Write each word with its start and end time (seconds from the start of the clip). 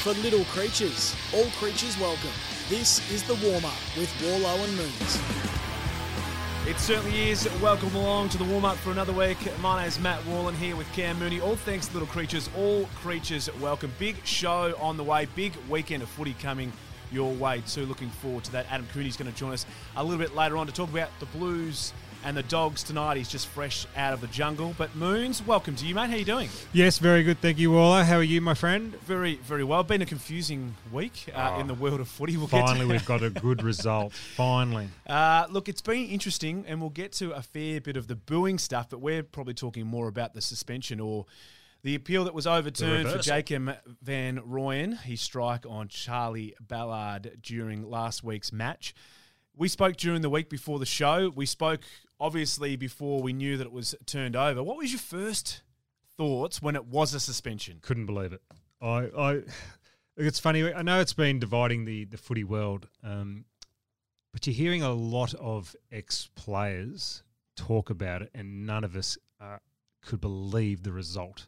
for 0.00 0.14
little 0.22 0.44
creatures. 0.44 1.14
All 1.34 1.44
creatures 1.58 1.98
welcome. 2.00 2.30
This 2.70 3.10
is 3.12 3.22
the 3.24 3.34
warm 3.46 3.66
up 3.66 3.76
with 3.98 4.08
Worlo 4.22 4.64
and 4.64 4.74
Moons. 4.74 5.20
It 6.66 6.78
certainly 6.78 7.28
is. 7.28 7.46
Welcome 7.60 7.94
along 7.94 8.30
to 8.30 8.38
the 8.38 8.44
warm 8.44 8.64
up 8.64 8.78
for 8.78 8.92
another 8.92 9.12
week. 9.12 9.36
My 9.60 9.80
name 9.80 9.88
is 9.88 10.00
Matt 10.00 10.24
Wallen 10.24 10.54
here 10.54 10.74
with 10.74 10.90
Cam 10.94 11.18
Mooney. 11.18 11.42
All 11.42 11.54
thanks 11.54 11.86
to 11.88 11.92
Little 11.92 12.08
Creatures. 12.08 12.48
All 12.56 12.86
creatures 13.02 13.50
welcome. 13.60 13.92
Big 13.98 14.16
show 14.24 14.74
on 14.80 14.96
the 14.96 15.04
way. 15.04 15.26
Big 15.36 15.52
weekend 15.68 16.02
of 16.02 16.08
footy 16.08 16.34
coming 16.40 16.72
your 17.12 17.34
way 17.34 17.62
too. 17.68 17.84
Looking 17.84 18.08
forward 18.08 18.44
to 18.44 18.52
that. 18.52 18.64
Adam 18.70 18.86
Cooney's 18.94 19.18
going 19.18 19.30
to 19.30 19.36
join 19.38 19.52
us 19.52 19.66
a 19.96 20.02
little 20.02 20.18
bit 20.18 20.34
later 20.34 20.56
on 20.56 20.66
to 20.66 20.72
talk 20.72 20.88
about 20.88 21.10
the 21.20 21.26
Blues 21.26 21.92
and 22.24 22.36
the 22.36 22.42
Dogs 22.44 22.82
tonight. 22.82 23.16
He's 23.16 23.28
just 23.28 23.46
fresh 23.46 23.86
out 23.96 24.12
of 24.12 24.20
the 24.20 24.26
jungle. 24.28 24.74
But 24.76 24.94
Moons, 24.94 25.44
welcome 25.46 25.74
to 25.76 25.86
you, 25.86 25.94
mate. 25.94 26.10
How 26.10 26.16
you 26.16 26.24
doing? 26.24 26.48
Yes, 26.72 26.98
very 26.98 27.22
good. 27.22 27.40
Thank 27.40 27.58
you, 27.58 27.70
Waller. 27.70 28.04
How 28.04 28.16
are 28.16 28.22
you, 28.22 28.40
my 28.40 28.54
friend? 28.54 28.94
Very, 29.02 29.36
very 29.36 29.64
well. 29.64 29.82
Been 29.82 30.02
a 30.02 30.06
confusing 30.06 30.74
week 30.92 31.26
uh, 31.34 31.52
Oh, 31.54 31.60
in 31.60 31.66
the 31.66 31.74
world 31.74 32.00
of 32.00 32.08
footy. 32.08 32.36
We'll 32.36 32.46
Finally, 32.48 32.80
get 32.80 32.86
to 32.86 32.88
we've 32.88 33.04
got 33.06 33.22
a 33.22 33.30
good 33.30 33.62
result. 33.62 34.12
Finally. 34.12 34.88
Uh, 35.06 35.46
look, 35.50 35.68
it's 35.68 35.82
been 35.82 36.06
interesting, 36.08 36.64
and 36.68 36.80
we'll 36.80 36.90
get 36.90 37.12
to 37.12 37.32
a 37.32 37.42
fair 37.42 37.80
bit 37.80 37.96
of 37.96 38.06
the 38.06 38.16
booing 38.16 38.58
stuff, 38.58 38.88
but 38.90 39.00
we're 39.00 39.22
probably 39.22 39.54
talking 39.54 39.86
more 39.86 40.08
about 40.08 40.34
the 40.34 40.40
suspension 40.40 41.00
or 41.00 41.26
the 41.82 41.94
appeal 41.94 42.24
that 42.24 42.34
was 42.34 42.46
overturned 42.46 43.08
for. 43.08 43.18
Jacob 43.18 43.74
Van 44.02 44.38
Rooyen, 44.40 44.98
his 45.00 45.20
strike 45.22 45.64
on 45.66 45.88
Charlie 45.88 46.54
Ballard 46.60 47.38
during 47.42 47.88
last 47.88 48.22
week's 48.22 48.52
match. 48.52 48.94
We 49.56 49.68
spoke 49.68 49.96
during 49.96 50.22
the 50.22 50.30
week 50.30 50.48
before 50.48 50.78
the 50.78 50.86
show. 50.86 51.30
We 51.34 51.46
spoke 51.46 51.82
obviously 52.18 52.76
before 52.76 53.22
we 53.22 53.32
knew 53.32 53.56
that 53.56 53.66
it 53.66 53.72
was 53.72 53.94
turned 54.06 54.36
over. 54.36 54.62
What 54.62 54.76
was 54.76 54.92
your 54.92 55.00
first 55.00 55.62
thoughts 56.16 56.62
when 56.62 56.76
it 56.76 56.86
was 56.86 57.14
a 57.14 57.20
suspension? 57.20 57.78
Couldn't 57.82 58.06
believe 58.06 58.32
it. 58.32 58.42
I, 58.80 59.08
I, 59.16 59.42
it's 60.16 60.38
funny. 60.38 60.72
I 60.72 60.82
know 60.82 61.00
it's 61.00 61.12
been 61.12 61.38
dividing 61.38 61.84
the 61.84 62.04
the 62.04 62.16
footy 62.16 62.44
world, 62.44 62.88
um, 63.02 63.44
but 64.32 64.46
you're 64.46 64.54
hearing 64.54 64.82
a 64.82 64.92
lot 64.92 65.34
of 65.34 65.74
ex 65.90 66.28
players 66.34 67.22
talk 67.56 67.90
about 67.90 68.22
it, 68.22 68.30
and 68.34 68.66
none 68.66 68.84
of 68.84 68.96
us 68.96 69.18
uh, 69.40 69.58
could 70.02 70.20
believe 70.20 70.82
the 70.82 70.92
result 70.92 71.46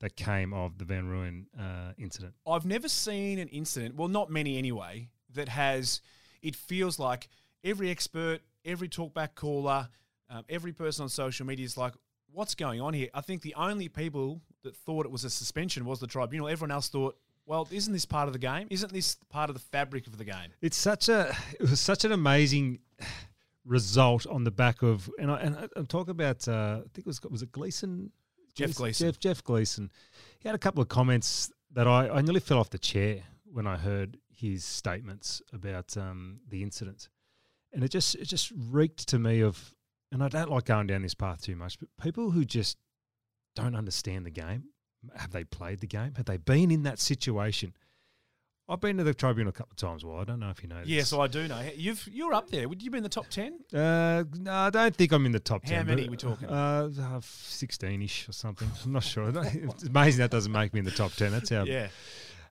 that 0.00 0.16
came 0.16 0.52
of 0.52 0.78
the 0.78 0.84
Van 0.84 1.04
Rooyen 1.04 1.44
uh, 1.58 1.92
incident. 1.96 2.34
I've 2.46 2.66
never 2.66 2.88
seen 2.88 3.38
an 3.38 3.48
incident, 3.48 3.94
well, 3.94 4.08
not 4.08 4.30
many 4.30 4.58
anyway, 4.58 5.08
that 5.32 5.48
has, 5.48 6.00
it 6.42 6.56
feels 6.56 6.98
like 6.98 7.28
every 7.64 7.90
expert, 7.90 8.40
every 8.64 8.88
talkback 8.88 9.34
caller, 9.34 9.88
um, 10.30 10.44
every 10.48 10.72
person 10.72 11.04
on 11.04 11.08
social 11.08 11.46
media 11.46 11.64
is 11.64 11.76
like, 11.76 11.94
what's 12.30 12.54
going 12.54 12.80
on 12.80 12.94
here? 12.94 13.08
I 13.14 13.20
think 13.20 13.42
the 13.42 13.54
only 13.54 13.88
people 13.88 14.40
that 14.62 14.74
thought 14.74 15.06
it 15.06 15.12
was 15.12 15.24
a 15.24 15.30
suspension 15.30 15.84
was 15.84 16.00
the 16.00 16.06
tribunal. 16.06 16.48
Everyone 16.48 16.70
else 16.70 16.88
thought, 16.88 17.16
well, 17.44 17.68
isn't 17.70 17.92
this 17.92 18.04
part 18.06 18.28
of 18.28 18.32
the 18.32 18.38
game? 18.38 18.68
Isn't 18.70 18.92
this 18.92 19.16
part 19.28 19.50
of 19.50 19.54
the 19.54 19.60
fabric 19.60 20.06
of 20.06 20.16
the 20.16 20.24
game? 20.24 20.52
It's 20.60 20.76
such 20.76 21.08
a 21.08 21.36
it 21.58 21.62
was 21.62 21.80
such 21.80 22.04
an 22.04 22.12
amazing 22.12 22.78
result 23.64 24.26
on 24.26 24.44
the 24.44 24.50
back 24.50 24.82
of 24.82 25.10
and 25.18 25.30
I 25.30 25.40
and 25.40 25.68
I'm 25.76 25.86
talking 25.86 26.12
about 26.12 26.46
uh, 26.48 26.80
I 26.84 26.88
think 26.94 26.98
it 26.98 27.06
was 27.06 27.20
was 27.22 27.42
it 27.42 27.52
Gleeson 27.52 28.10
Jeff 28.54 28.74
Gleeson. 28.74 29.08
Jeff 29.08 29.18
Jeff 29.18 29.44
Gleeson. 29.44 29.90
He 30.38 30.48
had 30.48 30.54
a 30.54 30.58
couple 30.58 30.82
of 30.82 30.88
comments 30.88 31.50
that 31.72 31.86
I, 31.88 32.08
I 32.08 32.20
nearly 32.20 32.40
fell 32.40 32.58
off 32.58 32.70
the 32.70 32.78
chair 32.78 33.22
when 33.50 33.66
I 33.66 33.76
heard 33.76 34.18
his 34.30 34.64
statements 34.64 35.42
about 35.52 35.96
um, 35.96 36.40
the 36.48 36.62
incident, 36.62 37.08
and 37.72 37.82
it 37.84 37.90
just 37.90 38.14
it 38.14 38.26
just 38.26 38.52
reeked 38.56 39.08
to 39.08 39.18
me 39.18 39.40
of 39.40 39.74
and 40.10 40.22
I 40.22 40.28
don't 40.28 40.50
like 40.50 40.66
going 40.66 40.86
down 40.86 41.02
this 41.02 41.14
path 41.14 41.40
too 41.42 41.56
much, 41.56 41.78
but 41.78 41.88
people 42.02 42.30
who 42.30 42.44
just 42.44 42.76
don't 43.56 43.74
understand 43.74 44.26
the 44.26 44.30
game. 44.30 44.64
Have 45.16 45.32
they 45.32 45.42
played 45.42 45.80
the 45.80 45.86
game? 45.86 46.14
Have 46.16 46.26
they 46.26 46.36
been 46.36 46.70
in 46.70 46.84
that 46.84 47.00
situation? 47.00 47.74
I've 48.68 48.80
been 48.80 48.96
to 48.98 49.04
the 49.04 49.12
tribunal 49.12 49.50
a 49.50 49.52
couple 49.52 49.72
of 49.72 49.76
times. 49.76 50.04
Well, 50.04 50.18
I 50.18 50.24
don't 50.24 50.38
know 50.38 50.50
if 50.50 50.62
you 50.62 50.68
know. 50.68 50.80
Yeah, 50.84 51.02
so 51.02 51.20
I 51.20 51.26
do 51.26 51.48
know. 51.48 51.60
You've, 51.74 52.08
you're 52.10 52.32
up 52.32 52.50
there. 52.50 52.68
Would 52.68 52.80
you 52.82 52.90
be 52.90 52.98
in 52.98 53.02
the 53.02 53.08
top 53.08 53.26
10? 53.28 53.58
Uh, 53.74 54.22
no, 54.38 54.52
I 54.52 54.70
don't 54.70 54.94
think 54.94 55.12
I'm 55.12 55.26
in 55.26 55.32
the 55.32 55.40
top 55.40 55.64
How 55.64 55.70
ten. 55.70 55.86
many 55.86 56.02
but, 56.02 56.08
are 56.08 56.10
we 56.10 56.16
talking? 56.16 56.48
Uh, 56.48 57.20
sixteen-ish 57.22 58.28
or 58.28 58.32
something. 58.32 58.70
I'm 58.84 58.92
not 58.92 59.02
sure. 59.02 59.28
it's 59.34 59.82
amazing 59.82 60.20
that 60.20 60.30
doesn't 60.30 60.52
make 60.52 60.72
me 60.72 60.78
in 60.78 60.84
the 60.84 60.92
top 60.92 61.12
ten. 61.12 61.32
That's 61.32 61.50
how. 61.50 61.64
Yeah. 61.64 61.88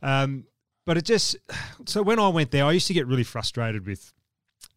Um, 0.04 0.46
but 0.86 0.98
it 0.98 1.06
just 1.06 1.38
so 1.86 2.02
when 2.02 2.20
I 2.20 2.28
went 2.28 2.52
there, 2.52 2.66
I 2.66 2.74
used 2.74 2.88
to 2.88 2.94
get 2.94 3.08
really 3.08 3.24
frustrated 3.24 3.88
with 3.88 4.14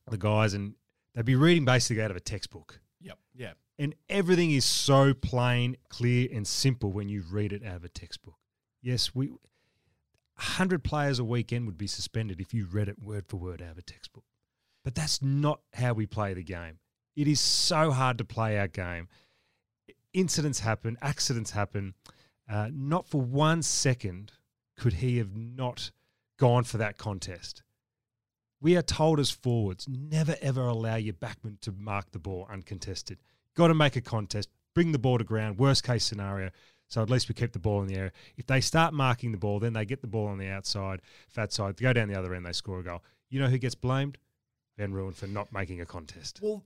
the 0.08 0.18
guys, 0.18 0.54
and 0.54 0.74
they'd 1.14 1.24
be 1.24 1.34
reading 1.36 1.64
basically 1.64 2.02
out 2.02 2.10
of 2.10 2.16
a 2.16 2.20
textbook, 2.20 2.80
Yep. 3.00 3.18
Yeah. 3.34 3.52
and 3.78 3.94
everything 4.08 4.50
is 4.50 4.64
so 4.64 5.14
plain, 5.14 5.76
clear, 5.88 6.28
and 6.32 6.46
simple 6.46 6.92
when 6.92 7.08
you 7.08 7.22
read 7.22 7.52
it 7.52 7.64
out 7.64 7.76
of 7.76 7.84
a 7.84 7.88
textbook. 7.88 8.36
Yes, 8.82 9.14
we. 9.14 9.28
100 10.36 10.82
players 10.82 11.18
a 11.20 11.24
weekend 11.24 11.64
would 11.66 11.78
be 11.78 11.86
suspended 11.86 12.40
if 12.40 12.52
you 12.52 12.66
read 12.66 12.88
it 12.88 12.98
word 13.00 13.24
for 13.28 13.36
word 13.36 13.62
out 13.62 13.70
of 13.70 13.78
a 13.78 13.82
textbook. 13.82 14.24
But 14.82 14.94
that's 14.96 15.22
not 15.22 15.60
how 15.74 15.92
we 15.92 16.06
play 16.06 16.34
the 16.34 16.42
game. 16.42 16.78
It 17.14 17.28
is 17.28 17.38
so 17.40 17.92
hard 17.92 18.18
to 18.18 18.24
play 18.24 18.58
our 18.58 18.66
game. 18.66 19.08
Incidents 20.12 20.60
happen, 20.60 20.96
accidents 21.00 21.52
happen. 21.52 21.94
Uh, 22.48 22.68
not 22.72 23.06
for 23.08 23.20
one 23.20 23.62
second 23.62 24.32
could 24.76 24.94
he 24.94 25.18
have 25.18 25.34
not 25.36 25.90
gone 26.38 26.64
for 26.64 26.78
that 26.78 26.98
contest. 26.98 27.62
We 28.64 28.78
are 28.78 28.82
told 28.82 29.20
as 29.20 29.28
forwards 29.30 29.86
never 29.86 30.36
ever 30.40 30.62
allow 30.62 30.96
your 30.96 31.12
backman 31.12 31.60
to 31.60 31.70
mark 31.70 32.12
the 32.12 32.18
ball 32.18 32.48
uncontested. 32.50 33.18
Got 33.54 33.68
to 33.68 33.74
make 33.74 33.94
a 33.94 34.00
contest, 34.00 34.48
bring 34.74 34.90
the 34.90 34.98
ball 34.98 35.18
to 35.18 35.24
ground, 35.24 35.58
worst 35.58 35.84
case 35.84 36.02
scenario. 36.02 36.48
So 36.88 37.02
at 37.02 37.10
least 37.10 37.28
we 37.28 37.34
keep 37.34 37.52
the 37.52 37.58
ball 37.58 37.82
in 37.82 37.88
the 37.88 37.96
air. 37.96 38.12
If 38.38 38.46
they 38.46 38.62
start 38.62 38.94
marking 38.94 39.32
the 39.32 39.38
ball, 39.38 39.60
then 39.60 39.74
they 39.74 39.84
get 39.84 40.00
the 40.00 40.06
ball 40.06 40.28
on 40.28 40.38
the 40.38 40.48
outside, 40.48 41.02
fat 41.28 41.52
side, 41.52 41.76
they 41.76 41.82
go 41.82 41.92
down 41.92 42.08
the 42.08 42.18
other 42.18 42.34
end, 42.34 42.46
they 42.46 42.52
score 42.52 42.80
a 42.80 42.82
goal. 42.82 43.02
You 43.28 43.38
know 43.38 43.48
who 43.48 43.58
gets 43.58 43.74
blamed? 43.74 44.16
Van 44.78 44.94
Rooyen 44.94 45.14
for 45.14 45.26
not 45.26 45.52
making 45.52 45.82
a 45.82 45.86
contest. 45.86 46.40
Well, 46.42 46.64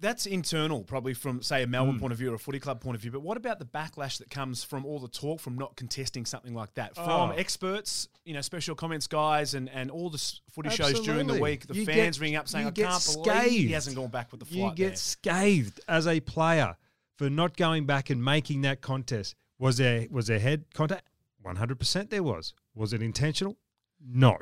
that's 0.00 0.26
internal, 0.26 0.82
probably 0.82 1.12
from, 1.14 1.42
say, 1.42 1.62
a 1.62 1.66
Melbourne 1.66 1.96
Mm. 1.96 2.00
point 2.00 2.12
of 2.12 2.18
view 2.18 2.30
or 2.32 2.34
a 2.34 2.38
footy 2.38 2.58
club 2.58 2.80
point 2.80 2.94
of 2.94 3.02
view. 3.02 3.10
But 3.10 3.20
what 3.22 3.36
about 3.36 3.58
the 3.58 3.64
backlash 3.66 4.18
that 4.18 4.30
comes 4.30 4.64
from 4.64 4.84
all 4.86 4.98
the 4.98 5.08
talk 5.08 5.40
from 5.40 5.56
not 5.56 5.76
contesting 5.76 6.24
something 6.26 6.54
like 6.54 6.72
that? 6.74 6.94
From 6.94 7.30
Oh. 7.30 7.32
experts, 7.32 8.08
you 8.24 8.32
know, 8.34 8.40
special 8.40 8.74
comments 8.74 9.06
guys, 9.06 9.54
and, 9.54 9.68
and 9.68 9.90
all 9.90 10.08
the 10.10 10.18
footy 10.50 10.70
shows 10.70 11.00
during 11.00 11.26
the 11.26 11.40
week, 11.40 11.66
the 11.66 11.74
You 11.74 11.84
fans 11.84 12.16
get- 12.18 12.22
ring 12.22 12.36
up 12.36 12.48
saying, 12.48 12.66
I 12.66 12.70
can't 12.70 13.04
believe 13.24 13.50
he 13.68 13.72
hasn't 13.72 13.94
gone 13.96 14.10
back 14.10 14.30
with 14.32 14.40
the 14.40 14.46
flight." 14.46 14.56
You 14.70 14.74
get 14.74 14.88
there. 14.88 14.96
scathed 14.96 15.80
as 15.86 16.06
a 16.06 16.20
player 16.20 16.76
for 17.16 17.28
not 17.28 17.56
going 17.56 17.84
back 17.86 18.08
and 18.10 18.24
making 18.24 18.62
that 18.62 18.80
contest. 18.80 19.34
Was 19.58 19.76
there 19.76 20.06
was 20.10 20.26
there 20.28 20.38
head 20.38 20.64
contact? 20.72 21.06
One 21.42 21.56
hundred 21.56 21.78
percent 21.78 22.08
there 22.10 22.22
was. 22.22 22.54
Was 22.74 22.92
it 22.94 23.02
intentional? 23.02 23.58
No. 24.02 24.38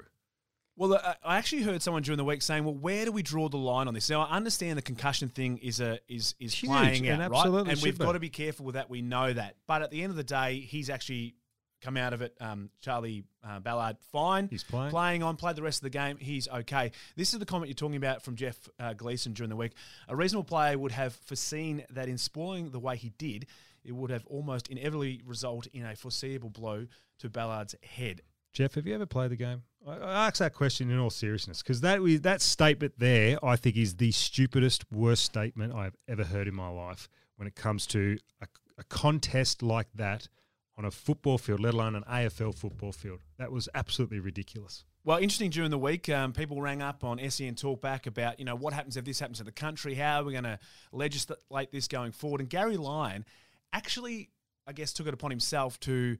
Well, 0.78 1.00
I 1.24 1.38
actually 1.38 1.62
heard 1.62 1.82
someone 1.82 2.02
during 2.04 2.18
the 2.18 2.24
week 2.24 2.40
saying, 2.40 2.62
"Well, 2.62 2.74
where 2.74 3.04
do 3.04 3.10
we 3.10 3.22
draw 3.22 3.48
the 3.48 3.56
line 3.56 3.88
on 3.88 3.94
this?" 3.94 4.08
Now, 4.08 4.22
I 4.22 4.36
understand 4.36 4.78
the 4.78 4.82
concussion 4.82 5.28
thing 5.28 5.58
is 5.58 5.80
a 5.80 5.98
is 6.06 6.36
is 6.38 6.54
Huge, 6.54 6.70
playing 6.70 7.08
and 7.08 7.20
out, 7.20 7.32
right? 7.32 7.46
And 7.46 7.82
we've 7.82 7.98
be. 7.98 8.04
got 8.04 8.12
to 8.12 8.20
be 8.20 8.30
careful 8.30 8.64
with 8.64 8.76
that. 8.76 8.88
We 8.88 9.02
know 9.02 9.32
that, 9.32 9.56
but 9.66 9.82
at 9.82 9.90
the 9.90 10.02
end 10.02 10.10
of 10.10 10.16
the 10.16 10.22
day, 10.22 10.60
he's 10.60 10.88
actually 10.88 11.34
come 11.80 11.96
out 11.96 12.12
of 12.12 12.22
it. 12.22 12.36
Um, 12.40 12.70
Charlie 12.80 13.24
uh, 13.42 13.58
Ballard, 13.58 13.96
fine. 14.12 14.48
He's 14.48 14.62
playing. 14.62 14.90
playing 14.90 15.22
on, 15.24 15.36
played 15.36 15.56
the 15.56 15.62
rest 15.62 15.78
of 15.78 15.82
the 15.82 15.90
game. 15.90 16.16
He's 16.16 16.46
okay. 16.48 16.92
This 17.16 17.32
is 17.32 17.40
the 17.40 17.46
comment 17.46 17.68
you're 17.68 17.74
talking 17.74 17.96
about 17.96 18.22
from 18.22 18.36
Jeff 18.36 18.56
uh, 18.78 18.92
Gleeson 18.92 19.32
during 19.32 19.50
the 19.50 19.56
week. 19.56 19.72
A 20.08 20.14
reasonable 20.14 20.44
player 20.44 20.78
would 20.78 20.92
have 20.92 21.14
foreseen 21.14 21.84
that 21.90 22.08
in 22.08 22.18
spoiling 22.18 22.70
the 22.70 22.80
way 22.80 22.96
he 22.96 23.10
did, 23.10 23.46
it 23.84 23.92
would 23.92 24.10
have 24.10 24.24
almost 24.26 24.68
inevitably 24.68 25.22
result 25.24 25.66
in 25.68 25.84
a 25.84 25.96
foreseeable 25.96 26.50
blow 26.50 26.86
to 27.18 27.28
Ballard's 27.28 27.74
head. 27.82 28.22
Jeff, 28.52 28.74
have 28.74 28.86
you 28.86 28.94
ever 28.94 29.06
played 29.06 29.30
the 29.30 29.36
game? 29.36 29.62
I, 29.86 30.26
ask 30.26 30.38
that 30.38 30.54
question 30.54 30.90
in 30.90 30.98
all 30.98 31.10
seriousness 31.10 31.62
because 31.62 31.80
that 31.82 32.00
that 32.22 32.42
statement 32.42 32.94
there, 32.98 33.42
I 33.44 33.56
think, 33.56 33.76
is 33.76 33.96
the 33.96 34.12
stupidest, 34.12 34.84
worst 34.90 35.24
statement 35.24 35.74
I've 35.74 35.96
ever 36.06 36.24
heard 36.24 36.48
in 36.48 36.54
my 36.54 36.68
life 36.68 37.08
when 37.36 37.46
it 37.48 37.54
comes 37.54 37.86
to 37.88 38.18
a, 38.40 38.46
a 38.78 38.84
contest 38.84 39.62
like 39.62 39.88
that 39.94 40.28
on 40.76 40.84
a 40.84 40.90
football 40.90 41.38
field, 41.38 41.60
let 41.60 41.74
alone 41.74 41.96
an 41.96 42.04
AFL 42.04 42.54
football 42.54 42.92
field. 42.92 43.20
That 43.38 43.50
was 43.50 43.68
absolutely 43.74 44.20
ridiculous. 44.20 44.84
Well, 45.04 45.18
interesting 45.18 45.50
during 45.50 45.70
the 45.70 45.78
week, 45.78 46.08
um, 46.08 46.32
people 46.32 46.60
rang 46.60 46.82
up 46.82 47.02
on 47.02 47.18
SEN 47.30 47.54
Talkback 47.54 48.06
about, 48.06 48.38
you 48.38 48.44
know, 48.44 48.54
what 48.54 48.72
happens 48.72 48.96
if 48.96 49.04
this 49.04 49.18
happens 49.18 49.38
to 49.38 49.44
the 49.44 49.52
country? 49.52 49.94
How 49.94 50.20
are 50.20 50.24
we 50.24 50.32
going 50.32 50.44
to 50.44 50.58
legislate 50.92 51.72
this 51.72 51.88
going 51.88 52.12
forward? 52.12 52.40
And 52.40 52.48
Gary 52.48 52.76
Lyon 52.76 53.24
actually, 53.72 54.30
I 54.66 54.72
guess, 54.72 54.92
took 54.92 55.06
it 55.06 55.14
upon 55.14 55.30
himself 55.30 55.80
to 55.80 56.16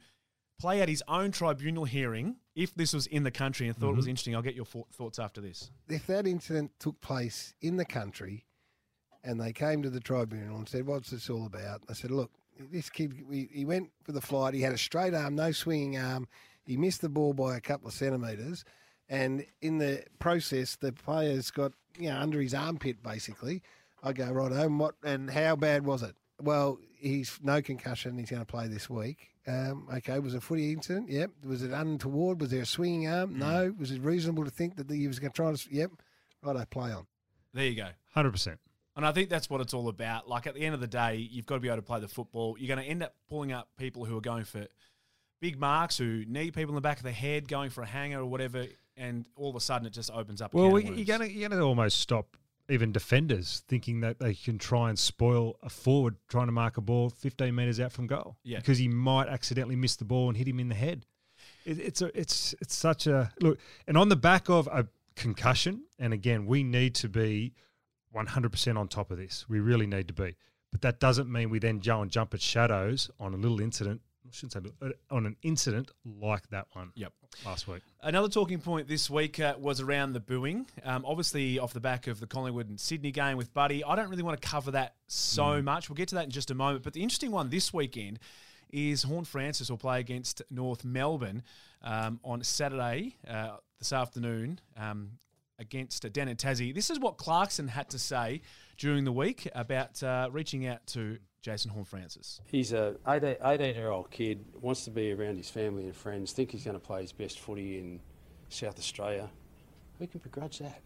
play 0.59 0.81
at 0.81 0.89
his 0.89 1.03
own 1.09 1.31
tribunal 1.31 1.85
hearing 1.85 2.37
if 2.55 2.75
this 2.75 2.93
was 2.93 3.07
in 3.07 3.23
the 3.23 3.31
country 3.31 3.69
and 3.69 3.77
thought 3.77 3.91
it 3.91 3.97
was 3.97 4.05
mm-hmm. 4.05 4.11
interesting. 4.11 4.37
I'll 4.37 4.43
get 4.43 4.55
your 4.55 4.67
thoughts 4.67 5.19
after 5.19 5.41
this. 5.41 5.71
if 5.89 6.07
that 6.07 6.27
incident 6.27 6.73
took 6.79 7.01
place 7.01 7.55
in 7.61 7.77
the 7.77 7.85
country 7.85 8.45
and 9.23 9.41
they 9.41 9.53
came 9.53 9.83
to 9.83 9.91
the 9.91 10.01
tribunal 10.01 10.59
and 10.59 10.69
said, 10.69 10.87
What's 10.87 11.11
this 11.11 11.31
all 11.31 11.47
about? 11.47 11.83
I 11.89 11.93
said, 11.93 12.11
Look, 12.11 12.31
this 12.71 12.91
kid, 12.91 13.27
we, 13.29 13.49
he 13.53 13.65
went 13.65 13.91
for 14.03 14.13
the 14.13 14.21
flight. 14.21 14.55
He 14.55 14.63
had 14.63 14.73
a 14.73 14.79
straight 14.79 15.15
arm, 15.15 15.35
no 15.35 15.53
swinging 15.53 15.99
arm. 15.99 16.27
He 16.65 16.77
missed 16.77 17.01
the 17.01 17.09
ball 17.09 17.33
by 17.33 17.57
a 17.57 17.61
couple 17.61 17.89
of 17.89 17.95
centimetres. 17.95 18.65
And 19.09 19.47
in 19.63 19.79
the 19.79 20.05
process, 20.19 20.77
the 20.77 20.93
player's 20.93 21.51
got, 21.51 21.73
you 21.99 22.11
know, 22.11 22.19
under 22.19 22.41
his 22.41 22.55
armpit 22.55 23.03
basically. 23.03 23.63
I 24.03 24.13
go, 24.13 24.31
right 24.31 24.53
home, 24.53 24.79
what, 24.79 24.95
and 25.05 25.31
how 25.31 25.57
bad 25.57 25.85
was 25.85 26.03
it? 26.03 26.15
Well, 26.41 26.79
he's 26.97 27.39
no 27.43 27.63
concussion. 27.63 28.19
He's 28.19 28.31
going 28.31 28.43
to 28.43 28.47
play 28.47 28.69
this 28.69 28.89
week. 28.89 29.29
Um, 29.47 29.89
okay, 29.95 30.19
was 30.19 30.35
it 30.35 30.39
a 30.39 30.41
footy 30.41 30.73
incident? 30.73 31.09
Yep. 31.09 31.31
Was 31.45 31.63
it 31.63 31.71
untoward? 31.71 32.41
Was 32.41 32.51
there 32.51 32.63
a 32.63 32.67
swinging 32.67 33.09
arm? 33.09 33.39
No. 33.39 33.75
Was 33.79 33.91
it 33.91 34.03
reasonable 34.03 34.45
to 34.45 34.51
think 34.51 34.77
that 34.77 34.91
he 34.91 35.07
was 35.07 35.19
going 35.19 35.33
to 35.33 35.37
try 35.37 35.53
to? 35.53 35.75
Yep. 35.75 35.93
Right, 36.43 36.57
I 36.57 36.65
play 36.67 36.93
on. 36.93 37.07
There 37.55 37.65
you 37.65 37.75
go. 37.75 37.89
Hundred 38.15 38.33
percent. 38.33 38.59
And 38.95 39.07
I 39.07 39.13
think 39.13 39.31
that's 39.31 39.49
what 39.49 39.61
it's 39.61 39.75
all 39.75 39.89
about. 39.89 40.29
Like 40.29 40.47
at 40.47 40.55
the 40.55 40.61
end 40.61 40.75
of 40.75 40.81
the 40.81 40.89
day, 40.89 41.17
you've 41.17 41.47
got 41.47 41.55
to 41.55 41.61
be 41.61 41.69
able 41.69 41.79
to 41.79 41.83
play 41.83 42.01
the 42.01 42.09
football. 42.09 42.57
You're 42.59 42.75
going 42.75 42.85
to 42.85 42.91
end 42.91 43.03
up 43.03 43.15
pulling 43.29 43.53
up 43.53 43.69
people 43.79 44.05
who 44.05 44.17
are 44.17 44.21
going 44.21 44.45
for 44.45 44.67
big 45.41 45.59
marks, 45.59 45.97
who 45.97 46.25
need 46.27 46.53
people 46.53 46.71
in 46.71 46.75
the 46.75 46.81
back 46.81 46.99
of 46.99 47.05
the 47.05 47.13
head, 47.13 47.49
going 47.49 47.71
for 47.71 47.83
a 47.83 47.87
hanger 47.87 48.21
or 48.21 48.27
whatever, 48.27 48.67
and 48.97 49.27
all 49.37 49.51
of 49.51 49.57
a 49.57 49.61
sudden 49.61 49.87
it 49.87 49.93
just 49.93 50.11
opens 50.11 50.43
up. 50.43 50.53
a 50.53 50.57
Well, 50.57 50.67
can 50.67 50.75
we, 50.75 50.89
of 50.89 50.97
you're 50.99 51.19
gonna 51.19 51.27
you're 51.31 51.49
gonna 51.49 51.65
almost 51.65 52.01
stop 52.01 52.37
even 52.69 52.93
defenders 52.93 53.63
thinking 53.69 54.01
that 54.01 54.19
they 54.19 54.35
can 54.35 54.59
try 54.59 54.89
and 54.91 54.99
spoil 54.99 55.57
a 55.63 55.71
forward 55.71 56.17
trying 56.29 56.47
to 56.47 56.53
mark 56.53 56.77
a 56.77 56.81
ball 56.81 57.09
15 57.09 57.55
meters 57.55 57.81
out 57.81 57.93
from 57.93 58.07
goal. 58.07 58.37
Yeah. 58.43 58.59
because 58.59 58.79
he 58.79 58.89
might 58.89 59.29
accidentally 59.29 59.77
miss 59.77 59.97
the 59.97 60.05
ball 60.05 60.29
and 60.29 60.37
hit 60.37 60.47
him 60.47 60.61
in 60.61 60.69
the 60.69 60.75
head. 60.75 61.07
It, 61.65 61.79
it's 61.79 62.03
a 62.03 62.19
it's 62.19 62.55
it's 62.61 62.75
such 62.75 63.07
a 63.07 63.33
look, 63.41 63.59
and 63.87 63.97
on 63.97 64.09
the 64.09 64.17
back 64.17 64.49
of 64.49 64.67
a 64.69 64.87
concussion, 65.17 65.85
and 65.99 66.13
again, 66.13 66.47
we 66.47 66.63
need 66.63 66.95
to 66.97 67.09
be 67.09 67.55
100 68.13 68.51
percent 68.51 68.79
on 68.79 68.89
top 68.89 69.11
of 69.11 69.19
this. 69.19 69.49
We 69.49 69.61
really 69.61 69.87
need 69.87 70.09
to 70.09 70.15
be, 70.15 70.37
but 70.71 70.83
that 70.83 71.01
doesn't 71.01 71.31
mean 71.31 71.51
we 71.51 71.59
then 71.59 71.79
go 71.79 72.03
and 72.03 72.11
jump 72.11 72.35
at 72.35 72.41
shadows 72.41 73.11
on 73.19 73.35
a 73.35 73.37
little 73.37 73.61
incident. 73.61 74.01
I 74.29 74.33
shouldn't 74.33 74.53
say 74.53 74.87
uh, 74.87 74.91
on 75.15 75.27
an 75.27 75.37
incident 75.43 75.91
like 76.05 76.49
that 76.51 76.67
one. 76.73 76.93
Yep. 76.95 77.13
last 77.47 77.67
week. 77.67 77.83
Another 78.03 78.29
talking 78.29 78.59
point 78.59 78.89
this 78.89 79.09
week 79.09 79.41
uh, 79.41 79.55
was 79.59 79.81
around 79.81 80.13
the 80.13 80.21
booing. 80.21 80.67
Um, 80.85 81.05
obviously, 81.07 81.59
off 81.59 81.73
the 81.73 81.81
back 81.81 82.07
of 82.07 82.21
the 82.21 82.27
Collingwood 82.27 82.69
and 82.69 82.79
Sydney 82.79 83.11
game 83.11 83.37
with 83.37 83.53
Buddy. 83.55 83.83
I 83.83 83.97
don't 83.97 84.11
really 84.11 84.23
want 84.23 84.41
to 84.41 84.47
cover 84.47 84.73
that 84.73 84.95
so 85.07 85.63
much. 85.63 85.89
We'll 85.89 85.97
get 85.97 86.09
to 86.09 86.17
that 86.17 86.25
in 86.25 86.31
just 86.31 86.51
a 86.51 86.55
moment. 86.55 86.85
But 86.85 86.93
the 86.93 87.03
interesting 87.03 87.31
one 87.31 87.49
this 87.49 87.73
weekend 87.73 88.19
is 88.71 89.03
Horne-Francis 89.03 89.71
will 89.71 89.79
play 89.79 90.01
against 90.01 90.43
North 90.51 90.85
Melbourne 90.85 91.43
um, 91.83 92.21
on 92.23 92.43
Saturday 92.43 93.17
uh, 93.27 93.57
this 93.79 93.93
afternoon 93.93 94.61
um, 94.77 95.13
against 95.59 96.05
uh, 96.05 96.09
Dan 96.13 96.29
and 96.29 96.39
Tassie. 96.39 96.75
This 96.75 96.91
is 96.91 97.01
what 97.01 97.17
Clarkson 97.17 97.69
had 97.69 97.89
to 97.91 97.99
say 97.99 98.43
during 98.77 99.05
the 99.05 99.13
week 99.13 99.49
about 99.55 100.03
uh, 100.03 100.29
reaching 100.31 100.67
out 100.67 100.87
to 100.89 101.19
Jason 101.43 101.71
Horne-Francis. 101.71 102.41
He's 102.47 102.73
a 102.73 102.97
18, 103.07 103.37
18 103.43 103.75
year 103.75 103.91
old 103.91 104.11
kid, 104.11 104.45
wants 104.61 104.85
to 104.85 104.91
be 104.91 105.13
around 105.13 105.37
his 105.37 105.49
family 105.49 105.85
and 105.85 105.95
friends, 105.95 106.33
think 106.33 106.51
he's 106.51 106.65
going 106.65 106.79
to 106.79 106.85
play 106.85 107.03
his 107.03 107.13
best 107.13 107.39
footy 107.39 107.79
in 107.79 108.01
South 108.49 108.79
Australia. 108.79 109.29
Who 109.99 110.07
can 110.07 110.21
begrudge 110.21 110.59
that? 110.59 110.81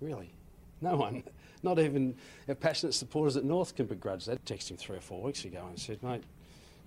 Really? 0.00 0.32
No 0.80 0.96
one. 0.96 1.22
Not 1.62 1.78
even 1.78 2.14
our 2.48 2.54
passionate 2.54 2.92
supporters 2.92 3.36
at 3.36 3.44
North 3.44 3.74
can 3.74 3.86
begrudge 3.86 4.26
that. 4.26 4.44
Texted 4.44 4.72
him 4.72 4.76
three 4.76 4.96
or 4.96 5.00
four 5.00 5.22
weeks 5.22 5.44
ago 5.44 5.64
and 5.68 5.78
said, 5.78 6.02
mate, 6.02 6.22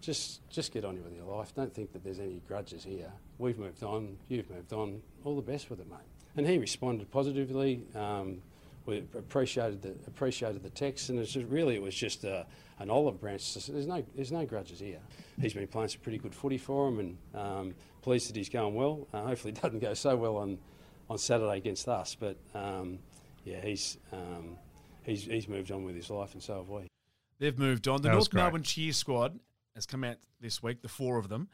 just 0.02 0.48
just 0.50 0.72
get 0.72 0.86
on 0.86 0.96
with 1.04 1.14
your 1.14 1.26
life. 1.26 1.54
Don't 1.56 1.74
think 1.74 1.92
that 1.94 2.04
there's 2.04 2.20
any 2.20 2.42
grudges 2.48 2.84
here. 2.84 3.12
We've 3.38 3.58
moved 3.58 3.84
on. 3.84 4.18
You've 4.28 4.50
moved 4.50 4.72
on. 4.74 5.02
All 5.24 5.36
the 5.36 5.42
best 5.42 5.70
with 5.70 5.80
it, 5.80 5.90
mate. 5.90 6.00
And 6.38 6.48
he 6.48 6.58
responded 6.58 7.10
positively. 7.12 7.84
Um, 7.96 8.42
we 8.86 9.00
appreciated 9.18 9.82
the 9.82 9.96
appreciated 10.08 10.64
the 10.64 10.70
text, 10.70 11.10
and 11.10 11.20
it's 11.20 11.32
just, 11.32 11.48
really 11.48 11.76
it 11.76 11.82
was 11.82 11.96
just 11.96 12.24
a, 12.24 12.46
an 12.80 12.90
olive 12.90 13.20
branch. 13.20 13.54
There's 13.54 13.88
no 13.88 14.04
there's 14.16 14.32
no 14.32 14.46
grudges 14.46 14.80
here. 14.80 15.00
He's 15.40 15.54
been 15.54 15.68
playing 15.68 15.90
some 15.90 16.02
pretty 16.02 16.18
good 16.18 16.34
footy 16.34 16.58
for 16.58 16.88
him, 16.88 17.00
and 17.00 17.18
um, 17.36 17.76
pleased 18.02 18.30
that 18.30 18.36
he's 18.36 18.50
going 18.50 18.76
well. 18.76 19.08
Uh, 19.14 19.24
hopefully, 19.24 19.54
it 19.54 19.62
doesn't 19.62 19.80
go 19.80 19.94
so 19.94 20.16
well 20.16 20.38
on 20.38 20.58
on 21.10 21.18
Saturday 21.18 21.58
against 21.58 21.88
us, 21.88 22.16
but 22.16 22.38
um, 22.54 23.00
yeah, 23.46 23.62
he's 23.62 23.98
um, 24.12 24.58
he's 25.04 25.24
he's 25.26 25.48
moved 25.48 25.72
on 25.72 25.84
with 25.84 25.96
his 25.96 26.10
life, 26.10 26.34
and 26.34 26.42
so 26.44 26.58
have 26.58 26.70
we. 26.70 26.88
They've 27.40 27.58
moved 27.58 27.88
on. 27.88 28.02
The 28.02 28.10
That 28.10 28.16
North 28.16 28.30
great. 28.30 28.42
Melbourne 28.42 28.64
cheer 28.64 28.92
squad 28.92 29.40
has 29.76 29.86
come 29.86 30.04
out 30.04 30.18
this 30.42 30.62
week, 30.62 30.82
the 30.82 30.90
four 30.90 31.18
of 31.18 31.30
them, 31.30 31.48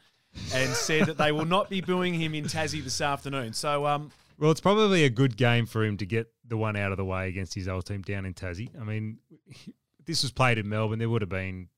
and 0.52 0.70
said 0.74 1.06
that 1.06 1.16
they 1.16 1.32
will 1.32 1.44
not 1.44 1.70
be 1.70 1.80
booing 1.80 2.14
him 2.14 2.34
in 2.34 2.44
Tassie 2.44 2.82
this 2.82 3.00
afternoon. 3.00 3.52
So, 3.52 3.86
um, 3.86 4.10
Well, 4.38 4.50
it's 4.50 4.60
probably 4.60 5.04
a 5.04 5.10
good 5.10 5.36
game 5.36 5.66
for 5.66 5.84
him 5.84 5.96
to 5.98 6.06
get 6.06 6.28
the 6.46 6.56
one 6.56 6.76
out 6.76 6.90
of 6.92 6.96
the 6.98 7.04
way 7.04 7.28
against 7.28 7.54
his 7.54 7.68
old 7.68 7.86
team 7.86 8.02
down 8.02 8.26
in 8.26 8.34
Tassie. 8.34 8.68
I 8.80 8.84
mean, 8.84 9.18
this 10.04 10.22
was 10.22 10.32
played 10.32 10.58
in 10.58 10.68
Melbourne. 10.68 10.98
There 10.98 11.08
would 11.08 11.22
have 11.22 11.28
been, 11.28 11.68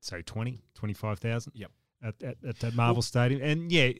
say, 0.00 0.22
20, 0.22 0.60
25,000 0.74 1.52
Yep. 1.54 1.70
at, 2.02 2.22
at, 2.22 2.36
at 2.46 2.58
that 2.60 2.74
Marvel 2.74 3.02
Stadium. 3.02 3.40
And 3.42 3.70
yeah, 3.72 3.92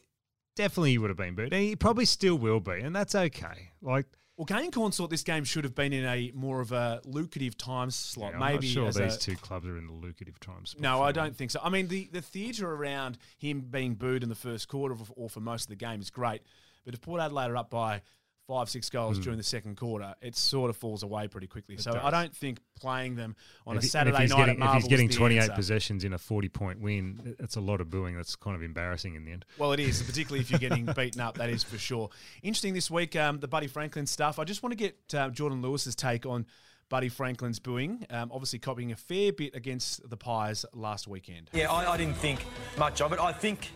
definitely 0.56 0.90
he 0.90 0.98
would 0.98 1.10
have 1.10 1.16
been 1.16 1.34
booed. 1.34 1.52
And 1.52 1.62
he 1.62 1.76
probably 1.76 2.04
still 2.04 2.36
will 2.36 2.60
be. 2.60 2.80
And 2.80 2.94
that's 2.94 3.14
okay. 3.14 3.70
Like, 3.80 4.06
well, 4.36 4.46
Kane 4.46 4.70
thought 4.70 5.10
this 5.10 5.24
game 5.24 5.42
should 5.42 5.64
have 5.64 5.74
been 5.74 5.92
in 5.92 6.04
a 6.04 6.30
more 6.32 6.60
of 6.60 6.70
a 6.70 7.00
lucrative 7.04 7.58
time 7.58 7.90
slot. 7.90 8.34
I'm 8.34 8.40
maybe 8.40 8.68
not 8.68 8.94
sure 8.94 9.04
these 9.04 9.16
a- 9.16 9.18
two 9.18 9.34
clubs 9.36 9.66
are 9.66 9.76
in 9.76 9.88
the 9.88 9.92
lucrative 9.92 10.38
times. 10.38 10.76
No, 10.78 11.02
I 11.02 11.10
don't 11.10 11.36
think 11.36 11.50
so. 11.50 11.58
I 11.60 11.70
mean, 11.70 11.88
the, 11.88 12.08
the 12.12 12.22
theatre 12.22 12.70
around 12.72 13.18
him 13.36 13.62
being 13.62 13.94
booed 13.94 14.22
in 14.22 14.28
the 14.28 14.36
first 14.36 14.68
quarter 14.68 14.96
or 15.16 15.28
for 15.28 15.40
most 15.40 15.64
of 15.64 15.68
the 15.70 15.76
game 15.76 16.00
is 16.00 16.10
great. 16.10 16.42
But 16.88 16.94
if 16.94 17.02
Port 17.02 17.20
Adelaide 17.20 17.50
are 17.50 17.56
up 17.58 17.68
by 17.68 18.00
five, 18.46 18.70
six 18.70 18.88
goals 18.88 19.18
during 19.18 19.36
the 19.36 19.44
second 19.44 19.76
quarter, 19.76 20.14
it 20.22 20.34
sort 20.34 20.70
of 20.70 20.76
falls 20.78 21.02
away 21.02 21.28
pretty 21.28 21.46
quickly. 21.46 21.76
so 21.76 21.92
does. 21.92 22.00
I 22.02 22.10
don't 22.10 22.34
think 22.34 22.60
playing 22.80 23.14
them 23.14 23.36
on 23.66 23.76
If 23.76 23.82
a 23.82 23.86
Saturday 23.88 24.16
night 24.20 24.28
getting, 24.30 24.48
at 24.54 24.58
Marvel 24.58 24.76
If 24.78 24.82
he's 24.84 24.88
getting 24.88 25.10
28 25.10 25.38
answer. 25.38 25.52
possessions 25.52 26.04
in 26.04 26.14
a 26.14 26.18
40 26.18 26.48
point 26.48 26.80
win, 26.80 27.36
that's 27.38 27.56
a 27.56 27.60
lot 27.60 27.82
of 27.82 27.90
booing. 27.90 28.16
That's 28.16 28.36
kind 28.36 28.56
of 28.56 28.62
embarrassing 28.62 29.16
in 29.16 29.26
the 29.26 29.32
end. 29.32 29.44
Well, 29.58 29.72
it 29.72 29.80
is, 29.80 30.02
particularly 30.06 30.40
if 30.40 30.50
you're 30.50 30.60
getting 30.60 30.86
beaten 30.86 31.20
up. 31.20 31.36
That 31.36 31.50
is 31.50 31.62
for 31.62 31.76
sure. 31.76 32.08
Interesting 32.42 32.72
this 32.72 32.90
week, 32.90 33.14
um, 33.16 33.38
the 33.38 33.48
Buddy 33.48 33.66
Franklin 33.66 34.06
stuff. 34.06 34.38
I 34.38 34.44
just 34.44 34.62
want 34.62 34.72
to 34.72 34.78
get 34.78 34.96
uh, 35.14 35.28
Jordan 35.28 35.60
Lewis's 35.60 35.94
take 35.94 36.24
on 36.24 36.46
Buddy 36.88 37.10
Franklin's 37.10 37.58
booing. 37.58 38.06
Um, 38.08 38.30
obviously, 38.32 38.60
copying 38.60 38.92
a 38.92 38.96
fair 38.96 39.30
bit 39.30 39.54
against 39.54 40.08
the 40.08 40.16
Pies 40.16 40.64
last 40.72 41.06
weekend. 41.06 41.50
Yeah, 41.52 41.70
I, 41.70 41.92
I 41.92 41.96
didn't 41.98 42.16
think 42.16 42.46
much 42.78 43.02
of 43.02 43.12
it. 43.12 43.20
I 43.20 43.32
think 43.32 43.72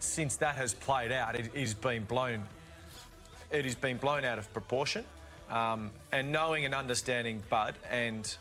since 0.00 0.36
that 0.36 0.56
has 0.56 0.74
played 0.74 1.12
out, 1.12 1.36
it 1.36 1.54
has 1.54 1.74
been 1.74 2.04
blown. 2.04 2.42
It 3.50 3.64
has 3.64 3.74
been 3.74 3.96
blown 3.96 4.24
out 4.24 4.38
of 4.38 4.52
proportion. 4.52 5.04
Um, 5.50 5.90
and 6.12 6.30
knowing 6.30 6.64
and 6.64 6.74
understanding 6.74 7.42
Bud, 7.50 7.74
and 7.90 8.36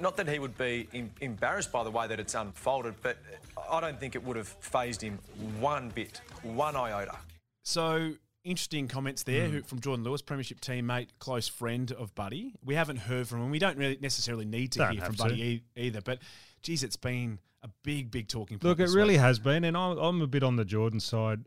not 0.00 0.16
that 0.16 0.28
he 0.28 0.38
would 0.38 0.56
be 0.56 0.88
em- 0.94 1.12
embarrassed 1.20 1.70
by 1.70 1.84
the 1.84 1.90
way 1.90 2.06
that 2.06 2.18
it's 2.18 2.34
unfolded, 2.34 2.94
but 3.02 3.18
I 3.70 3.80
don't 3.80 4.00
think 4.00 4.14
it 4.14 4.24
would 4.24 4.36
have 4.36 4.48
phased 4.48 5.02
him 5.02 5.18
one 5.60 5.90
bit, 5.90 6.20
one 6.42 6.74
iota. 6.74 7.16
So 7.64 8.12
interesting 8.44 8.88
comments 8.88 9.24
there 9.24 9.48
who, 9.48 9.60
from 9.62 9.80
Jordan 9.80 10.04
Lewis, 10.04 10.22
Premiership 10.22 10.60
teammate, 10.60 11.08
close 11.18 11.48
friend 11.48 11.92
of 11.92 12.14
Buddy. 12.14 12.54
We 12.64 12.74
haven't 12.74 12.98
heard 12.98 13.28
from 13.28 13.42
him. 13.42 13.50
We 13.50 13.58
don't 13.58 13.76
really 13.76 13.98
necessarily 14.00 14.46
need 14.46 14.72
to 14.72 14.78
Don't 14.78 14.92
hear 14.92 15.04
from 15.04 15.16
to. 15.16 15.22
Buddy 15.22 15.42
e- 15.42 15.64
either. 15.76 16.00
But 16.00 16.20
geez, 16.62 16.82
it's 16.82 16.96
been 16.96 17.40
a 17.66 17.70
big, 17.82 18.10
big 18.10 18.28
talking 18.28 18.58
point. 18.58 18.78
Look, 18.78 18.80
it 18.80 18.94
really 18.94 19.14
week. 19.14 19.20
has 19.20 19.38
been, 19.38 19.64
and 19.64 19.76
I'm, 19.76 19.98
I'm 19.98 20.22
a 20.22 20.26
bit 20.26 20.42
on 20.42 20.56
the 20.56 20.64
Jordan 20.64 21.00
side. 21.00 21.44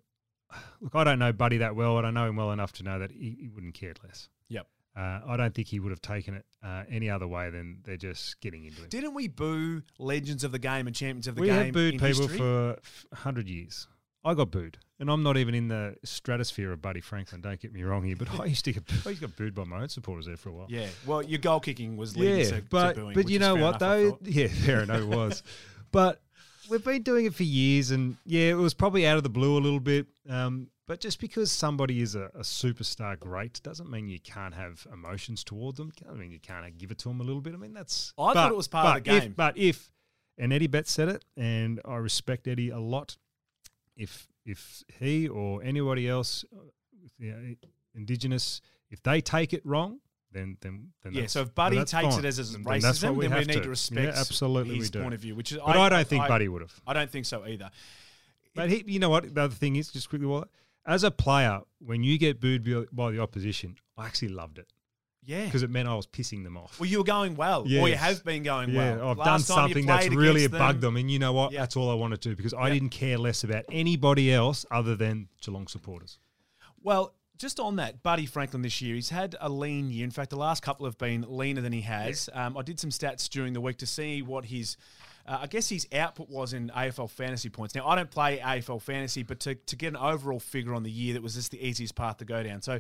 Look, 0.82 0.96
I 0.96 1.04
don't 1.04 1.20
know 1.20 1.32
Buddy 1.32 1.58
that 1.58 1.76
well, 1.76 1.96
but 1.96 2.06
I 2.06 2.12
know 2.12 2.28
him 2.28 2.36
well 2.36 2.52
enough 2.52 2.74
to 2.74 2.84
know 2.84 3.00
that 3.00 3.12
he, 3.12 3.38
he 3.40 3.48
wouldn't 3.48 3.74
care 3.74 3.94
less. 4.04 4.30
Yep. 4.50 4.68
Uh, 4.98 5.22
I 5.28 5.38
don't 5.38 5.54
think 5.54 5.68
he 5.68 5.80
would 5.80 5.92
have 5.92 6.02
taken 6.02 6.34
it 6.34 6.46
uh, 6.64 6.84
any 6.90 7.10
other 7.10 7.28
way 7.28 7.50
than 7.50 7.80
they're 7.86 7.98
just 7.98 8.42
getting 8.42 8.66
into 8.66 8.84
it. 8.84 8.90
Didn't 8.90 9.14
we 9.14 9.28
boo 9.28 9.84
legends 9.98 10.44
of 10.44 10.52
the 10.52 10.60
game 10.60 10.88
and 10.88 10.96
champions 10.96 11.28
of 11.28 11.36
the 11.36 11.42
we 11.42 11.48
game? 11.48 11.66
have 11.66 11.74
booed 11.74 11.94
people 11.94 12.08
history? 12.08 12.38
for 12.38 12.78
a 13.12 13.16
hundred 13.16 13.48
years. 13.48 13.88
I 14.26 14.34
got 14.34 14.52
booed, 14.52 14.78
and 15.00 15.10
I'm 15.10 15.24
not 15.24 15.38
even 15.38 15.56
in 15.56 15.70
the 15.70 15.96
stratosphere 16.04 16.74
of 16.74 16.82
Buddy 16.82 17.00
Franklin. 17.00 17.40
Don't 17.40 17.60
get 17.60 17.72
me 17.72 17.84
wrong 17.84 18.04
here, 18.04 18.18
but 18.18 18.28
I 18.40 18.46
used 18.46 18.66
to 18.66 18.74
get 18.74 18.84
I 18.90 18.94
used 18.94 19.22
to 19.22 19.28
get 19.28 19.38
booed 19.38 19.56
by 19.56 19.64
my 19.64 19.82
own 19.82 19.90
supporters 19.90 20.26
there 20.26 20.36
for 20.36 20.50
a 20.50 20.52
while. 20.52 20.68
Yeah, 20.70 20.88
well, 21.06 21.24
your 21.24 21.40
goal 21.40 21.62
kicking 21.62 21.96
was 21.96 22.18
leading 22.18 22.40
yeah, 22.40 22.58
to, 22.58 22.64
but 22.70 22.94
to 22.96 23.02
booing. 23.02 23.14
but 23.14 23.30
you 23.30 23.40
know 23.40 23.56
what 23.56 23.80
though? 23.80 24.20
Yeah, 24.24 24.48
fair 24.48 24.82
enough 24.82 25.02
it 25.02 25.08
was, 25.08 25.44
but 25.92 26.22
we've 26.70 26.84
been 26.84 27.02
doing 27.02 27.26
it 27.26 27.34
for 27.34 27.44
years, 27.44 27.92
and 27.92 28.18
yeah, 28.26 28.50
it 28.50 28.58
was 28.58 28.74
probably 28.74 29.06
out 29.08 29.18
of 29.18 29.24
the 29.24 29.30
blue 29.30 29.58
a 29.58 29.60
little 29.60 29.80
bit. 29.80 30.08
Um, 30.30 30.68
but 30.88 31.00
just 31.00 31.20
because 31.20 31.52
somebody 31.52 32.02
is 32.02 32.16
a, 32.16 32.32
a 32.34 32.40
superstar 32.40 33.20
great 33.20 33.62
doesn't 33.62 33.90
mean 33.90 34.08
you 34.08 34.20
can't 34.20 34.56
have 34.56 34.88
emotions 34.92 35.44
toward 35.44 35.76
them. 35.76 35.92
I 36.10 36.14
mean, 36.14 36.32
you 36.32 36.40
can't 36.40 36.78
give 36.78 36.90
it 36.90 36.98
to 37.00 37.10
them 37.10 37.22
a 37.22 37.24
little 37.24 37.42
bit. 37.42 37.54
I 37.54 37.58
mean, 37.58 37.74
that's. 37.74 38.14
I 38.18 38.34
thought 38.34 38.52
it 38.52 38.58
was 38.58 38.68
part 38.68 38.88
of 38.88 38.94
but 39.04 39.10
the 39.10 39.18
if- 39.18 39.24
game. 39.24 39.34
but 39.38 39.58
if, 39.58 39.92
and 40.38 40.52
Eddie 40.52 40.68
Betts 40.68 40.92
said 40.92 41.10
it, 41.10 41.26
and 41.38 41.80
I 41.86 41.98
respect 41.98 42.48
Eddie 42.48 42.70
a 42.70 42.80
lot. 42.80 43.18
If 43.96 44.28
if 44.46 44.84
he 45.00 45.28
or 45.28 45.62
anybody 45.62 46.08
else, 46.08 46.44
uh, 46.56 46.62
you 47.20 47.32
know, 47.32 47.56
Indigenous, 47.94 48.62
if 48.90 49.04
they 49.04 49.22
take 49.22 49.54
it 49.54 49.64
wrong, 49.66 50.00
then 50.32 50.58
then 50.62 50.90
then 51.04 51.14
Yeah, 51.14 51.26
so 51.28 51.42
if 51.42 51.56
Buddy 51.56 51.78
takes 51.78 51.92
fine. 51.92 52.20
it 52.20 52.26
as, 52.26 52.40
as 52.40 52.52
Then- 52.54 52.64
then 52.64 52.72
what 52.74 52.82
racism, 52.82 53.02
then 53.22 53.32
we 53.32 53.46
need 53.46 53.64
to, 53.64 53.70
respect 53.70 54.02
Yeah, 54.16 54.20
absolutely 54.20 54.76
his 54.76 54.88
we 54.88 54.90
do. 54.92 55.02
point 55.02 55.14
of 55.16 55.20
view, 55.22 55.36
which 55.36 55.52
is 55.52 55.58
But 55.58 55.78
I, 55.78 55.90
don't 55.90 56.08
think 56.08 56.24
I, 56.24 56.28
Buddy 56.28 56.48
would 56.48 56.62
have. 56.62 56.74
I 56.86 56.94
don't 56.94 57.10
think 57.10 57.26
so 57.26 57.46
either. 57.46 57.70
But 58.56 58.70
he, 58.70 58.84
you 58.88 59.00
know 59.00 59.10
what? 59.10 59.34
The 59.34 59.42
other 59.44 59.56
thing 59.56 59.76
is, 59.76 59.90
just 59.92 60.10
quickly, 60.10 60.28
while- 60.28 60.48
as 60.86 61.04
a 61.04 61.12
player, 61.12 61.62
when 61.80 62.04
you 62.04 62.18
get 62.18 62.40
booed 62.40 62.64
by- 62.92 63.12
the 63.12 63.20
opposition, 63.20 63.76
I 63.98 64.06
actually 64.08 64.30
loved 64.30 64.58
it 64.58 64.68
Yeah. 65.24 65.46
because 65.46 65.62
it 65.64 65.70
meant 65.70 65.88
I 65.88 65.94
was 65.96 66.08
pissing 66.08 66.44
them 66.44 66.58
off. 66.58 66.80
Well, 66.80 66.90
you 66.90 66.98
were 67.00 67.04
going 67.04 67.36
well, 67.36 67.62
or 67.64 67.90
you 67.90 67.96
have 67.96 68.24
been 68.24 68.44
going 68.44 68.70
yeah, 68.72 68.96
well. 68.98 69.10
I've 69.10 69.18
Last 69.18 69.28
done 69.28 69.40
something 69.42 69.86
that's 69.86 70.10
really 70.10 70.48
bugged 70.48 70.82
them, 70.82 70.96
and 70.98 71.10
you 71.12 71.20
know 71.20 71.34
what? 71.34 71.52
Yeah. 71.52 71.62
That's 71.62 71.76
all 71.76 71.90
I 71.92 71.94
wanted 71.96 72.22
to 72.22 72.30
do 72.30 72.36
because 72.36 72.54
I 72.54 72.68
Yeah. 72.68 72.74
didn't 72.76 72.90
care 72.90 73.18
less 73.18 73.44
about 73.44 73.66
anybody 73.72 74.32
else 74.32 74.66
other 74.72 74.96
than 74.96 75.30
Geelong 75.42 75.68
supporters. 75.68 76.18
Well, 76.82 77.14
just 77.40 77.60
on 77.60 77.78
that, 77.78 78.04
Buddy 78.04 78.26
Franklin 78.26 78.62
this 78.62 78.82
year, 78.82 78.96
he's 78.96 79.10
had 79.10 79.36
a 79.40 79.50
lean 79.50 79.90
year. 79.90 80.04
In 80.04 80.12
fact, 80.12 80.30
the 80.30 80.36
last 80.36 80.62
couple 80.62 80.86
have 80.86 80.98
been 80.98 81.26
leaner 81.28 81.62
than 81.62 81.72
he 81.72 81.82
has. 81.82 82.30
Um, 82.34 82.58
I 82.58 82.62
did 82.62 82.80
some 82.80 82.90
stats 82.90 83.30
during 83.30 83.54
the 83.54 83.62
week 83.62 83.78
to 83.78 83.88
see 83.88 84.22
what 84.22 84.46
his 84.46 84.78
Uh, 85.26 85.40
I 85.42 85.48
guess 85.48 85.70
his 85.70 85.88
output 85.94 86.28
was 86.30 86.54
in 86.54 86.70
AFL 86.76 87.10
fantasy 87.10 87.50
points. 87.50 87.76
Now, 87.76 87.88
I 87.88 87.96
don't 87.96 88.10
play 88.10 88.40
AFL 88.40 88.82
fantasy, 88.82 89.22
but 89.24 89.40
to, 89.42 89.54
to 89.56 89.76
get 89.76 89.90
an 89.90 89.98
overall 89.98 90.40
figure 90.40 90.74
on 90.74 90.82
the 90.82 90.90
year, 90.90 91.14
that 91.14 91.22
was 91.22 91.36
just 91.36 91.52
the 91.52 91.64
easiest 91.64 91.94
path 91.96 92.18
to 92.18 92.26
go 92.26 92.42
down. 92.42 92.62
So, 92.62 92.80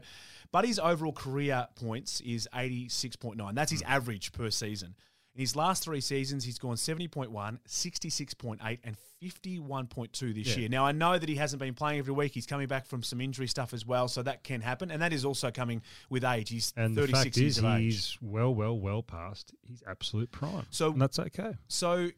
Buddy's 0.51 0.79
overall 0.79 1.13
career 1.13 1.67
points 1.75 2.21
is 2.21 2.47
86.9. 2.53 3.53
That's 3.53 3.71
his 3.71 3.83
average 3.83 4.31
per 4.31 4.49
season. 4.49 4.95
In 5.35 5.41
his 5.41 5.55
last 5.55 5.83
three 5.83 6.01
seasons, 6.01 6.43
he's 6.43 6.57
gone 6.57 6.75
70.1, 6.75 7.59
66.8, 7.67 8.79
and 8.83 8.97
51.2 9.21 10.33
this 10.33 10.47
Yeah. 10.47 10.57
year. 10.61 10.69
Now, 10.69 10.85
I 10.85 10.91
know 10.91 11.17
that 11.19 11.29
he 11.29 11.35
hasn't 11.35 11.59
been 11.59 11.75
playing 11.75 11.99
every 11.99 12.13
week. 12.13 12.33
He's 12.33 12.47
coming 12.47 12.67
back 12.67 12.85
from 12.87 13.03
some 13.03 13.21
injury 13.21 13.47
stuff 13.47 13.73
as 13.73 13.85
well, 13.85 14.07
so 14.07 14.23
that 14.23 14.43
can 14.43 14.61
happen. 14.61 14.89
And 14.91 15.01
that 15.01 15.13
is 15.13 15.23
also 15.23 15.51
coming 15.51 15.81
with 16.09 16.23
age. 16.23 16.49
He's 16.49 16.73
And 16.75 16.95
the 16.97 17.01
36 17.01 17.23
fact 17.23 17.37
years 17.37 17.57
is, 17.57 17.63
of 17.63 17.65
age. 17.65 17.83
he's 17.83 18.17
well, 18.21 18.53
well, 18.53 18.77
well 18.79 19.03
past 19.03 19.53
his 19.67 19.83
absolute 19.85 20.31
prime. 20.31 20.65
So- 20.71 20.91
and 20.91 21.01
that's 21.01 21.19
okay. 21.19 21.57
So, 21.67 22.09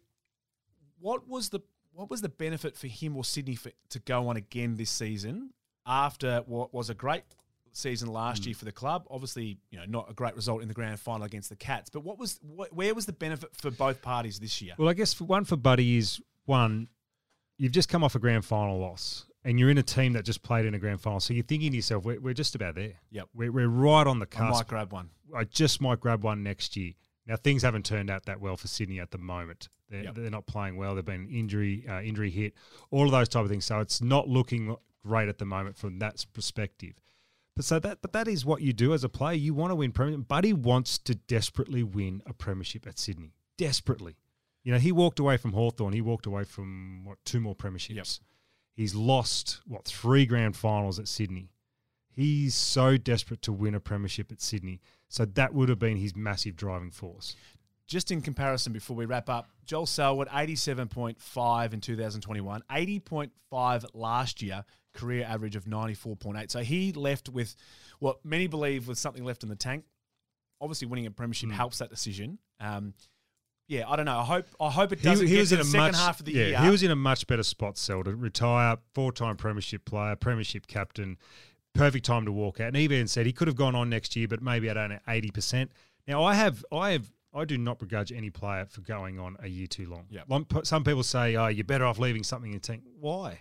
what 1.00 1.28
was 1.28 1.50
the 1.50 1.60
what 1.94 2.10
was 2.10 2.22
the 2.22 2.30
benefit 2.30 2.78
for 2.78 2.88
him 2.88 3.18
or 3.18 3.26
Sydney 3.26 3.56
for, 3.56 3.72
to 3.90 4.00
go 4.00 4.30
on 4.30 4.38
again 4.38 4.78
this 4.78 4.90
season 4.90 5.54
after 5.86 6.42
what 6.46 6.74
was 6.74 6.90
a 6.90 6.94
great 6.96 7.24
season 7.74 8.10
last 8.10 8.46
year 8.46 8.56
for 8.56 8.66
the 8.66 8.72
club? 8.72 9.06
Obviously, 9.10 9.58
you 9.70 9.78
know, 9.80 9.86
not 9.88 10.10
a 10.10 10.14
great 10.14 10.36
result 10.36 10.62
in 10.62 10.68
the 10.68 10.74
grand 10.74 11.00
final 11.00 11.24
against 11.26 11.50
the 11.50 11.56
Cats, 11.56 11.90
but 11.90 12.04
what 12.04 12.18
was 12.18 12.40
what, 12.42 12.74
where 12.74 12.94
was 12.94 13.06
the 13.06 13.14
benefit 13.14 13.50
for 13.56 13.72
both 13.72 14.02
parties 14.02 14.40
this 14.40 14.62
year? 14.62 14.74
Well, 14.78 14.90
I 14.90 14.94
guess 14.94 15.14
for 15.14 15.26
one 15.26 15.46
for 15.46 15.56
Buddy 15.58 15.98
is 15.98 16.22
one, 16.46 16.88
you've 17.58 17.72
just 17.72 17.90
come 17.90 18.04
off 18.04 18.16
a 18.16 18.20
grand 18.20 18.46
final 18.46 18.80
loss 18.80 19.26
and 19.44 19.60
you're 19.60 19.70
in 19.70 19.78
a 19.78 19.84
team 19.84 20.14
that 20.14 20.26
just 20.26 20.44
played 20.44 20.66
in 20.66 20.74
a 20.74 20.80
grand 20.80 21.02
final. 21.02 21.20
So 21.20 21.34
you're 21.34 21.44
thinking 21.44 21.72
to 21.72 21.76
yourself, 21.76 22.06
we're, 22.06 22.20
we're 22.20 22.34
just 22.34 22.56
about 22.56 22.76
there. 22.76 22.94
Yep. 23.12 23.30
We're, 23.34 23.52
we're 23.52 23.68
right 23.68 24.06
on 24.08 24.20
the 24.20 24.26
cusp. 24.26 24.44
I 24.44 24.50
might 24.52 24.68
grab 24.68 24.92
one. 24.94 25.10
I 25.36 25.44
just 25.46 25.82
might 25.82 26.00
grab 26.00 26.24
one 26.24 26.44
next 26.44 26.76
year. 26.76 26.94
Now 27.28 27.36
things 27.36 27.62
haven't 27.64 27.86
turned 27.86 28.10
out 28.10 28.26
that 28.26 28.42
well 28.42 28.58
for 28.58 28.68
Sydney 28.68 29.00
at 29.00 29.12
the 29.12 29.18
moment. 29.18 29.70
They're, 29.90 30.04
Yep. 30.04 30.16
they're 30.16 30.30
not 30.32 30.46
playing 30.48 30.78
well. 30.78 30.96
They've 30.96 31.06
been 31.06 31.28
injury 31.30 31.86
uh, 31.88 32.02
injury 32.02 32.32
hit, 32.32 32.54
all 32.92 33.06
of 33.06 33.12
those 33.12 33.30
type 33.30 33.44
of 33.44 33.50
things. 33.50 33.66
So 33.66 33.80
it's 33.80 34.02
not 34.02 34.28
looking 34.28 34.76
great 35.06 35.30
at 35.30 35.38
the 35.38 35.46
moment 35.46 35.78
from 35.78 36.00
that 36.00 36.26
perspective. 36.34 36.94
But 37.56 37.66
so 37.66 37.80
that 37.80 38.02
but 38.02 38.14
that 38.14 38.28
is 38.28 38.46
what 38.46 38.62
you 38.62 38.74
do 38.74 38.94
as 38.94 39.04
a 39.04 39.10
player. 39.10 39.36
You 39.36 39.54
want 39.54 39.72
to 39.72 39.76
win 39.76 39.92
premiership. 39.92 40.28
Buddy 40.28 40.54
wants 40.54 40.98
to 41.00 41.16
desperately 41.16 41.84
win 41.84 42.22
a 42.26 42.34
premiership 42.34 42.88
at 42.88 42.98
Sydney. 42.98 43.34
Desperately. 43.58 44.16
You 44.64 44.72
know, 44.72 44.80
he 44.80 44.92
walked 44.92 45.20
away 45.20 45.38
from 45.38 45.54
Hawthorn. 45.54 45.94
He 45.94 46.02
walked 46.02 46.26
away 46.26 46.44
from 46.44 47.04
what 47.04 47.18
two 47.26 47.40
more 47.40 47.56
premierships. 47.56 48.20
He's 48.74 48.96
lost 48.96 49.62
what 49.68 49.86
three 49.86 50.26
grand 50.26 50.56
finals 50.56 51.00
at 51.00 51.08
Sydney. 51.08 51.50
He's 52.14 52.56
so 52.56 52.98
desperate 52.98 53.42
to 53.44 53.54
win 53.54 53.76
a 53.76 53.80
premiership 53.80 54.32
at 54.32 54.42
Sydney. 54.42 54.82
So 55.08 55.26
that 55.26 55.54
would 55.54 55.70
have 55.70 55.80
been 55.80 55.98
his 55.98 56.16
massive 56.16 56.56
driving 56.56 56.92
force. 56.92 57.36
Just 57.88 58.12
in 58.12 58.22
comparison, 58.22 58.72
before 58.72 58.96
we 58.96 59.06
wrap 59.06 59.30
up, 59.30 59.50
Joel 59.66 59.86
Selwood, 59.86 60.30
87.5 60.30 61.74
in 61.74 61.82
2021, 61.82 62.64
80.5 62.72 63.86
last 63.94 64.42
year, 64.42 64.64
career 64.94 65.26
average 65.28 65.56
of 65.56 65.66
94.8. 65.66 66.52
So 66.52 66.62
he 66.62 66.92
left 66.94 67.30
with 67.30 67.56
what 68.00 68.24
many 68.26 68.48
believe 68.48 68.88
was 68.88 69.00
something 69.00 69.24
left 69.24 69.44
in 69.44 69.50
the 69.50 69.56
tank. 69.56 69.86
Obviously, 70.60 70.88
winning 70.88 71.06
a 71.08 71.12
premiership 71.12 71.50
Hmm. 71.50 71.56
helps 71.56 71.80
that 71.80 71.90
decision. 71.90 72.38
Um, 72.60 72.94
yeah, 73.68 73.90
I 73.90 73.96
don't 73.96 74.06
know. 74.06 74.20
I 74.20 74.24
hope 74.26 74.48
I 74.60 74.70
hope 74.70 74.92
it 74.92 75.02
doesn't 75.02 75.28
he 75.28 75.34
get 75.34 75.40
was 75.40 75.52
in 75.54 75.58
the 75.60 75.62
a 75.62 75.66
second 75.66 75.82
much 75.94 75.96
half 75.96 76.20
of 76.20 76.26
the 76.26 76.34
yeah, 76.34 76.46
year. 76.48 76.60
he 76.60 76.70
was 76.70 76.84
in 76.84 76.92
a 76.92 76.96
much 76.96 77.26
better 77.26 77.44
spot, 77.44 77.78
Sel, 77.78 78.04
to 78.04 78.14
retire, 78.16 78.78
four-time 78.94 79.38
premiership 79.38 79.86
player, 79.86 80.16
premiership 80.18 80.68
captain, 80.68 81.18
perfect 81.74 82.06
time 82.06 82.26
to 82.26 82.32
walk 82.34 82.60
out. 82.60 82.68
And 82.68 82.76
he 82.76 82.84
even 82.84 83.08
said 83.08 83.26
he 83.26 83.32
could 83.32 83.48
have 83.48 83.56
gone 83.56 83.74
on 83.76 83.90
next 83.90 84.16
year, 84.16 84.28
but 84.28 84.42
maybe 84.42 84.68
at 84.70 84.76
only 84.78 85.00
eighty 85.08 85.32
percent. 85.32 85.72
Now 86.06 86.22
I 86.24 86.34
have, 86.34 86.66
I 86.72 86.92
have, 86.92 87.10
I 87.34 87.46
do 87.46 87.58
not 87.58 87.80
begrudge 87.80 88.12
any 88.12 88.30
player 88.30 88.66
for 88.66 88.82
going 88.82 89.20
on 89.20 89.38
a 89.40 89.48
year 89.48 89.68
too 89.68 89.86
long. 89.86 90.06
Yeah. 90.10 90.24
Some 90.64 90.84
people 90.84 91.04
say, 91.04 91.38
"Oh, 91.38 91.48
you're 91.48 91.64
better 91.64 91.86
off 91.86 91.98
leaving 91.98 92.24
something 92.24 92.52
in 92.52 92.58
the 92.58 92.62
tank." 92.62 92.84
Why? 93.00 93.40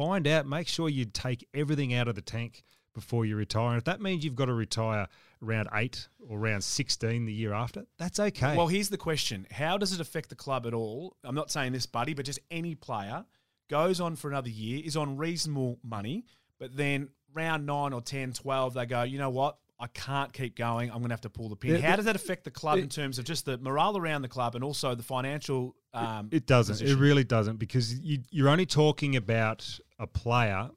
Find 0.00 0.26
out. 0.26 0.46
Make 0.46 0.66
sure 0.66 0.88
you 0.88 1.04
take 1.04 1.46
everything 1.52 1.92
out 1.92 2.08
of 2.08 2.14
the 2.14 2.22
tank 2.22 2.64
before 2.94 3.26
you 3.26 3.36
retire. 3.36 3.68
And 3.68 3.78
if 3.78 3.84
that 3.84 4.00
means 4.00 4.24
you've 4.24 4.34
got 4.34 4.46
to 4.46 4.54
retire 4.54 5.06
around 5.42 5.68
eight 5.74 6.08
or 6.26 6.38
around 6.38 6.64
sixteen 6.64 7.26
the 7.26 7.32
year 7.34 7.52
after, 7.52 7.84
that's 7.98 8.18
okay. 8.18 8.56
Well, 8.56 8.68
here's 8.68 8.88
the 8.88 8.96
question: 8.96 9.46
How 9.50 9.76
does 9.76 9.92
it 9.92 10.00
affect 10.00 10.30
the 10.30 10.36
club 10.36 10.66
at 10.66 10.72
all? 10.72 11.16
I'm 11.22 11.34
not 11.34 11.50
saying 11.50 11.72
this, 11.72 11.84
buddy, 11.84 12.14
but 12.14 12.24
just 12.24 12.38
any 12.50 12.74
player 12.74 13.26
goes 13.68 14.00
on 14.00 14.16
for 14.16 14.30
another 14.30 14.48
year, 14.48 14.80
is 14.82 14.96
on 14.96 15.18
reasonable 15.18 15.78
money, 15.82 16.24
but 16.58 16.74
then 16.74 17.10
round 17.34 17.66
nine 17.66 17.92
or 17.92 18.00
10, 18.00 18.32
12, 18.32 18.74
they 18.74 18.86
go, 18.86 19.02
you 19.02 19.18
know 19.18 19.30
what? 19.30 19.58
I 19.80 19.86
can't 19.86 20.30
keep 20.32 20.56
going. 20.56 20.90
I'm 20.90 20.98
going 20.98 21.08
to 21.08 21.14
have 21.14 21.22
to 21.22 21.30
pull 21.30 21.48
the 21.48 21.56
pin. 21.56 21.70
Yeah, 21.80 21.88
How 21.90 21.96
does 21.96 22.04
that 22.04 22.14
affect 22.14 22.44
the 22.44 22.50
club 22.50 22.78
in 22.78 22.88
terms 22.90 23.18
of 23.18 23.24
just 23.24 23.46
the 23.46 23.56
morale 23.58 23.96
around 23.96 24.20
the 24.22 24.28
club 24.28 24.54
and 24.54 24.62
also 24.62 24.94
the 24.94 25.02
financial? 25.02 25.74
Um, 25.94 26.28
It 26.30 26.46
doesn't. 26.46 26.74
position? 26.74 26.96
It 26.98 27.00
really 27.00 27.24
doesn't 27.24 27.56
because 27.56 27.98
you, 27.98 28.18
you're 28.30 28.50
only 28.50 28.66
talking 28.66 29.16
about 29.16 29.66
a 29.98 30.06
player. 30.06 30.68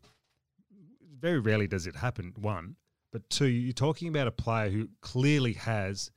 Very 1.19 1.39
rarely 1.39 1.67
does 1.67 1.85
it 1.85 1.97
happen. 1.97 2.33
One, 2.37 2.77
but 3.11 3.29
two, 3.29 3.45
you're 3.47 3.73
talking 3.73 4.07
about 4.07 4.27
a 4.27 4.31
player 4.31 4.69
who 4.69 4.87
clearly 5.01 5.53
has 5.53 6.09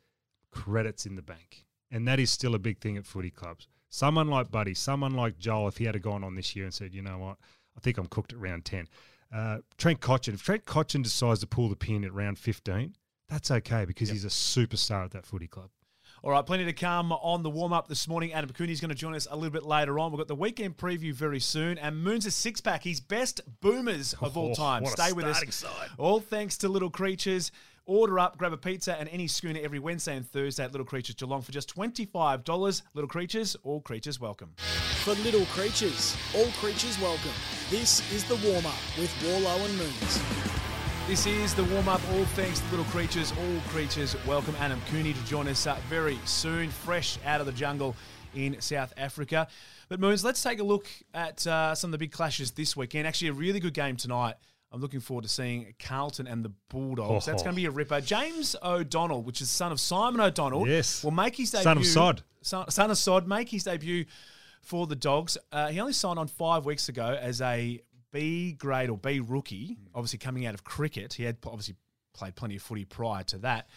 credits 0.53 1.07
in 1.07 1.17
the 1.17 1.23
bank, 1.23 1.67
and 1.91 2.07
that 2.09 2.19
is 2.21 2.31
still 2.31 2.55
a 2.55 2.59
big 2.59 2.79
thing 2.81 2.97
at 2.97 3.05
footy 3.07 3.31
clubs. 3.31 3.69
Someone 3.89 4.29
like 4.29 4.51
Buddy, 4.51 4.75
someone 4.75 5.15
like 5.15 5.39
Joel, 5.39 5.69
if 5.69 5.77
he 5.79 5.85
had 5.85 6.01
gone 6.03 6.25
on 6.25 6.35
this 6.35 6.57
year 6.57 6.65
and 6.65 6.75
said, 6.75 6.95
you 6.95 7.03
know 7.03 7.19
what, 7.19 7.37
I 7.77 7.81
think 7.81 7.99
I'm 7.99 8.07
cooked 8.07 8.33
at 8.33 8.39
round 8.39 8.65
ten. 8.65 8.89
Uh, 9.35 9.59
Trent 9.79 10.01
Cotchin, 10.01 10.35
if 10.35 10.43
Trent 10.43 10.65
Cotchin 10.65 11.03
decides 11.03 11.41
to 11.41 11.47
pull 11.47 11.69
the 11.69 11.77
pin 11.77 12.05
at 12.05 12.13
round 12.13 12.39
fifteen, 12.39 12.95
that's 13.29 13.51
okay 13.51 13.85
because 13.85 14.09
he's 14.09 14.25
a 14.25 14.29
superstar 14.29 15.05
at 15.05 15.11
that 15.13 15.27
footy 15.27 15.49
club. 15.49 15.71
All 16.23 16.31
right, 16.31 16.45
plenty 16.45 16.65
to 16.65 16.73
come 16.73 17.13
on 17.13 17.43
the 17.43 17.51
warm 17.51 17.73
up 17.73 17.89
this 17.89 18.09
morning. 18.09 18.33
Adam 18.33 18.51
Cooney 18.51 18.73
is 18.73 18.81
going 18.81 18.89
to 18.89 18.95
join 18.97 19.15
us 19.15 19.29
a 19.31 19.37
little 19.37 19.51
bit 19.51 19.65
later 19.65 19.99
on. 19.99 20.11
We've 20.11 20.19
got 20.19 20.29
the 20.29 20.35
weekend 20.35 20.77
preview 20.77 21.13
very 21.13 21.39
soon, 21.41 21.77
and 21.79 22.03
Moon's 22.03 22.25
a 22.27 22.31
six 22.31 22.61
pack, 22.61 22.83
his 22.85 23.01
best 23.01 23.41
boomers 23.61 24.15
of 24.21 24.37
all 24.37 24.51
Oh, 24.53 24.55
time. 24.55 24.83
what 24.83 24.99
a 24.99 25.03
Stay 25.03 25.13
with 25.13 25.27
us. 25.27 25.43
side. 25.55 25.89
All 25.99 26.19
thanks 26.21 26.57
to 26.59 26.69
Little 26.69 26.91
Creatures. 26.91 27.53
Order 27.89 28.19
up, 28.19 28.37
grab 28.37 28.53
a 28.53 28.57
pizza 28.57 28.99
and 28.99 29.09
any 29.11 29.29
schooner 29.29 29.61
every 29.63 29.79
Wednesday 29.79 30.17
and 30.17 30.29
Thursday 30.29 30.65
at 30.65 30.73
Little 30.73 30.85
Creatures 30.85 31.15
Geelong 31.15 31.41
for 31.41 31.53
just 31.53 31.73
$25. 31.73 32.83
Little 32.95 33.09
Creatures, 33.09 33.57
all 33.63 33.81
creatures 33.81 34.19
welcome. 34.19 34.51
For 35.05 35.15
little 35.23 35.47
creatures, 35.47 36.17
all 36.35 36.49
creatures 36.59 37.01
welcome. 37.01 37.31
This 37.71 38.03
is 38.13 38.25
the 38.25 38.35
warm 38.45 38.67
up 38.67 38.75
with 38.99 39.09
Worlo 39.23 39.65
and 39.65 39.79
Moons. 39.79 40.21
This 41.07 41.27
is 41.27 41.55
the 41.55 41.63
warm 41.63 41.89
up. 41.89 42.01
All 42.11 42.25
thanks 42.35 42.59
to 42.59 42.71
Little 42.71 42.87
Creatures, 42.87 43.33
all 43.39 43.61
creatures 43.69 44.17
welcome. 44.27 44.57
Adam 44.59 44.81
Cooney 44.91 45.13
to 45.13 45.25
join 45.25 45.47
us 45.47 45.69
uh, 45.69 45.77
very 45.89 46.19
soon, 46.25 46.71
fresh 46.71 47.21
out 47.25 47.39
of 47.39 47.47
the 47.47 47.53
jungle 47.53 47.95
in 48.35 48.61
South 48.61 48.95
Africa. 48.97 49.47
But 49.89 50.01
Moons, 50.01 50.25
let's 50.25 50.43
take 50.43 50.59
a 50.59 50.65
look 50.65 50.89
at 51.15 51.47
uh, 51.47 51.77
some 51.77 51.91
of 51.91 51.93
the 51.93 51.99
big 51.99 52.11
clashes 52.11 52.51
this 52.51 52.77
weekend. 52.77 53.07
Actually, 53.07 53.29
a 53.29 53.33
really 53.35 53.61
good 53.61 53.75
game 53.75 53.95
tonight. 53.97 54.35
I'm 54.73 54.81
looking 54.81 55.01
forward 55.01 55.23
to 55.23 55.29
seeing 55.29 55.75
Carlton 55.79 56.27
and 56.27 56.45
the 56.45 56.53
Bulldogs. 56.69 57.25
That's 57.27 57.43
Oh. 57.43 57.45
going 57.45 57.55
to 57.55 57.61
be 57.61 57.67
a 57.67 57.71
ripper. 57.71 58.01
James 58.01 58.57
O'Donnell, 58.63 59.23
which 59.23 59.41
is 59.41 59.49
son 59.51 59.73
of 59.73 59.81
Simon 59.81 60.21
O'Donnell, 60.21 60.67
Yes. 60.69 61.03
will 61.05 61.13
make 61.13 61.37
his 61.37 61.51
debut. 61.53 61.63
Son 61.65 61.79
of 61.79 61.87
Sod. 61.87 62.23
Son, 62.43 62.71
son 62.71 62.91
of 62.91 62.99
Sod, 62.99 63.27
make 63.29 63.49
his 63.49 63.65
debut 63.65 64.05
for 64.63 64.87
the 64.87 64.97
Dogs. 64.97 65.39
Uh, 65.53 65.69
he 65.69 65.81
only 65.81 65.93
signed 65.93 66.19
on 66.19 66.27
five 66.29 66.67
weeks 66.67 66.89
ago 66.89 67.17
as 67.21 67.41
a 67.41 67.81
B 68.13 68.53
grade 68.53 68.91
or 68.91 68.99
B 68.99 69.21
rookie, 69.21 69.79
obviously 69.95 70.19
coming 70.19 70.47
out 70.47 70.55
of 70.55 70.65
cricket. 70.65 71.15
He 71.15 71.23
had 71.25 71.37
obviously 71.47 71.77
played 72.13 72.35
plenty 72.35 72.57
of 72.57 72.63
footy 72.63 72.85
prior 72.85 73.23
to 73.25 73.39
that. 73.39 73.69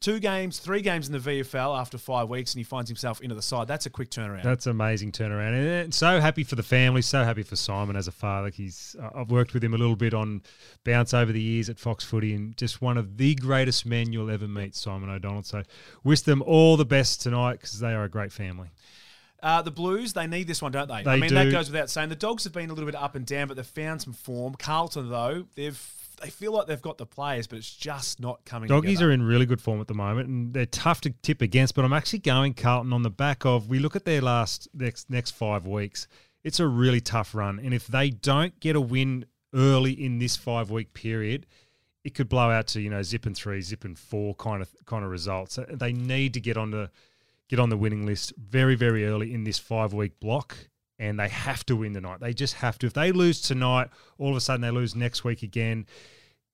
Two 0.00 0.20
games, 0.20 0.58
three 0.58 0.82
games 0.82 1.06
in 1.06 1.12
the 1.14 1.18
VFL 1.18 1.78
after 1.78 1.96
five 1.96 2.28
weeks, 2.28 2.52
and 2.52 2.58
he 2.60 2.64
finds 2.64 2.90
himself 2.90 3.22
into 3.22 3.34
the 3.34 3.40
side. 3.40 3.66
That's 3.68 3.86
a 3.86 3.90
quick 3.90 4.10
turnaround. 4.10 4.42
That's 4.42 4.66
amazing 4.66 5.12
turnaround, 5.12 5.84
and 5.84 5.94
so 5.94 6.20
happy 6.20 6.44
for 6.44 6.56
the 6.56 6.62
family. 6.62 7.00
So 7.00 7.24
happy 7.24 7.42
for 7.42 7.56
Simon 7.56 7.96
as 7.96 8.06
a 8.06 8.12
father. 8.12 8.50
He's 8.50 8.94
uh, 9.02 9.10
I've 9.14 9.30
worked 9.30 9.54
with 9.54 9.64
him 9.64 9.72
a 9.72 9.78
little 9.78 9.96
bit 9.96 10.12
on 10.12 10.42
bounce 10.84 11.14
over 11.14 11.32
the 11.32 11.40
years 11.40 11.70
at 11.70 11.78
Fox 11.78 12.04
Footy, 12.04 12.34
and 12.34 12.54
just 12.58 12.82
one 12.82 12.98
of 12.98 13.16
the 13.16 13.34
greatest 13.34 13.86
men 13.86 14.12
you'll 14.12 14.30
ever 14.30 14.46
meet, 14.46 14.74
Simon 14.74 15.08
O'Donnell. 15.08 15.42
So 15.42 15.62
wish 16.02 16.20
them 16.20 16.42
all 16.42 16.76
the 16.76 16.84
best 16.84 17.22
tonight 17.22 17.54
because 17.60 17.80
they 17.80 17.94
are 17.94 18.04
a 18.04 18.08
great 18.10 18.32
family. 18.32 18.68
Uh, 19.42 19.60
the 19.60 19.70
Blues, 19.70 20.14
they 20.14 20.26
need 20.26 20.46
this 20.46 20.62
one, 20.62 20.72
don't 20.72 20.88
they? 20.88 20.94
I 20.94 21.02
They 21.02 21.20
mean, 21.20 21.34
that 21.34 21.50
goes 21.50 21.70
without 21.70 21.90
saying. 21.90 22.08
The 22.08 22.16
Dogs 22.16 22.44
have 22.44 22.54
been 22.54 22.70
a 22.70 22.72
little 22.72 22.86
bit 22.90 22.94
up 22.94 23.14
and 23.14 23.26
down, 23.26 23.46
but 23.48 23.56
they've 23.56 23.66
found 23.66 24.00
some 24.00 24.14
form. 24.14 24.54
Carlton, 24.54 25.10
though, 25.10 25.44
they've 25.54 25.76
they 26.20 26.30
feel 26.30 26.52
like 26.52 26.66
they've 26.66 26.80
got 26.80 26.98
the 26.98 27.06
players, 27.06 27.46
but 27.46 27.58
it's 27.58 27.74
just 27.74 28.20
not 28.20 28.44
coming. 28.44 28.68
Doggies 28.68 28.98
together. 28.98 29.10
are 29.10 29.12
in 29.12 29.22
really 29.22 29.46
good 29.46 29.60
form 29.60 29.80
at 29.80 29.88
the 29.88 29.94
moment, 29.94 30.28
and 30.28 30.54
they're 30.54 30.66
tough 30.66 31.00
to 31.02 31.10
tip 31.10 31.42
against. 31.42 31.74
But 31.74 31.84
I'm 31.84 31.92
actually 31.92 32.20
going 32.20 32.54
Carlton 32.54 32.92
on 32.92 33.02
the 33.02 33.10
back 33.10 33.44
of 33.44 33.68
we 33.68 33.78
look 33.78 33.96
at 33.96 34.04
their 34.04 34.20
last 34.20 34.68
next 34.74 35.10
next 35.10 35.32
five 35.32 35.66
weeks. 35.66 36.06
It's 36.42 36.60
a 36.60 36.66
really 36.66 37.00
tough 37.00 37.34
run, 37.34 37.58
and 37.58 37.72
if 37.72 37.86
they 37.86 38.10
don't 38.10 38.58
get 38.60 38.76
a 38.76 38.80
win 38.80 39.26
early 39.54 39.92
in 39.92 40.18
this 40.18 40.36
five 40.36 40.70
week 40.70 40.94
period, 40.94 41.46
it 42.04 42.14
could 42.14 42.28
blow 42.28 42.50
out 42.50 42.66
to 42.68 42.80
you 42.80 42.90
know 42.90 43.02
zip 43.02 43.26
and 43.26 43.36
three, 43.36 43.60
zip 43.60 43.84
and 43.84 43.98
four 43.98 44.34
kind 44.34 44.62
of 44.62 44.74
kind 44.86 45.04
of 45.04 45.10
results. 45.10 45.58
They 45.70 45.92
need 45.92 46.34
to 46.34 46.40
get 46.40 46.56
on 46.56 46.70
the 46.70 46.90
get 47.48 47.58
on 47.58 47.70
the 47.70 47.76
winning 47.76 48.06
list 48.06 48.32
very 48.36 48.74
very 48.74 49.06
early 49.06 49.32
in 49.32 49.44
this 49.44 49.58
five 49.58 49.92
week 49.92 50.20
block. 50.20 50.56
And 50.98 51.18
they 51.18 51.28
have 51.28 51.66
to 51.66 51.76
win 51.76 51.92
tonight. 51.92 52.20
They 52.20 52.32
just 52.32 52.54
have 52.54 52.78
to. 52.78 52.86
If 52.86 52.92
they 52.92 53.10
lose 53.10 53.40
tonight, 53.40 53.88
all 54.18 54.30
of 54.30 54.36
a 54.36 54.40
sudden 54.40 54.60
they 54.60 54.70
lose 54.70 54.94
next 54.94 55.24
week 55.24 55.42
again. 55.42 55.86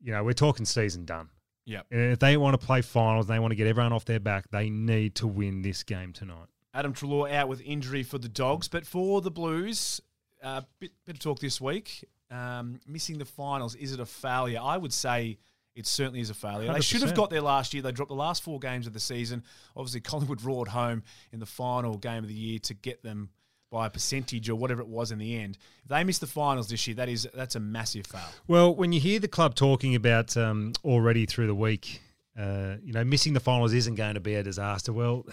You 0.01 0.13
know, 0.13 0.25
we're 0.25 0.33
talking 0.33 0.65
season 0.65 1.05
done. 1.05 1.29
Yep. 1.67 1.87
And 1.91 2.13
if 2.13 2.19
they 2.19 2.37
want 2.37 2.59
to 2.59 2.67
play 2.67 2.81
finals, 2.81 3.27
they 3.27 3.39
want 3.39 3.53
to 3.53 3.55
get 3.55 3.67
everyone 3.67 3.93
off 3.93 4.05
their 4.05 4.19
back, 4.19 4.51
they 4.51 4.71
need 4.71 5.15
to 5.17 5.27
win 5.27 5.63
this 5.63 5.83
game 5.83 6.13
tonight. 6.13 6.47
Adam 6.73 6.95
Treloar 6.95 7.31
out 7.33 7.49
with 7.49 7.61
injury 7.63 8.03
for 8.03 8.19
the 8.19 8.29
Dogs, 8.29 8.69
but 8.69 8.87
for 8.87 9.21
the 9.21 9.31
Blues, 9.31 10.01
uh, 10.43 10.63
bit, 10.79 10.93
bit 11.05 11.17
of 11.17 11.21
talk 11.21 11.39
this 11.39 11.61
week. 11.61 12.05
Um, 12.31 12.81
missing 12.87 13.19
the 13.19 13.25
finals, 13.25 13.75
is 13.75 13.93
it 13.93 14.01
a 14.01 14.07
failure? 14.07 14.61
I 14.63 14.77
would 14.77 14.93
say 14.93 15.39
it 15.75 15.87
certainly 15.87 16.21
is 16.21 16.31
a 16.31 16.35
failure. 16.35 16.73
They 16.73 16.81
should 16.81 17.03
have 17.03 17.15
got 17.15 17.31
there 17.31 17.41
last 17.41 17.75
year. 17.75 17.83
They 17.83 17.93
dropped 17.93 18.09
the 18.09 18.15
last 18.15 18.43
four 18.43 18.59
games 18.59 18.87
of 18.87 18.93
the 18.93 19.01
season. 19.01 19.43
Obviously, 19.77 20.01
Collingwood 20.01 20.43
roared 20.43 20.69
home 20.69 21.03
in 21.33 21.41
the 21.41 21.47
final 21.47 21.97
game 21.97 22.23
of 22.23 22.29
the 22.29 22.35
year 22.35 22.59
to 22.61 22.75
get 22.75 23.03
them 23.03 23.31
by 23.71 23.87
a 23.87 23.91
percentage 23.91 24.49
or 24.51 24.57
whatever 24.57 24.81
it 24.81 24.89
was 24.89 25.13
in 25.13 25.19
the 25.19 25.37
end. 25.37 25.57
If 25.85 25.89
they 25.89 26.05
miss 26.05 26.19
the 26.19 26.27
finals 26.27 26.69
this 26.69 26.87
year, 26.87 26.97
that 26.97 27.09
is 27.09 27.29
that's 27.35 27.55
a 27.55 27.61
massive 27.61 28.07
fail. 28.07 28.21
Well, 28.49 28.75
when 28.75 28.93
you 28.93 29.01
hear 29.01 29.21
the 29.21 29.29
club 29.29 29.55
talking 29.55 29.95
about 29.95 30.37
um, 30.37 30.73
already 30.85 31.27
through 31.27 31.47
the 31.47 31.55
week, 31.55 32.01
uh, 32.39 32.77
you 32.83 32.93
know, 32.93 33.05
missing 33.05 33.33
the 33.33 33.41
finals 33.41 33.73
isn't 33.73 33.95
going 33.95 34.15
to 34.15 34.21
be 34.21 34.35
a 34.35 34.43
disaster. 34.43 34.93
Well, 34.93 35.27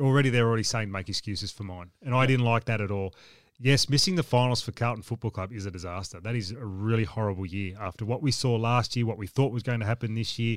already 0.00 0.30
they're 0.30 0.46
already 0.46 0.62
saying 0.62 0.90
make 0.90 1.08
excuses 1.08 1.50
for 1.50 1.64
mine, 1.64 1.90
and 2.02 2.14
I 2.14 2.26
didn't 2.26 2.44
like 2.44 2.64
that 2.66 2.80
at 2.80 2.90
all. 2.90 3.14
Yes, 3.60 3.88
missing 3.88 4.16
the 4.16 4.24
finals 4.24 4.60
for 4.60 4.72
Carlton 4.72 5.02
Football 5.02 5.30
Club 5.30 5.52
is 5.52 5.64
a 5.64 5.70
disaster. 5.70 6.20
That 6.20 6.34
is 6.34 6.50
a 6.50 6.64
really 6.64 7.04
horrible 7.04 7.46
year 7.46 7.76
after 7.80 8.04
what 8.04 8.20
we 8.20 8.32
saw 8.32 8.56
last 8.56 8.96
year, 8.96 9.06
what 9.06 9.16
we 9.16 9.28
thought 9.28 9.52
was 9.52 9.62
going 9.62 9.78
to 9.80 9.86
happen 9.86 10.14
this 10.14 10.38
year. 10.38 10.56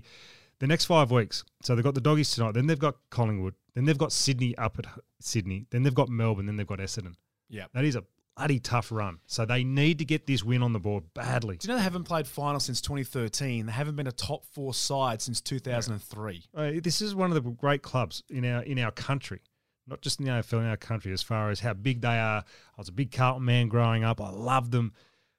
The 0.60 0.68
next 0.68 0.86
five 0.86 1.12
weeks, 1.12 1.44
so 1.62 1.76
they've 1.76 1.84
got 1.84 1.94
the 1.94 2.02
doggies 2.02 2.32
tonight, 2.32 2.54
then 2.54 2.66
they've 2.66 2.80
got 2.80 2.96
Collingwood, 3.12 3.54
then 3.76 3.86
they've 3.86 3.98
got 3.98 4.12
Sydney 4.12 4.58
up 4.58 4.80
at 4.80 4.88
Sydney, 5.20 5.68
then 5.70 5.84
they've 5.84 5.94
got 5.94 6.10
Melbourne, 6.10 6.48
then 6.48 6.56
they've 6.56 6.66
got 6.66 6.80
Essendon. 6.80 7.14
Yeah. 7.48 7.66
That 7.74 7.86
is 7.86 7.96
a 7.96 8.04
bloody 8.38 8.60
tough 8.60 8.92
run. 8.92 9.20
So 9.26 9.46
they 9.46 9.64
need 9.64 10.00
to 10.00 10.06
get 10.06 10.28
this 10.28 10.44
win 10.44 10.64
on 10.64 10.74
the 10.74 10.80
board 10.80 11.04
badly. 11.14 11.58
Do 11.58 11.68
you 11.68 11.74
know 11.74 11.78
they 11.78 11.84
haven't 11.84 12.04
played 12.04 12.28
final 12.28 12.60
since 12.60 12.82
2013? 12.82 13.66
They 13.66 13.72
haven't 13.72 13.96
been 13.96 14.08
a 14.08 14.12
top 14.12 14.46
four 14.46 14.74
side 14.74 15.22
since 15.22 15.42
2003. 15.42 16.44
Uh, 16.56 16.72
this 16.82 17.02
is 17.02 17.16
one 17.16 17.32
of 17.32 17.44
the 17.44 17.52
great 17.52 17.82
clubs 17.82 18.24
in 18.30 18.46
our 18.46 18.64
in 18.64 18.80
our 18.80 18.92
country, 18.92 19.42
not 19.88 20.02
just 20.02 20.20
in 20.20 20.26
the 20.26 20.32
AFL 20.32 20.60
in 20.60 20.66
our 20.66 20.78
country. 20.78 21.12
As 21.12 21.24
far 21.24 21.50
as 21.50 21.60
how 21.60 21.74
big 21.74 22.02
they 22.02 22.20
are, 22.20 22.40
I 22.40 22.78
was 22.78 22.90
a 22.90 22.94
big 22.94 23.12
Carlton 23.12 23.46
man 23.46 23.68
growing 23.68 24.04
up. 24.04 24.22
I 24.22 24.30
loved 24.30 24.72
them, 24.72 24.94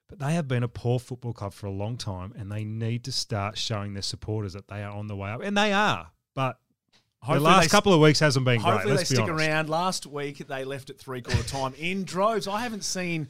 but 0.09 0.19
they 0.19 0.33
have 0.33 0.47
been 0.47 0.63
a 0.63 0.67
poor 0.67 0.99
football 0.99 1.31
club 1.33 1.53
for 1.53 1.67
a 1.67 1.71
long 1.71 1.95
time, 1.97 2.33
and 2.37 2.51
they 2.51 2.63
need 2.65 3.03
to 3.05 3.11
start 3.11 3.57
showing 3.57 3.93
their 3.93 4.01
supporters 4.01 4.53
that 4.53 4.67
they 4.67 4.83
are 4.83 4.91
on 4.91 5.07
the 5.07 5.15
way 5.15 5.29
up, 5.29 5.41
and 5.41 5.55
they 5.57 5.71
are. 5.71 6.11
But 6.35 6.59
the 7.27 7.39
last 7.39 7.63
they- 7.63 7.69
couple 7.69 7.93
of 7.93 7.99
weeks 8.01 8.19
hasn't 8.19 8.45
been 8.45 8.61
great. 8.61 8.71
Hopefully 8.71 8.95
they 8.95 9.01
be 9.01 9.05
stick 9.05 9.27
around. 9.29 9.69
Last 9.69 10.05
week 10.05 10.39
they 10.47 10.63
left 10.65 10.89
at 10.89 10.97
three 10.99 11.21
quarter 11.21 11.43
time 11.43 11.73
in 11.77 12.03
droves. 12.03 12.47
I 12.47 12.61
haven't 12.61 12.83
seen 12.83 13.27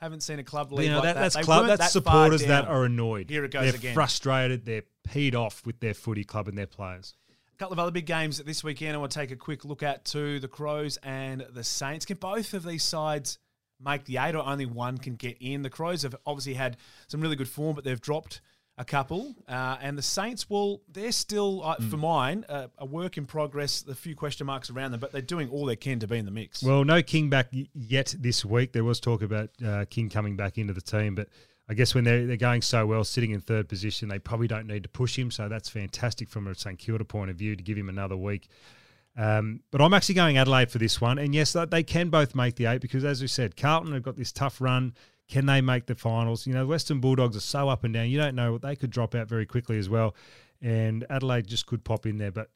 haven't 0.00 0.22
seen 0.22 0.40
a 0.40 0.44
club 0.44 0.72
leave 0.72 0.86
You 0.86 0.90
know, 0.92 0.96
like 0.96 1.04
that, 1.04 1.14
that. 1.14 1.20
that's 1.20 1.34
They 1.36 1.42
club. 1.42 1.66
That's 1.68 1.78
that 1.80 1.90
supporters 1.90 2.44
that 2.46 2.66
are 2.66 2.84
annoyed. 2.84 3.30
Here 3.30 3.44
it 3.44 3.52
goes 3.52 3.62
They're 3.66 3.74
again. 3.76 3.94
frustrated. 3.94 4.64
They're 4.64 4.82
peed 5.08 5.36
off 5.36 5.64
with 5.64 5.78
their 5.78 5.94
footy 5.94 6.24
club 6.24 6.48
and 6.48 6.58
their 6.58 6.66
players. 6.66 7.14
A 7.54 7.56
couple 7.56 7.74
of 7.74 7.78
other 7.78 7.92
big 7.92 8.06
games 8.06 8.38
this 8.38 8.64
weekend 8.64 8.94
I 8.96 8.98
want 8.98 9.12
to 9.12 9.18
take 9.20 9.30
a 9.30 9.36
quick 9.36 9.64
look 9.64 9.82
at 9.84 10.04
too. 10.04 10.40
The 10.40 10.48
Crows 10.48 10.96
and 11.04 11.46
the 11.52 11.62
Saints. 11.62 12.04
Can 12.04 12.16
both 12.16 12.52
of 12.52 12.64
these 12.64 12.82
sides 12.82 13.38
make 13.84 14.04
the 14.04 14.18
eight 14.18 14.34
or 14.34 14.44
only 14.46 14.66
one 14.66 14.98
can 14.98 15.16
get 15.16 15.36
in? 15.40 15.62
The 15.62 15.70
Crows 15.70 16.02
have 16.02 16.14
obviously 16.26 16.54
had 16.54 16.76
some 17.08 17.20
really 17.20 17.36
good 17.36 17.48
form, 17.48 17.74
but 17.74 17.84
they've 17.84 18.00
dropped 18.00 18.40
a 18.78 18.84
couple. 18.86 19.34
Uh, 19.46 19.76
and 19.82 19.98
the 19.98 20.02
Saints, 20.02 20.48
well, 20.48 20.80
they're 20.90 21.12
still, 21.12 21.62
uh, 21.62 21.76
Hmm. 21.76 21.90
for 21.90 21.96
mine, 21.98 22.44
uh, 22.48 22.68
a 22.78 22.86
work 22.86 23.18
in 23.18 23.26
progress. 23.26 23.84
A 23.86 23.94
few 23.94 24.16
question 24.16 24.46
marks 24.46 24.70
around 24.70 24.92
them, 24.92 25.00
but 25.00 25.12
they're 25.12 25.20
doing 25.20 25.50
all 25.50 25.66
they 25.66 25.76
can 25.76 25.98
to 26.00 26.06
be 26.06 26.16
in 26.16 26.24
the 26.24 26.30
mix. 26.30 26.62
Well, 26.62 26.82
no 26.84 27.02
King 27.02 27.28
back 27.28 27.48
yet 27.74 28.14
this 28.18 28.44
week. 28.44 28.72
There 28.72 28.82
was 28.84 28.98
talk 28.98 29.20
about 29.22 29.50
uh, 29.64 29.84
King 29.90 30.08
coming 30.08 30.36
back 30.36 30.56
into 30.56 30.72
the 30.72 30.80
team, 30.80 31.14
but 31.14 31.28
I 31.68 31.74
guess 31.74 31.94
when 31.94 32.04
they're, 32.04 32.26
they're 32.26 32.36
going 32.38 32.62
so 32.62 32.86
well, 32.86 33.04
sitting 33.04 33.30
in 33.30 33.40
third 33.40 33.68
position, 33.68 34.08
they 34.08 34.18
probably 34.18 34.48
don't 34.48 34.66
need 34.66 34.82
to 34.84 34.88
push 34.88 35.18
him. 35.18 35.30
So 35.30 35.48
that's 35.50 35.68
fantastic 35.68 36.28
from 36.30 36.46
a 36.46 36.54
St 36.54 36.78
Kilda 36.78 37.04
point 37.04 37.30
of 37.30 37.36
view 37.36 37.54
to 37.54 37.62
give 37.62 37.76
him 37.76 37.88
another 37.90 38.16
week. 38.16 38.48
Um, 39.16 39.60
but 39.70 39.82
I'm 39.82 39.92
actually 39.92 40.14
going 40.14 40.38
Adelaide 40.38 40.70
for 40.70 40.78
this 40.78 41.00
one. 41.00 41.18
And 41.18 41.34
yes, 41.34 41.54
they 41.70 41.82
can 41.82 42.08
both 42.08 42.34
make 42.34 42.56
the 42.56 42.66
eight 42.66 42.80
because, 42.80 43.04
as 43.04 43.20
we 43.20 43.28
said, 43.28 43.56
Carlton 43.56 43.92
have 43.92 44.02
got 44.02 44.16
this 44.16 44.32
tough 44.32 44.60
run. 44.60 44.94
Can 45.28 45.46
they 45.46 45.60
make 45.60 45.86
the 45.86 45.94
finals? 45.94 46.46
You 46.46 46.54
know, 46.54 46.66
Western 46.66 47.00
Bulldogs 47.00 47.36
are 47.36 47.40
so 47.40 47.68
up 47.68 47.84
and 47.84 47.94
down. 47.94 48.08
You 48.08 48.18
don't 48.18 48.34
know. 48.34 48.52
What 48.52 48.62
they 48.62 48.76
could 48.76 48.90
drop 48.90 49.14
out 49.14 49.28
very 49.28 49.46
quickly 49.46 49.78
as 49.78 49.88
well. 49.88 50.14
And 50.60 51.04
Adelaide 51.10 51.46
just 51.46 51.66
could 51.66 51.84
pop 51.84 52.06
in 52.06 52.18
there. 52.18 52.32
But 52.32 52.50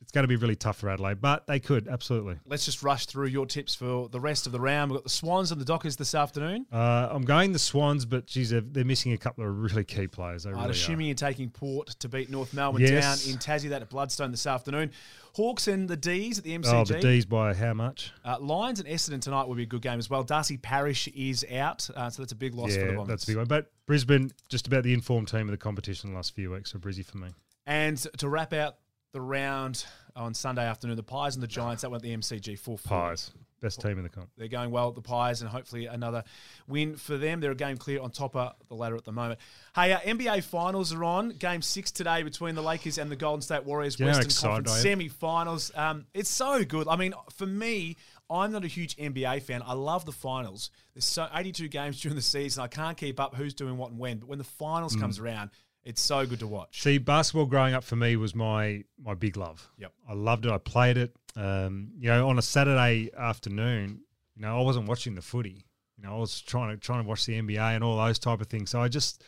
it's 0.00 0.12
going 0.12 0.22
to 0.24 0.28
be 0.28 0.36
really 0.36 0.54
tough 0.56 0.78
for 0.78 0.88
Adelaide. 0.88 1.20
But 1.20 1.46
they 1.46 1.58
could, 1.60 1.88
absolutely. 1.88 2.36
Let's 2.46 2.64
just 2.64 2.82
rush 2.82 3.06
through 3.06 3.26
your 3.26 3.46
tips 3.46 3.74
for 3.74 4.08
the 4.08 4.20
rest 4.20 4.46
of 4.46 4.52
the 4.52 4.60
round. 4.60 4.90
We've 4.90 4.98
got 4.98 5.04
the 5.04 5.10
Swans 5.10 5.50
and 5.50 5.60
the 5.60 5.64
Dockers 5.64 5.96
this 5.96 6.14
afternoon. 6.14 6.66
Uh, 6.72 7.08
I'm 7.10 7.22
going 7.22 7.52
the 7.52 7.58
Swans, 7.58 8.04
but 8.04 8.26
geez, 8.26 8.50
they're, 8.50 8.60
they're 8.60 8.84
missing 8.84 9.12
a 9.12 9.18
couple 9.18 9.44
of 9.44 9.58
really 9.58 9.84
key 9.84 10.06
players. 10.06 10.44
They 10.44 10.50
I'd 10.50 10.56
really 10.56 10.70
assuming 10.70 11.06
are. 11.06 11.08
you're 11.08 11.14
taking 11.16 11.50
Port 11.50 11.88
to 11.98 12.08
beat 12.08 12.30
North 12.30 12.54
Melbourne 12.54 12.82
Yes. 12.82 13.24
down 13.24 13.32
in 13.32 13.38
Tassie, 13.38 13.68
that 13.70 13.82
at 13.82 13.90
Blundstone 13.90 14.30
this 14.30 14.46
afternoon. 14.46 14.92
Hawks 15.34 15.68
and 15.68 15.88
the 15.88 15.96
D's 15.96 16.38
at 16.38 16.44
the 16.44 16.56
MCG. 16.58 16.72
Oh, 16.72 16.84
the 16.84 17.00
D's 17.00 17.26
by 17.26 17.54
how 17.54 17.74
much? 17.74 18.12
Uh, 18.24 18.38
Lions 18.40 18.80
and 18.80 18.88
Essendon 18.88 19.20
tonight 19.20 19.46
will 19.46 19.54
be 19.54 19.62
a 19.64 19.66
good 19.66 19.82
game 19.82 19.98
as 19.98 20.08
well. 20.08 20.22
Darcy 20.24 20.56
Parish 20.56 21.06
is 21.08 21.44
out, 21.52 21.88
uh, 21.94 22.08
so 22.10 22.22
that's 22.22 22.32
a 22.32 22.36
big 22.36 22.54
loss 22.54 22.74
for 22.74 22.80
the 22.80 22.86
yeah, 22.86 22.94
Bombers. 22.96 23.08
that's 23.08 23.24
a 23.24 23.26
big 23.28 23.36
one. 23.36 23.46
But 23.46 23.70
Brisbane, 23.86 24.32
just 24.48 24.66
about 24.66 24.84
the 24.84 24.92
informed 24.94 25.28
team 25.28 25.42
of 25.42 25.50
the 25.50 25.56
competition 25.56 26.10
the 26.10 26.16
last 26.16 26.34
few 26.34 26.50
weeks, 26.50 26.72
so 26.72 26.78
Brizzy 26.78 27.04
for 27.04 27.18
me. 27.18 27.28
And 27.66 27.98
to 28.18 28.28
wrap 28.28 28.52
out 28.52 28.76
the 29.12 29.20
round 29.20 29.84
on 30.14 30.34
Sunday 30.34 30.66
afternoon, 30.66 30.96
the 30.96 31.02
Pies 31.02 31.34
and 31.36 31.42
the 31.42 31.46
Giants, 31.48 31.82
that 31.82 31.90
went 31.90 32.02
the 32.02 32.14
MCG 32.16 32.58
4 32.58 32.78
Pies, 32.78 33.30
best 33.60 33.80
team 33.80 33.96
in 33.98 34.02
the 34.02 34.08
comp. 34.08 34.28
They're 34.36 34.48
going 34.48 34.70
well 34.70 34.88
at 34.88 34.94
the 34.96 35.00
Pies, 35.00 35.40
and 35.40 35.48
hopefully 35.50 35.86
another 35.86 36.24
win 36.66 36.96
for 36.96 37.16
them. 37.16 37.40
They're 37.40 37.52
a 37.52 37.56
game 37.56 37.76
clear 37.78 38.00
on 38.00 38.10
top 38.10 38.36
of 38.36 38.54
the 38.68 38.74
ladder 38.74 38.96
at 38.96 39.04
the 39.04 39.12
moment. 39.12 39.40
Hey, 39.74 39.92
uh, 39.92 40.00
NBA 40.00 40.42
finals 40.44 40.92
are 40.92 41.04
on. 41.04 41.30
Game 41.30 41.62
six 41.62 41.90
today 41.90 42.22
between 42.22 42.54
the 42.54 42.62
Lakers 42.62 42.98
and 42.98 43.10
the 43.10 43.16
Golden 43.16 43.40
State 43.42 43.64
Warriors. 43.64 43.98
You 43.98 44.06
Western 44.06 44.50
Conference 44.50 44.82
semi-finals. 44.82 45.72
Um, 45.74 46.06
it's 46.14 46.30
so 46.30 46.64
good. 46.64 46.86
I 46.88 46.96
mean, 46.96 47.14
for 47.34 47.46
me, 47.46 47.96
I'm 48.30 48.52
not 48.52 48.64
a 48.64 48.68
huge 48.68 48.94
NBA 48.96 49.42
fan. 49.42 49.62
I 49.64 49.72
love 49.72 50.04
the 50.04 50.12
finals. 50.12 50.70
There's 50.94 51.04
so 51.06 51.28
82 51.32 51.68
games 51.68 52.00
during 52.00 52.16
the 52.16 52.22
season. 52.22 52.62
I 52.62 52.66
can't 52.68 52.96
keep 52.96 53.18
up 53.20 53.34
who's 53.34 53.54
doing 53.54 53.78
what 53.78 53.90
and 53.90 53.98
when. 53.98 54.18
But 54.18 54.28
when 54.28 54.38
the 54.38 54.44
finals 54.44 54.94
Mm. 54.96 55.00
comes 55.00 55.18
around, 55.18 55.50
it's 55.88 56.02
so 56.02 56.26
good 56.26 56.40
to 56.40 56.46
watch. 56.46 56.82
See, 56.82 56.98
basketball 56.98 57.46
growing 57.46 57.72
up 57.72 57.82
for 57.82 57.96
me 57.96 58.14
was 58.16 58.34
my 58.34 58.84
my 59.02 59.14
big 59.14 59.38
love. 59.38 59.70
Yep. 59.78 59.92
I 60.06 60.12
loved 60.12 60.44
it. 60.44 60.52
I 60.52 60.58
played 60.58 60.98
it. 60.98 61.16
Um, 61.34 61.92
you 61.98 62.10
know, 62.10 62.28
on 62.28 62.38
a 62.38 62.42
Saturday 62.42 63.10
afternoon, 63.16 64.02
you 64.36 64.42
know, 64.42 64.58
I 64.58 64.62
wasn't 64.62 64.86
watching 64.86 65.14
the 65.14 65.22
footy. 65.22 65.64
You 65.96 66.04
know, 66.04 66.14
I 66.14 66.18
was 66.18 66.42
trying 66.42 66.70
to 66.70 66.76
trying 66.76 67.02
to 67.02 67.08
watch 67.08 67.24
the 67.24 67.40
NBA 67.40 67.74
and 67.74 67.82
all 67.82 67.96
those 67.96 68.18
type 68.18 68.42
of 68.42 68.48
things. 68.48 68.68
So 68.68 68.82
I 68.82 68.88
just, 68.88 69.24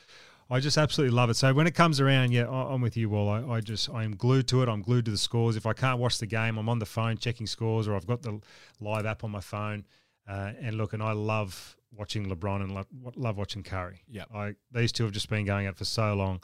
I 0.51 0.61
just 0.61 0.77
absolutely 0.77 1.17
love 1.17 1.31
it. 1.31 1.35
So 1.35 1.55
when 1.55 1.67
it 1.67 1.75
comes 1.75 1.99
around, 1.99 2.33
yeah, 2.33 2.47
I'm 2.47 2.83
with 2.83 2.95
you, 2.95 3.09
Wall. 3.09 3.31
I, 3.31 3.57
I 3.57 3.61
just, 3.61 3.89
I 3.89 4.05
am 4.05 4.15
glued 4.15 4.47
to 4.49 4.63
it. 4.63 4.69
I'm 4.69 4.83
glued 4.83 5.07
to 5.07 5.11
the 5.11 5.19
scores. 5.19 5.57
If 5.57 5.65
I 5.65 5.73
can't 5.73 5.99
watch 5.99 6.19
the 6.19 6.27
game, 6.27 6.59
I'm 6.59 6.69
on 6.69 6.79
the 6.79 6.87
phone 6.87 7.17
checking 7.17 7.47
scores, 7.47 7.89
or 7.89 7.97
I've 7.97 8.07
got 8.07 8.21
the 8.21 8.39
live 8.81 9.07
app 9.07 9.25
on 9.25 9.31
my 9.31 9.41
phone. 9.41 9.87
Uh, 10.29 10.53
and 10.61 10.77
look, 10.77 10.93
and 10.93 11.03
I 11.03 11.13
love 11.13 11.75
watching 11.97 12.27
LeBron 12.27 12.63
and 12.63 12.75
lo- 12.75 13.13
love 13.17 13.37
watching 13.37 13.63
Curry. 13.63 14.03
Yep. 14.09 14.29
I 14.35 14.55
these 14.73 14.93
two 14.93 15.05
have 15.05 15.13
just 15.13 15.29
been 15.29 15.45
going 15.45 15.67
at 15.67 15.77
for 15.77 15.85
so 15.85 16.15
long. 16.15 16.41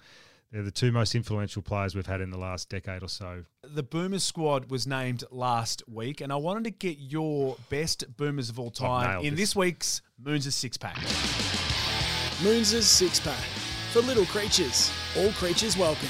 They're 0.52 0.62
the 0.62 0.70
two 0.70 0.92
most 0.92 1.14
influential 1.14 1.60
players 1.60 1.94
we've 1.96 2.06
had 2.06 2.20
in 2.20 2.30
the 2.30 2.38
last 2.38 2.68
decade 2.68 3.02
or 3.02 3.08
so. 3.08 3.44
The 3.64 3.82
Boomers 3.82 4.22
squad 4.22 4.70
was 4.70 4.86
named 4.86 5.24
last 5.30 5.82
week, 5.88 6.20
and 6.20 6.32
I 6.32 6.36
wanted 6.36 6.64
to 6.64 6.70
get 6.70 6.98
your 6.98 7.56
best 7.68 8.16
Boomers 8.16 8.48
of 8.48 8.58
all 8.60 8.70
time 8.70 9.24
in 9.24 9.34
this. 9.34 9.40
this 9.40 9.56
week's 9.56 10.02
Moons' 10.18 10.54
six 10.54 10.76
pack. 10.76 10.96
Moons' 12.42 12.86
six 12.86 13.18
pack. 13.18 13.44
For 13.92 14.02
little 14.02 14.26
creatures, 14.26 14.90
all 15.16 15.32
creatures 15.32 15.76
welcome. 15.76 16.08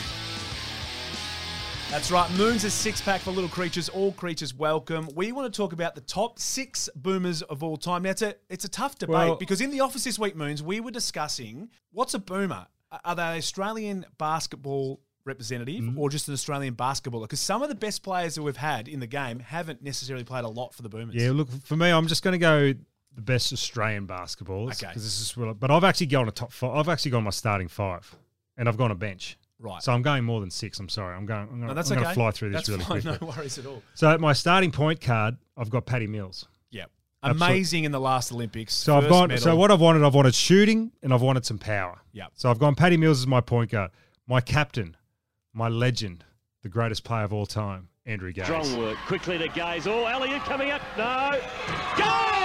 That's 1.97 2.11
right, 2.11 2.31
Moons' 2.37 2.63
is 2.63 2.75
six 2.75 3.01
pack 3.01 3.23
for 3.23 3.31
little 3.31 3.49
creatures, 3.49 3.89
all 3.89 4.13
creatures 4.13 4.53
welcome. 4.55 5.09
We 5.15 5.33
want 5.33 5.51
to 5.51 5.57
talk 5.57 5.73
about 5.73 5.95
the 5.95 6.03
top 6.03 6.39
six 6.39 6.91
Boomers 6.95 7.41
of 7.41 7.63
all 7.63 7.79
time. 7.79 8.03
Now, 8.03 8.11
it's 8.11 8.21
a 8.21 8.35
it's 8.51 8.67
a 8.67 8.69
tough 8.69 8.99
debate 8.99 9.15
Well- 9.15 9.37
because 9.37 9.63
in 9.63 9.71
the 9.71 9.81
office 9.81 10.05
this 10.05 10.19
week, 10.19 10.37
Moons, 10.37 10.63
we 10.63 10.79
were 10.79 10.91
discussing 10.91 11.71
what's 11.93 12.13
a 12.13 12.19
Boomer. 12.19 12.67
Are 13.03 13.15
they 13.17 13.39
Australian 13.39 14.05
basketball 14.19 15.01
representative 15.25 15.77
Mm-hmm. 15.85 15.99
or 15.99 16.11
just 16.11 16.29
an 16.29 16.35
Australian 16.35 16.75
basketballer? 16.75 17.23
Because 17.23 17.41
some 17.41 17.63
of 17.63 17.71
the 17.71 17.75
best 17.75 18.03
players 18.03 18.35
that 18.35 18.43
we've 18.43 18.59
had 18.59 18.89
in 18.89 19.01
the 19.01 19.07
game 19.07 19.39
haven't 19.39 19.83
necessarily 19.83 20.23
played 20.23 20.45
a 20.45 20.49
lot 20.49 20.75
for 20.75 20.83
the 20.83 20.91
Boomers. 20.91 21.15
Yeah, 21.15 21.31
look 21.31 21.49
for 21.65 21.77
me, 21.79 21.89
I'm 21.89 22.09
just 22.09 22.23
going 22.23 22.33
to 22.33 22.39
go 22.39 22.75
the 23.15 23.23
best 23.23 23.55
Australian 23.55 24.07
basketballers. 24.07 24.85
Okay. 24.85 24.93
this 24.93 25.03
is 25.03 25.33
but 25.35 25.71
I've 25.71 25.83
actually 25.85 26.09
gone 26.09 26.29
a 26.29 26.31
top 26.31 26.53
five. 26.53 26.77
I've 26.77 26.91
actually 26.91 27.13
gone 27.13 27.25
my 27.25 27.31
starting 27.31 27.69
five, 27.69 28.15
and 28.59 28.69
I've 28.69 28.77
gone 28.77 28.91
a 28.91 28.95
bench. 28.95 29.39
Right. 29.59 29.83
So 29.83 29.92
I'm 29.92 30.03
going 30.03 30.25
more 30.25 30.40
than 30.40 30.51
six. 30.51 30.79
I'm 30.79 30.88
sorry. 30.88 31.16
I'm 31.16 31.25
going. 31.27 31.40
I'm 31.42 31.49
going, 31.49 31.66
No, 31.69 31.75
that's 31.75 31.90
I'm 31.90 31.97
okay. 31.99 32.05
going 32.05 32.14
to 32.14 32.21
fly 32.21 32.31
through 32.31 32.51
this 32.51 32.66
That's 32.66 32.69
really 32.69 32.85
fine, 32.85 33.01
quickly. 33.03 33.19
No 33.29 33.35
worries 33.37 33.59
at 33.59 33.66
all. 33.66 33.83
So 33.95 34.11
at 34.11 34.21
my 34.21 34.33
starting 34.35 34.71
point 34.71 35.01
card, 35.01 35.37
I've 35.57 35.71
got 35.71 35.87
Paddy 35.87 36.07
Mills. 36.07 36.47
Yeah. 36.71 36.85
Absolute- 37.23 37.47
Amazing 37.47 37.85
in 37.85 37.92
the 37.92 38.01
last 38.01 38.31
Olympics. 38.33 38.75
So 38.75 38.97
I've 38.97 39.05
First 39.05 39.11
gone. 39.12 39.29
medal. 39.29 39.42
So 39.42 39.57
what 39.57 39.71
I've 39.71 39.81
wanted, 39.81 40.03
I've 40.05 40.14
wanted 40.14 40.35
shooting, 40.35 40.92
and 41.03 41.12
I've 41.14 41.23
wanted 41.23 41.47
some 41.47 41.59
power. 41.59 41.99
Yep. 42.12 42.33
So 42.35 42.51
I've 42.51 42.59
gone 42.59 42.75
Paddy 42.75 42.97
Mills 42.99 43.21
as 43.21 43.27
my 43.27 43.40
point 43.40 43.71
guard, 43.71 43.90
my 44.27 44.40
captain, 44.42 44.95
my 45.55 45.69
legend, 45.69 46.23
the 46.62 46.69
greatest 46.69 47.03
player 47.05 47.25
of 47.25 47.33
all 47.33 47.47
time, 47.47 47.88
Andrew 48.05 48.33
Gaze. 48.33 48.45
Strong 48.45 48.79
work. 48.79 48.99
Quickly 49.07 49.38
to 49.38 49.49
Gaze. 49.49 49.87
Oh, 49.87 50.05
Elliott 50.05 50.42
coming 50.42 50.71
up. 50.71 50.83
No. 50.99 51.40
Gaze! 51.97 52.36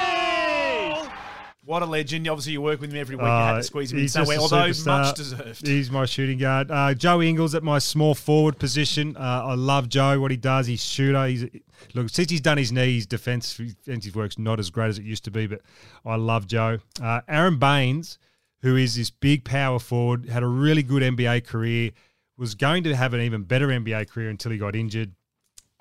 What 1.63 1.84
a 1.84 1.86
legend. 1.86 2.28
Obviously, 2.28 2.54
you 2.54 2.62
work 2.62 2.82
with 2.82 2.91
him 2.91 3.00
every 3.00 3.15
week. 3.15 3.21
you 3.24 3.28
had 3.30 3.54
Uh, 3.54 3.58
to 3.58 3.63
squeeze 3.63 3.91
him 3.93 4.00
in 4.00 4.10
somewhere, 4.10 4.39
although 4.39 4.69
superstar. 4.71 4.86
much 5.04 5.15
deserved. 5.15 5.67
He's 5.67 5.91
my 5.91 6.06
shooting 6.06 6.39
guard. 6.39 6.71
Uh, 6.71 6.93
Joe 6.95 7.21
Ingles 7.21 7.54
at 7.54 7.62
my 7.62 7.78
small 7.78 8.15
forward 8.15 8.58
position. 8.58 9.15
Uh, 9.15 9.19
I 9.45 9.54
love 9.54 9.88
Joe. 9.88 10.19
What 10.19 10.32
he 10.32 10.38
does, 10.38 10.65
he's 10.65 10.84
shooter. 10.84 11.28
He's 11.28 11.45
look 11.93 12.10
since 12.10 12.32
he's 12.32 12.41
done 12.41 12.58
his 12.58 12.71
knee, 12.71 12.95
his 12.95 13.06
defense 13.06 13.56
defensive 13.58 14.15
work's 14.15 14.39
not 14.39 14.60
as 14.60 14.71
great 14.71 14.88
as 14.89 14.97
it 14.97 15.06
used 15.06 15.24
to 15.26 15.32
be. 15.32 15.45
But 15.45 15.62
I 16.04 16.15
love 16.15 16.47
Joe. 16.47 16.80
Uh, 17.00 17.21
Aron 17.28 17.60
Baynes, 17.60 18.17
who 18.63 18.76
is 18.76 18.95
this 18.95 19.12
big 19.12 19.43
power 19.45 19.78
forward, 19.78 20.30
had 20.30 20.41
a 20.41 20.47
really 20.47 20.82
good 20.84 21.04
NBA 21.04 21.45
career. 21.45 21.91
Was 22.38 22.56
going 22.56 22.84
to 22.86 22.95
have 22.95 23.13
an 23.13 23.21
even 23.21 23.43
better 23.43 23.67
NBA 23.67 24.10
career 24.10 24.30
until 24.32 24.52
he 24.52 24.58
got 24.58 24.76
injured. 24.76 25.12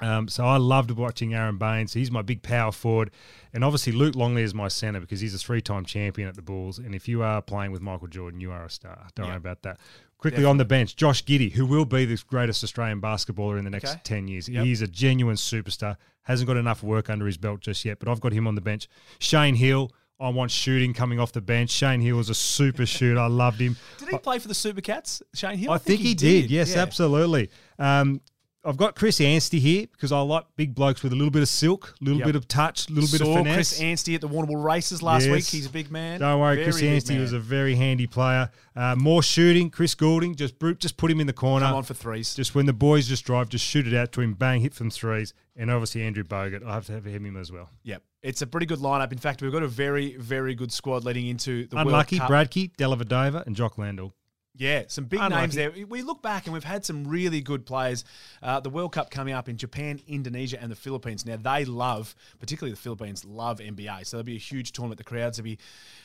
Um, 0.02 0.28
so 0.28 0.44
I 0.44 0.56
loved 0.56 0.90
watching 0.92 1.34
Aron 1.34 1.56
Baynes. 1.58 1.92
He's 1.92 2.10
my 2.10 2.22
big 2.22 2.42
power 2.42 2.72
forward. 2.72 3.10
And 3.52 3.64
obviously 3.64 3.92
Luke 3.92 4.14
Longley 4.14 4.42
is 4.42 4.54
my 4.54 4.68
centre 4.68 5.00
because 5.00 5.20
he's 5.20 5.34
a 5.34 5.38
three-time 5.38 5.84
champion 5.84 6.28
at 6.28 6.36
the 6.36 6.42
Bulls. 6.42 6.78
And 6.78 6.94
if 6.94 7.08
you 7.08 7.22
are 7.22 7.42
playing 7.42 7.72
with 7.72 7.82
Michael 7.82 8.06
Jordan, 8.08 8.40
you 8.40 8.50
are 8.52 8.64
a 8.64 8.70
star. 8.70 9.08
Don't 9.14 9.26
Yeah. 9.26 9.32
worry 9.32 9.36
about 9.38 9.62
that. 9.62 9.78
Quickly 10.18 10.44
on 10.44 10.58
the 10.58 10.64
bench, 10.66 10.96
Josh 10.96 11.24
Giddey, 11.24 11.52
who 11.52 11.64
will 11.64 11.86
be 11.86 12.04
the 12.04 12.22
greatest 12.28 12.62
Australian 12.62 13.00
basketballer 13.00 13.58
in 13.58 13.64
the 13.64 13.70
next 13.70 13.90
Okay. 13.92 14.00
10 14.04 14.28
years. 14.28 14.48
Yep. 14.48 14.64
He's 14.64 14.82
a 14.82 14.86
genuine 14.86 15.36
superstar. 15.36 15.96
Hasn't 16.24 16.46
got 16.46 16.58
enough 16.58 16.82
work 16.82 17.08
under 17.08 17.26
his 17.26 17.38
belt 17.38 17.60
just 17.60 17.84
yet, 17.86 17.98
but 17.98 18.06
I've 18.08 18.20
got 18.20 18.32
him 18.32 18.46
on 18.46 18.54
the 18.54 18.60
bench. 18.60 18.86
Shane 19.18 19.54
Heal, 19.54 19.90
I 20.20 20.28
want 20.28 20.50
shooting 20.50 20.92
coming 20.92 21.18
off 21.18 21.32
the 21.32 21.40
bench. 21.40 21.70
Shane 21.70 22.02
Heal 22.02 22.16
was 22.18 22.28
a 22.28 22.34
super 22.34 22.84
shooter. 22.86 23.18
I 23.18 23.26
loved 23.28 23.60
him. 23.60 23.76
Did 23.98 24.10
he 24.10 24.18
play 24.18 24.38
for 24.38 24.48
the 24.48 24.54
Supercats, 24.54 25.22
Shane 25.34 25.56
Heal? 25.56 25.70
I, 25.72 25.78
think, 25.78 26.00
he 26.00 26.12
did. 26.14 26.50
Yes, 26.50 26.74
Yeah. 26.74 26.82
absolutely. 26.82 27.48
Um, 27.78 28.20
I've 28.62 28.76
got 28.76 28.94
Chris 28.94 29.22
Anstey 29.22 29.58
here 29.58 29.86
because 29.90 30.12
I 30.12 30.20
like 30.20 30.44
big 30.56 30.74
blokes 30.74 31.02
with 31.02 31.12
a 31.14 31.16
little 31.16 31.30
bit 31.30 31.40
of 31.40 31.48
silk, 31.48 31.94
a 31.98 32.04
little 32.04 32.18
Yep. 32.18 32.26
bit 32.26 32.36
of 32.36 32.46
touch, 32.46 32.90
a 32.90 32.92
little 32.92 33.08
bit 33.10 33.22
of 33.22 33.34
finesse. 33.34 33.54
Chris 33.54 33.80
Anstey 33.80 34.14
at 34.14 34.20
the 34.20 34.28
Warrnambool 34.28 34.62
races 34.62 35.02
last 35.02 35.24
Yes. 35.26 35.32
week. 35.32 35.44
He's 35.46 35.64
a 35.66 35.70
big 35.70 35.90
man. 35.90 36.20
Don't 36.20 36.38
worry, 36.38 36.56
Very 36.56 36.64
Chris 36.70 36.82
Anstey 36.82 37.14
man. 37.14 37.22
was 37.22 37.32
a 37.32 37.38
very 37.38 37.74
handy 37.76 38.06
player. 38.06 38.50
Uh, 38.76 38.96
more 38.96 39.22
shooting, 39.22 39.70
Chris 39.70 39.94
Goulding, 39.94 40.34
just 40.34 40.58
brute, 40.58 40.78
just 40.78 40.98
put 40.98 41.10
him 41.10 41.20
in 41.20 41.26
the 41.26 41.32
corner. 41.32 41.64
Come 41.66 41.76
on 41.76 41.82
for 41.84 41.94
threes. 41.94 42.34
Just 42.34 42.54
when 42.54 42.66
the 42.66 42.74
boys 42.74 43.08
just 43.08 43.24
drive, 43.24 43.48
just 43.48 43.64
shoot 43.64 43.86
it 43.86 43.94
out 43.94 44.12
to 44.12 44.20
him, 44.20 44.34
bang, 44.34 44.60
hit 44.60 44.74
from 44.74 44.90
threes. 44.90 45.32
And 45.56 45.70
obviously 45.70 46.02
Andrew 46.02 46.22
Bogut, 46.24 46.62
I 46.62 46.74
have 46.74 46.84
to 46.86 46.92
have 46.92 47.06
him 47.06 47.36
as 47.38 47.50
well. 47.50 47.70
Yep. 47.84 48.02
It's 48.22 48.42
a 48.42 48.46
pretty 48.46 48.66
good 48.66 48.80
lineup. 48.80 49.10
In 49.10 49.18
fact, 49.18 49.40
we've 49.40 49.52
got 49.52 49.62
a 49.62 49.68
very, 49.68 50.16
very 50.16 50.54
good 50.54 50.70
squad 50.70 51.04
leading 51.04 51.26
into 51.28 51.66
the 51.68 51.78
Unlucky, 51.78 52.18
World 52.18 52.28
Cup. 52.28 52.50
Bradkey, 52.50 52.72
Dellavedova, 52.76 53.46
and 53.46 53.56
Jock 53.56 53.78
Landale. 53.78 54.12
Yeah, 54.56 54.84
some 54.88 55.04
big 55.04 55.20
Unlucky. 55.20 55.40
names 55.40 55.54
there. 55.54 55.72
We 55.88 56.02
look 56.02 56.22
back 56.22 56.46
and 56.46 56.52
we've 56.52 56.64
had 56.64 56.84
some 56.84 57.06
really 57.06 57.40
good 57.40 57.64
players. 57.64 58.04
Uh, 58.42 58.60
the 58.60 58.68
World 58.68 58.92
Cup 58.92 59.10
coming 59.10 59.32
up 59.32 59.48
in 59.48 59.56
Japan, 59.56 60.00
Indonesia, 60.08 60.60
and 60.60 60.70
the 60.70 60.76
Philippines. 60.76 61.24
Now 61.24 61.36
they 61.36 61.64
love, 61.64 62.14
particularly 62.40 62.72
the 62.72 62.80
Philippines, 62.80 63.24
love 63.24 63.58
NBA. 63.60 64.04
So 64.06 64.16
there'll 64.16 64.24
be 64.26 64.34
a 64.36 64.38
huge 64.40 64.72
tournament. 64.72 64.98
The 64.98 65.04
crowds 65.04 65.38
will 65.38 65.44
be 65.44 65.58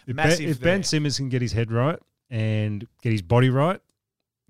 If, 0.08 0.16
ben, 0.16 0.28
massive. 0.28 0.50
if 0.50 0.62
Ben. 0.62 0.84
Simmons 0.84 1.18
can 1.18 1.28
get 1.30 1.42
his 1.42 1.52
head 1.54 1.72
right 1.72 2.00
and 2.30 2.88
get 3.02 3.12
his 3.12 3.22
body 3.24 3.50
right, 3.50 3.82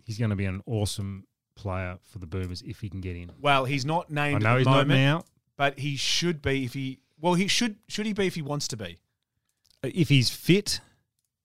he's 0.06 0.18
going 0.18 0.30
to 0.30 0.36
be 0.36 0.46
an 0.46 0.62
awesome 0.66 1.26
player 1.56 1.98
for 2.12 2.20
the 2.20 2.28
Boomers 2.28 2.62
if 2.64 2.82
he 2.82 2.90
can 2.90 3.00
get 3.02 3.16
in. 3.16 3.32
well, 3.42 3.64
he's 3.66 3.86
not 3.86 4.12
named. 4.12 4.44
I 4.46 4.52
know 4.52 4.58
he's 4.58 4.66
the 4.66 4.72
not 4.72 4.88
moment, 4.88 5.00
now. 5.00 5.24
but 5.56 5.80
he 5.80 5.96
should 5.96 6.42
be 6.42 6.66
if 6.66 6.74
he. 6.74 7.00
Well, 7.20 7.36
he 7.36 7.48
should. 7.48 7.78
Should 7.88 8.06
he 8.06 8.14
be 8.14 8.28
if 8.28 8.36
he 8.36 8.42
wants 8.42 8.68
to 8.68 8.78
be? 8.78 8.98
If 9.84 10.10
he's 10.10 10.30
fit, 10.30 10.82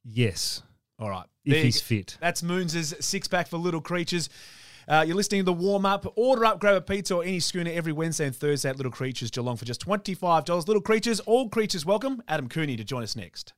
yes. 0.04 0.62
All 1.00 1.08
right. 1.08 1.26
If 1.44 1.54
There 1.54 1.64
he's 1.64 1.80
fit. 1.80 2.18
That's 2.20 2.42
Moons' 2.42 2.94
six 3.04 3.26
pack 3.26 3.48
for 3.48 3.56
little 3.56 3.80
creatures. 3.80 4.28
Uh, 4.86 5.04
you're 5.06 5.16
listening 5.16 5.40
to 5.40 5.44
the 5.44 5.52
warm 5.52 5.86
up. 5.86 6.12
Order 6.16 6.44
up, 6.44 6.60
grab 6.60 6.74
a 6.74 6.80
pizza 6.80 7.16
or 7.16 7.24
any 7.24 7.40
schooner 7.40 7.70
every 7.70 7.92
Wednesday 7.92 8.26
and 8.26 8.36
Thursday 8.36 8.68
at 8.68 8.76
Little 8.76 8.92
Creatures 8.92 9.30
Geelong 9.30 9.56
for 9.56 9.64
just 9.64 9.84
$25. 9.86 10.66
Little 10.66 10.82
Creatures, 10.82 11.20
all 11.20 11.48
creatures 11.48 11.86
welcome. 11.86 12.22
Adam 12.28 12.48
Cooney 12.48 12.76
to 12.76 12.84
join 12.84 13.02
us 13.02 13.16
next. 13.16 13.52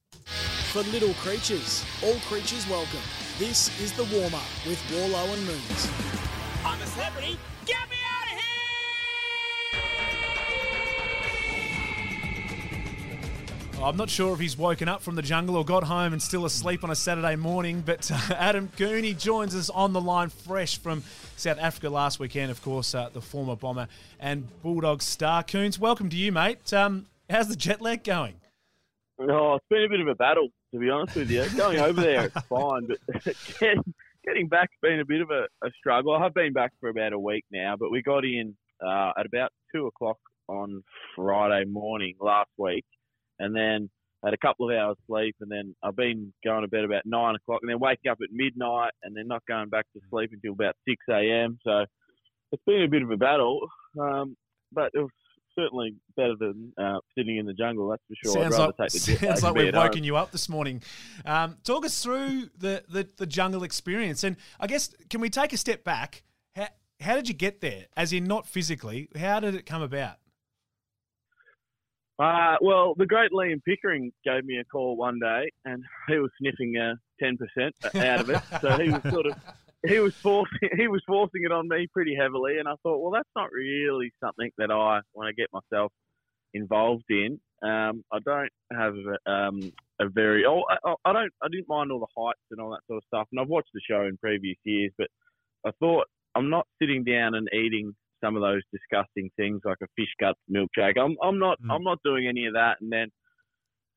For 0.72 0.82
little 0.84 1.14
creatures, 1.14 1.84
all 2.04 2.18
creatures 2.20 2.68
welcome. 2.68 3.00
This 3.38 3.78
is 3.80 3.92
the 3.92 4.04
warm 4.04 4.34
up 4.34 4.42
with 4.66 4.78
Worlo 4.90 5.32
and 5.32 5.44
Moons. 5.46 5.88
I'm 6.64 6.80
a 6.80 6.86
celebrity. 6.86 7.38
I'm 13.82 13.96
not 13.96 14.08
sure 14.08 14.32
if 14.32 14.38
he's 14.38 14.56
woken 14.56 14.86
up 14.86 15.02
from 15.02 15.16
the 15.16 15.22
jungle 15.22 15.56
or 15.56 15.64
got 15.64 15.82
home 15.82 16.12
and 16.12 16.22
still 16.22 16.44
asleep 16.44 16.84
on 16.84 16.90
a 16.90 16.94
Saturday 16.94 17.34
morning, 17.34 17.82
but 17.84 18.08
uh, 18.12 18.16
Adam 18.34 18.70
Cooney 18.78 19.12
joins 19.12 19.56
us 19.56 19.68
on 19.70 19.92
the 19.92 20.00
line 20.00 20.28
fresh 20.28 20.78
from 20.78 21.02
South 21.36 21.58
Africa 21.58 21.90
last 21.90 22.20
weekend, 22.20 22.52
of 22.52 22.62
course, 22.62 22.94
uh, 22.94 23.10
the 23.12 23.20
former 23.20 23.56
bomber 23.56 23.88
and 24.20 24.46
Bulldog 24.62 25.02
star. 25.02 25.42
Coons, 25.42 25.80
welcome 25.80 26.08
to 26.10 26.16
you, 26.16 26.30
mate. 26.30 26.72
Um, 26.72 27.06
how's 27.28 27.48
the 27.48 27.56
jet 27.56 27.80
lag 27.80 28.04
going? 28.04 28.34
Oh, 29.18 29.56
it's 29.56 29.66
been 29.68 29.82
a 29.82 29.88
bit 29.88 30.00
of 30.00 30.06
a 30.06 30.14
battle, 30.14 30.48
to 30.72 30.78
be 30.78 30.88
honest 30.88 31.16
with 31.16 31.30
you. 31.30 31.44
Going 31.56 31.78
over 31.78 32.00
there, 32.00 32.26
it's 32.26 32.46
fine, 32.46 32.86
but 32.86 32.98
getting, 34.24 34.48
back's 34.48 34.74
been 34.80 35.00
a 35.00 35.04
bit 35.04 35.20
of 35.20 35.30
a, 35.30 35.46
a 35.64 35.70
struggle. 35.78 36.14
I 36.14 36.22
have 36.22 36.34
been 36.34 36.52
back 36.52 36.72
for 36.80 36.88
about 36.88 37.12
a 37.12 37.18
week 37.18 37.44
now, 37.50 37.74
but 37.78 37.90
we 37.90 38.00
got 38.02 38.24
in 38.24 38.56
uh, 38.80 39.10
at 39.18 39.26
about 39.26 39.50
two 39.74 39.86
o'clock 39.86 40.18
on 40.48 40.82
Friday 41.16 41.64
morning 41.64 42.14
last 42.20 42.50
week, 42.58 42.84
and 43.42 43.54
then 43.54 43.90
had 44.24 44.34
a 44.34 44.38
couple 44.38 44.70
of 44.70 44.76
hours 44.76 44.96
sleep, 45.06 45.34
and 45.40 45.50
then 45.50 45.74
I've 45.82 45.96
been 45.96 46.32
going 46.44 46.62
to 46.62 46.68
bed 46.68 46.84
about 46.84 47.02
nine 47.04 47.34
o'clock, 47.34 47.60
and 47.62 47.70
then 47.70 47.80
waking 47.80 48.10
up 48.10 48.18
at 48.22 48.28
midnight, 48.32 48.92
and 49.02 49.16
then 49.16 49.26
not 49.26 49.42
going 49.48 49.68
back 49.68 49.86
to 49.94 50.00
sleep 50.10 50.30
until 50.32 50.52
about 50.52 50.76
six 50.88 51.02
a.m. 51.10 51.58
So 51.64 51.84
it's 52.52 52.62
been 52.64 52.82
a 52.82 52.88
bit 52.88 53.02
of 53.02 53.10
a 53.10 53.16
battle, 53.16 53.60
um, 54.00 54.36
but 54.72 54.90
it 54.94 54.98
was 54.98 55.10
certainly 55.58 55.94
better 56.16 56.34
than 56.38 56.72
uh, 56.78 56.98
sitting 57.16 57.36
in 57.36 57.46
the 57.46 57.52
jungle. 57.52 57.88
That's 57.88 58.02
for 58.08 58.14
sure. 58.24 58.42
Sounds 58.42 58.54
I'd 58.54 58.58
rather 58.58 58.72
like, 58.78 58.92
take 58.92 59.02
the 59.02 59.16
sounds 59.26 59.42
like 59.42 59.54
we've 59.54 59.68
at 59.68 59.74
home. 59.74 59.84
woken 59.84 60.04
you 60.04 60.16
up 60.16 60.32
this 60.32 60.48
morning. 60.48 60.82
Um, 61.24 61.58
talk 61.64 61.84
us 61.84 62.02
through 62.02 62.50
the, 62.56 62.84
the, 62.88 63.08
the 63.16 63.26
jungle 63.26 63.62
experience. 63.64 64.24
And 64.24 64.36
I 64.58 64.66
guess, 64.66 64.94
can 65.10 65.20
we 65.20 65.30
take 65.30 65.52
a 65.52 65.56
step 65.56 65.84
back? 65.84 66.22
How, 66.54 66.68
how 67.00 67.14
did 67.16 67.28
you 67.28 67.34
get 67.34 67.60
there? 67.60 67.86
As 67.96 68.12
in, 68.12 68.24
not 68.24 68.46
physically, 68.46 69.08
how 69.18 69.40
did 69.40 69.54
it 69.54 69.66
come 69.66 69.82
about? 69.82 70.16
Uh, 72.22 72.56
well, 72.60 72.94
the 72.96 73.06
great 73.06 73.32
Liam 73.32 73.60
Pickering 73.64 74.12
gave 74.24 74.44
me 74.44 74.58
a 74.58 74.64
call 74.64 74.96
one 74.96 75.18
day, 75.18 75.50
and 75.64 75.82
he 76.08 76.18
was 76.18 76.30
sniffing 76.38 76.76
uh, 76.76 76.94
ten 77.18 77.36
percent 77.36 77.74
out 77.96 78.20
of 78.20 78.30
it. 78.30 78.40
so 78.60 78.78
he 78.78 78.90
was 78.90 79.02
sort 79.10 79.26
of 79.26 79.34
he 79.88 79.98
was 79.98 80.14
forcing 80.14 80.68
he 80.76 80.86
was 80.86 81.02
forcing 81.04 81.42
it 81.44 81.50
on 81.50 81.66
me 81.68 81.88
pretty 81.92 82.14
heavily, 82.14 82.58
and 82.58 82.68
I 82.68 82.74
thought, 82.84 83.02
well, 83.02 83.10
that's 83.10 83.28
not 83.34 83.50
really 83.50 84.12
something 84.22 84.52
that 84.58 84.70
I 84.70 85.00
want 85.14 85.28
to 85.28 85.34
get 85.34 85.48
myself 85.52 85.92
involved 86.54 87.10
in. 87.10 87.40
Um, 87.60 88.04
I 88.12 88.18
don't 88.24 88.52
have 88.72 88.94
um, 89.26 89.72
a 90.00 90.08
very 90.08 90.44
oh 90.46 90.62
I, 90.70 90.94
I 91.04 91.12
don't 91.12 91.32
I 91.42 91.48
didn't 91.50 91.68
mind 91.68 91.90
all 91.90 91.98
the 91.98 92.22
heights 92.22 92.38
and 92.52 92.60
all 92.60 92.70
that 92.70 92.86
sort 92.86 92.98
of 92.98 93.04
stuff, 93.08 93.26
and 93.32 93.40
I've 93.40 93.48
watched 93.48 93.70
the 93.74 93.80
show 93.80 94.02
in 94.02 94.16
previous 94.16 94.58
years, 94.62 94.92
but 94.96 95.08
I 95.66 95.70
thought 95.80 96.06
I'm 96.36 96.50
not 96.50 96.68
sitting 96.80 97.02
down 97.02 97.34
and 97.34 97.48
eating 97.52 97.96
some 98.22 98.36
of 98.36 98.42
those 98.42 98.62
disgusting 98.72 99.30
things 99.36 99.60
like 99.64 99.78
a 99.82 99.86
fish 99.96 100.08
guts 100.20 100.38
milkshake. 100.50 100.98
I'm 100.98 101.16
I'm 101.22 101.38
not 101.38 101.58
Mm. 101.62 101.74
I'm 101.74 101.82
not 101.82 101.98
doing 102.04 102.26
any 102.28 102.46
of 102.46 102.54
that. 102.54 102.76
And 102.80 102.92
then 102.92 103.08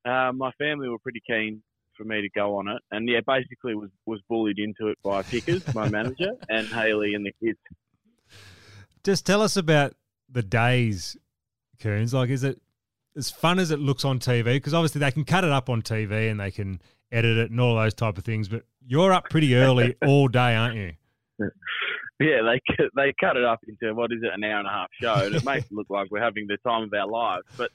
uh, 0.04 0.32
my 0.32 0.50
family 0.58 0.88
were 0.88 0.98
pretty 0.98 1.22
keen 1.26 1.62
for 1.96 2.04
me 2.04 2.20
to 2.20 2.28
go 2.30 2.56
on 2.56 2.68
it, 2.68 2.82
and 2.90 3.08
yeah, 3.08 3.20
basically 3.26 3.74
was 3.74 3.90
was 4.04 4.20
bullied 4.28 4.58
into 4.58 4.88
it 4.88 4.98
by 5.02 5.22
Pickers, 5.22 5.62
my 5.74 5.88
manager, 5.98 6.32
and 6.48 6.66
Haley 6.68 7.14
and 7.14 7.24
the 7.24 7.32
kids. 7.42 7.58
Just 9.02 9.24
tell 9.24 9.40
us 9.40 9.56
about 9.56 9.94
the 10.28 10.42
days, 10.42 11.16
Coons. 11.80 12.12
Like, 12.12 12.28
is 12.28 12.44
it 12.44 12.60
as 13.16 13.30
fun 13.30 13.58
as 13.58 13.70
it 13.70 13.78
looks 13.78 14.04
on 14.04 14.18
TV? 14.18 14.44
Because 14.44 14.74
obviously 14.74 14.98
they 14.98 15.10
can 15.10 15.24
cut 15.24 15.44
it 15.44 15.50
up 15.50 15.70
on 15.70 15.80
TV 15.80 16.30
and 16.30 16.38
they 16.40 16.50
can 16.50 16.80
edit 17.10 17.38
it 17.38 17.50
and 17.50 17.60
all 17.60 17.76
those 17.76 17.94
type 17.94 18.18
of 18.18 18.24
things. 18.24 18.48
But 18.48 18.64
you're 18.86 19.12
up 19.12 19.30
pretty 19.30 19.54
early 19.54 19.94
all 20.06 20.28
day, 20.28 20.54
aren't 20.54 20.76
you? 20.76 20.92
Yeah, 22.18 22.42
they 22.42 22.60
they 22.96 23.14
cut 23.20 23.36
it 23.36 23.44
up 23.44 23.60
into 23.68 23.94
what 23.94 24.12
is 24.12 24.20
it, 24.22 24.30
an 24.34 24.44
hour 24.44 24.58
and 24.58 24.66
a 24.66 24.70
half 24.70 24.88
show, 25.00 25.26
and 25.26 25.34
it 25.34 25.44
makes 25.44 25.66
it 25.66 25.72
look 25.72 25.90
like 25.90 26.10
we're 26.10 26.22
having 26.22 26.46
the 26.46 26.56
time 26.66 26.84
of 26.84 26.92
our 26.94 27.06
lives. 27.06 27.44
But 27.56 27.70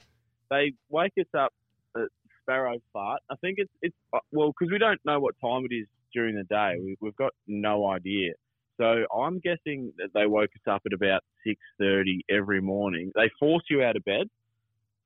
they 0.50 0.72
wake 0.90 1.12
us 1.18 1.26
up 1.36 1.52
at 1.96 2.08
Sparrow 2.42 2.78
Fart. 2.92 3.20
I 3.30 3.36
think 3.36 3.56
it's 3.58 3.72
it's 3.82 3.94
uh, 4.12 4.18
well 4.32 4.52
because 4.58 4.72
we 4.72 4.78
don't 4.78 5.00
know 5.04 5.20
what 5.20 5.34
time 5.40 5.64
it 5.70 5.74
is 5.74 5.86
during 6.12 6.34
the 6.34 6.44
day. 6.44 6.76
We, 6.80 6.96
we've 7.00 7.16
got 7.16 7.32
no 7.46 7.88
idea. 7.88 8.32
So 8.80 9.04
I'm 9.14 9.38
guessing 9.38 9.92
that 9.98 10.08
they 10.14 10.26
woke 10.26 10.50
us 10.56 10.72
up 10.72 10.82
at 10.86 10.92
about 10.92 11.22
six 11.46 11.60
thirty 11.78 12.24
every 12.28 12.60
morning. 12.60 13.12
They 13.14 13.30
force 13.38 13.62
you 13.70 13.84
out 13.84 13.96
of 13.96 14.04
bed, 14.04 14.26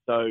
so 0.06 0.28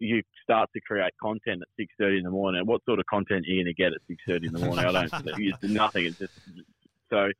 you 0.00 0.22
start 0.42 0.68
to 0.74 0.80
create 0.80 1.12
content 1.22 1.62
at 1.62 1.68
six 1.78 1.94
thirty 1.98 2.18
in 2.18 2.24
the 2.24 2.30
morning. 2.30 2.66
What 2.66 2.84
sort 2.84 2.98
of 2.98 3.06
content 3.06 3.46
are 3.46 3.50
you 3.50 3.62
going 3.62 3.74
to 3.74 3.80
get 3.80 3.92
at 3.92 4.00
six 4.08 4.20
thirty 4.26 4.48
in 4.48 4.52
the 4.52 4.58
morning? 4.58 4.84
I 4.84 4.90
don't. 4.90 5.38
It's 5.38 5.62
nothing. 5.62 6.06
It's 6.06 6.18
just 6.18 6.32
so 7.10 7.30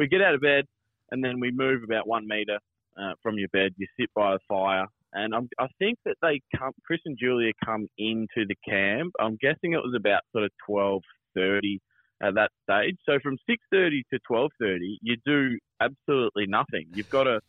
we 0.00 0.08
get 0.08 0.22
out 0.22 0.34
of 0.34 0.40
bed 0.40 0.64
and 1.10 1.22
then 1.22 1.38
we 1.38 1.50
move 1.52 1.82
about 1.84 2.08
one 2.08 2.26
meter 2.26 2.58
uh, 2.98 3.12
from 3.22 3.38
your 3.38 3.48
bed. 3.52 3.72
You 3.76 3.86
sit 3.98 4.08
by 4.14 4.32
the 4.32 4.38
fire, 4.48 4.86
and 5.12 5.34
I'm, 5.34 5.48
I 5.58 5.66
think 5.78 5.98
that 6.06 6.16
they 6.22 6.40
come. 6.56 6.72
Chris 6.86 7.00
and 7.04 7.18
Julia 7.20 7.52
come 7.64 7.86
into 7.98 8.46
the 8.48 8.56
camp. 8.66 9.12
I'm 9.20 9.36
guessing 9.40 9.74
it 9.74 9.84
was 9.84 9.94
about 9.94 10.22
sort 10.32 10.44
of 10.44 10.50
twelve 10.66 11.02
thirty 11.36 11.80
at 12.22 12.34
that 12.34 12.50
stage. 12.62 12.96
So 13.06 13.18
from 13.22 13.36
six 13.48 13.62
thirty 13.70 14.02
to 14.12 14.18
twelve 14.26 14.50
thirty, 14.58 14.98
you 15.02 15.16
do 15.26 15.58
absolutely 15.80 16.46
nothing. 16.46 16.86
You've 16.94 17.10
got 17.10 17.24
to 17.24 17.40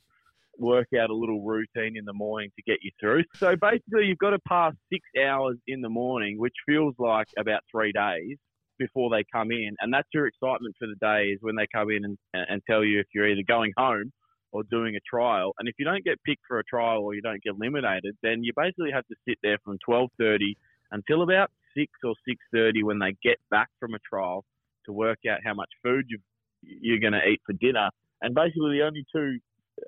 work 0.57 0.87
out 0.99 1.09
a 1.09 1.15
little 1.15 1.41
routine 1.41 1.95
in 1.97 2.03
the 2.03 2.13
morning 2.13 2.51
to 2.57 2.61
get 2.63 2.79
you 2.81 2.91
through. 2.99 3.23
So 3.37 3.55
basically, 3.55 4.05
you've 4.07 4.17
got 4.17 4.31
to 4.31 4.39
pass 4.47 4.73
six 4.91 5.07
hours 5.25 5.57
in 5.67 5.81
the 5.81 5.89
morning, 5.89 6.37
which 6.37 6.55
feels 6.67 6.95
like 6.99 7.27
about 7.37 7.61
three 7.71 7.93
days 7.93 8.37
before 8.81 9.11
they 9.11 9.23
come 9.31 9.51
in, 9.51 9.75
and 9.79 9.93
that's 9.93 10.07
your 10.11 10.25
excitement 10.25 10.75
for 10.79 10.87
the 10.87 10.95
day 10.95 11.29
is 11.29 11.39
when 11.41 11.55
they 11.55 11.67
come 11.71 11.91
in 11.91 12.03
and, 12.03 12.17
and 12.33 12.61
tell 12.67 12.83
you 12.83 12.99
if 12.99 13.05
you're 13.13 13.29
either 13.29 13.43
going 13.47 13.71
home 13.77 14.11
or 14.51 14.63
doing 14.63 14.95
a 14.95 14.99
trial. 15.07 15.53
And 15.59 15.69
if 15.69 15.75
you 15.77 15.85
don't 15.85 16.03
get 16.03 16.17
picked 16.23 16.41
for 16.47 16.57
a 16.57 16.63
trial 16.63 17.03
or 17.03 17.13
you 17.13 17.21
don't 17.21 17.41
get 17.43 17.53
eliminated, 17.53 18.17
then 18.23 18.43
you 18.43 18.53
basically 18.57 18.91
have 18.91 19.05
to 19.07 19.15
sit 19.27 19.37
there 19.43 19.59
from 19.63 19.77
12:30 19.87 20.55
until 20.91 21.21
about 21.21 21.51
six 21.77 21.91
or 22.03 22.15
6:30 22.27 22.83
when 22.83 22.97
they 22.97 23.13
get 23.21 23.37
back 23.51 23.69
from 23.79 23.93
a 23.93 23.99
trial 23.99 24.43
to 24.85 24.91
work 24.91 25.19
out 25.29 25.39
how 25.45 25.53
much 25.53 25.69
food 25.83 26.05
you 26.09 26.17
you're 26.63 26.99
going 26.99 27.13
to 27.13 27.25
eat 27.27 27.41
for 27.45 27.53
dinner. 27.53 27.89
And 28.21 28.33
basically, 28.33 28.77
the 28.77 28.85
only 28.85 29.05
two 29.13 29.39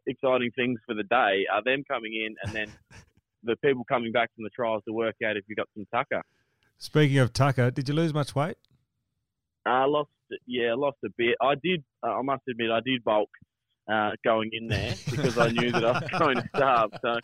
exciting 0.07 0.51
things 0.55 0.79
for 0.85 0.93
the 0.93 1.03
day 1.03 1.45
are 1.51 1.63
them 1.63 1.83
coming 1.87 2.13
in 2.13 2.35
and 2.43 2.53
then 2.55 2.67
the 3.43 3.55
people 3.57 3.83
coming 3.83 4.11
back 4.11 4.29
from 4.35 4.43
the 4.43 4.49
trials 4.51 4.83
to 4.87 4.93
work 4.93 5.15
out 5.25 5.35
if 5.35 5.43
you 5.47 5.55
got 5.55 5.67
some 5.75 5.85
tucker. 5.91 6.21
Speaking 6.77 7.19
of 7.19 7.31
Tucker, 7.31 7.71
did 7.71 7.87
you 7.87 7.95
lose 7.95 8.13
much 8.13 8.35
weight? 8.35 8.57
I 9.65 9.83
uh, 9.83 9.87
lost, 9.87 10.09
yeah, 10.45 10.71
I 10.71 10.73
lost 10.75 10.97
a 11.05 11.09
bit. 11.17 11.35
I 11.41 11.55
did. 11.55 11.83
Uh, 12.05 12.19
I 12.19 12.21
must 12.21 12.43
admit, 12.49 12.69
I 12.69 12.81
did 12.85 13.03
bulk 13.03 13.29
uh, 13.91 14.11
going 14.23 14.49
in 14.53 14.67
there 14.67 14.93
because 15.09 15.37
I 15.37 15.49
knew 15.49 15.71
that 15.71 15.83
I 15.83 15.91
was 15.91 16.19
going 16.19 16.35
to 16.37 16.49
starve. 16.55 16.91
So 17.01 17.19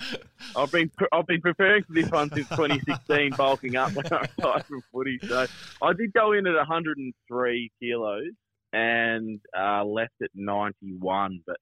I've 0.56 0.72
been 0.72 0.92
I've 1.12 1.28
been 1.28 1.42
preparing 1.42 1.84
for 1.84 1.94
this 1.94 2.10
one 2.10 2.30
since 2.30 2.48
2016, 2.50 3.32
bulking 3.38 3.76
up 3.76 3.94
when 3.94 4.06
I 4.12 4.22
retired 4.22 4.66
from 4.66 4.82
footy. 4.92 5.20
So 5.28 5.46
I 5.82 5.94
did 5.94 6.14
go 6.14 6.34
in 6.34 6.48
at 6.48 6.56
103 6.56 7.72
kilos 7.80 8.32
and 8.74 9.40
uh, 9.58 9.84
left 9.84 10.14
at 10.22 10.30
91, 10.36 11.42
but 11.46 11.58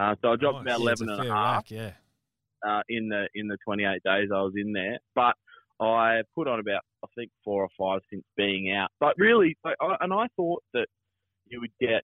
uh, 0.00 0.14
so 0.22 0.32
I 0.32 0.36
dropped 0.36 0.62
about 0.62 0.80
yeah, 0.80 0.84
11 0.84 1.08
and 1.10 1.20
a 1.20 1.32
half. 1.32 1.56
Whack, 1.56 1.70
yeah. 1.70 1.90
Uh, 2.66 2.82
in 2.88 3.08
the 3.08 3.28
in 3.34 3.46
the 3.46 3.56
28 3.64 4.02
days 4.02 4.28
I 4.34 4.40
was 4.40 4.54
in 4.56 4.72
there, 4.72 4.98
but 5.14 5.34
I 5.80 6.22
put 6.34 6.48
on 6.48 6.58
about 6.58 6.82
I 7.04 7.08
think 7.16 7.30
four 7.44 7.62
or 7.62 7.68
five 7.78 8.00
since 8.10 8.24
being 8.36 8.72
out. 8.72 8.90
But 9.00 9.14
really, 9.18 9.56
I, 9.64 9.96
and 10.00 10.12
I 10.12 10.26
thought 10.36 10.62
that 10.74 10.86
you 11.46 11.60
would 11.60 11.72
get 11.80 12.02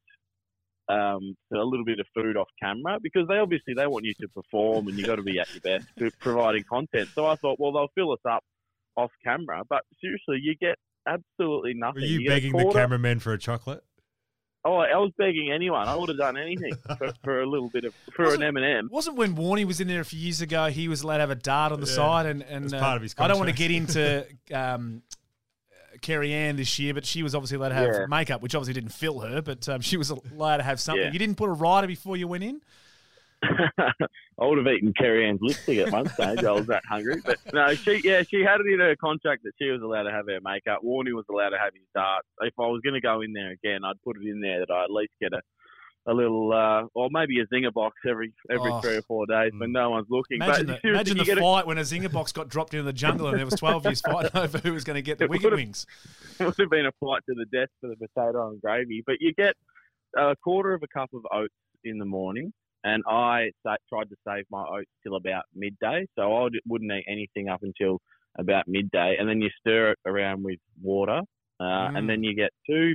um, 0.89 1.35
a 1.53 1.57
little 1.57 1.85
bit 1.85 1.99
of 2.01 2.07
food 2.15 2.37
off 2.37 2.49
camera 2.63 2.99
because 3.03 3.27
they 3.29 3.37
obviously 3.37 3.75
they 3.75 3.87
want 3.87 4.05
you 4.05 4.15
to 4.21 4.29
perform 4.29 4.89
and 4.89 4.97
you 4.97 5.05
have 5.05 5.09
got 5.09 5.17
to 5.17 5.23
be 5.23 5.39
at 5.39 5.49
your 5.53 5.61
best 5.61 6.19
providing 6.21 6.65
content. 6.65 7.09
So 7.15 7.27
I 7.27 7.37
thought, 7.37 7.59
well, 7.59 7.73
they'll 7.73 7.89
fill 7.95 8.13
us 8.13 8.21
up 8.29 8.43
off 8.97 9.11
camera, 9.25 9.63
but 9.69 9.83
seriously, 10.01 10.39
you 10.43 10.55
get 10.61 10.77
absolutely 11.07 11.75
nothing. 11.75 12.03
Were 12.03 12.07
you, 12.07 12.21
you 12.21 12.29
begging 12.29 12.53
the 12.53 12.71
cameraman 12.73 13.19
for 13.21 13.33
a 13.33 13.39
chocolate? 13.39 13.83
Oh, 14.67 14.77
I 14.79 14.97
was 14.97 15.13
begging 15.19 15.53
anyone. 15.53 15.87
I 15.87 15.95
would 15.95 16.09
have 16.09 16.17
done 16.17 16.39
anything 16.39 16.73
for, 16.99 17.13
for 17.23 17.41
a 17.43 17.47
little 17.47 17.69
bit 17.69 17.85
of 17.85 17.95
for 18.15 18.25
wasn't, 18.25 18.43
an 18.45 18.49
M 18.49 18.57
and 18.57 18.65
m 18.65 18.89
Wasn't 18.91 19.17
when 19.17 19.37
Warney 19.37 19.67
was 19.67 19.81
in 19.81 19.89
there 19.89 20.01
a 20.01 20.05
few 20.05 20.19
years 20.19 20.41
ago? 20.41 20.67
He 20.67 20.89
was 20.89 21.03
allowed 21.03 21.19
to 21.19 21.21
have 21.23 21.31
a 21.31 21.35
dart 21.35 21.73
on 21.73 21.81
the 21.81 21.87
Yeah. 21.87 21.93
side, 21.95 22.27
and 22.27 22.43
and 22.43 22.73
uh, 22.73 22.81
part 22.81 22.97
of 22.97 23.03
his 23.03 23.15
I 23.19 23.29
don't 23.29 23.39
want 23.39 23.51
to 23.51 23.57
get 23.57 23.71
into 23.71 24.27
um, 24.55 25.03
Kerri-Anne 26.01 26.57
this 26.57 26.79
year, 26.79 26.95
but 26.95 27.05
she 27.07 27.23
was 27.23 27.35
obviously 27.35 27.57
allowed 27.57 27.71
to 27.71 27.75
have 27.75 27.89
Yeah. 27.95 28.07
makeup, 28.09 28.43
which 28.43 28.55
obviously 28.55 28.75
didn't 28.75 28.93
fill 28.93 29.21
her, 29.21 29.43
but 29.43 29.69
um, 29.69 29.81
she 29.81 29.97
was 29.97 30.11
allowed 30.11 30.59
to 30.59 30.63
have 30.63 30.81
something. 30.81 31.05
Yeah. 31.05 31.13
You 31.13 31.19
didn't 31.19 31.37
put 31.37 31.49
a 31.49 31.53
rider 31.53 31.87
before 31.87 32.17
you 32.17 32.27
went 32.29 32.45
in. 32.45 32.61
I 34.41 34.47
would 34.47 34.59
have 34.59 34.67
eaten 34.67 34.93
Kerri-Anne's 35.01 35.41
lipstick 35.41 35.79
at 35.79 35.93
one 35.93 36.09
stage. 36.09 36.45
I 36.45 36.53
was 36.53 36.67
that 36.67 36.83
hungry, 36.89 37.21
but 37.25 37.39
no, 37.53 37.75
she 37.75 38.01
yeah 38.05 38.23
she 38.23 38.43
had 38.43 38.61
it 38.61 38.67
in 38.73 38.81
her 38.81 38.97
contract 38.97 39.43
that 39.45 39.53
she 39.61 39.71
was 39.71 39.83
allowed 39.83 40.05
to 40.05 40.11
have 40.11 40.27
her 40.27 40.39
makeup. 40.43 40.81
Warney 40.85 41.13
was 41.15 41.25
allowed 41.31 41.51
to 41.51 41.59
have 41.59 41.73
his 41.75 41.85
dart. 41.95 42.25
If 42.41 42.55
I 42.59 42.67
was 42.67 42.81
going 42.83 42.95
to 42.95 43.01
go 43.01 43.21
in 43.21 43.33
there 43.33 43.51
again, 43.53 43.81
I'd 43.85 44.01
put 44.05 44.17
it 44.17 44.27
in 44.29 44.41
there 44.41 44.61
that 44.61 44.73
I 44.73 44.85
at 44.85 44.91
least 44.91 45.13
get 45.21 45.33
a 45.33 45.41
a 46.07 46.13
little 46.13 46.53
uh, 46.53 46.83
or 46.95 47.09
maybe 47.11 47.41
a 47.41 47.47
zinger 47.47 47.73
box 47.73 47.97
every 48.07 48.31
every 48.51 48.71
Oh. 48.71 48.81
three 48.81 48.97
or 48.97 49.03
four 49.03 49.25
days 49.27 49.53
when 49.57 49.73
no 49.73 49.89
one's 49.89 50.07
looking. 50.11 50.37
Imagine 50.37 50.67
but 50.67 50.81
the, 50.83 50.89
imagine 50.91 51.17
the 51.17 51.25
get 51.25 51.39
a- 51.39 51.41
fight 51.41 51.67
when 51.67 51.79
a 51.79 51.83
zinger 51.83 52.13
box 52.13 52.31
got 52.31 52.51
dropped 52.51 52.75
into 52.75 52.85
the 52.85 52.93
jungle 52.93 53.29
and 53.29 53.39
there 53.39 53.47
was 53.47 53.55
12 53.55 53.85
years 53.87 54.01
fighting 54.03 54.31
over 54.35 54.59
who 54.59 54.75
was 54.75 54.85
going 54.85 54.97
to 54.97 55.03
get 55.03 55.19
the 55.19 55.27
wicked 55.27 55.53
wings. 55.55 55.87
it 56.41 56.45
would 56.45 56.55
have 56.59 56.69
been 56.71 56.85
a 56.85 56.93
fight 57.01 57.23
to 57.27 57.35
the 57.35 57.47
death 57.51 57.71
for 57.81 57.89
the 57.89 57.97
potato 57.97 58.49
and 58.51 58.61
gravy. 58.61 59.03
But 59.07 59.17
you 59.21 59.33
get 59.33 59.55
a 60.15 60.37
quarter 60.45 60.75
of 60.75 60.83
a 60.83 60.89
cup 60.89 61.09
of 61.15 61.23
oats 61.33 61.55
in 61.85 61.97
the 61.97 62.05
morning, 62.05 62.53
and 62.85 63.03
I 63.09 63.51
sa- 63.63 63.77
tried 63.89 64.09
to 64.11 64.17
save 64.29 64.45
my 64.51 64.65
oats 64.69 64.91
till 65.03 65.17
about 65.17 65.45
midday. 65.55 66.07
So 66.15 66.33
I 66.35 66.43
would- 66.45 66.61
wouldn't 66.67 66.93
eat 66.93 67.05
anything 67.09 67.49
up 67.49 67.63
until 67.63 68.01
about 68.39 68.69
midday, 68.69 69.17
and 69.19 69.29
then 69.29 69.41
you 69.41 69.49
stir 69.61 69.93
it 69.93 69.99
around 70.07 70.43
with 70.43 70.59
water, 70.83 71.23
uh, 71.61 71.89
Mm. 71.89 71.99
and 71.99 72.09
then 72.09 72.23
you 72.23 72.35
get 72.35 72.53
two 72.67 72.95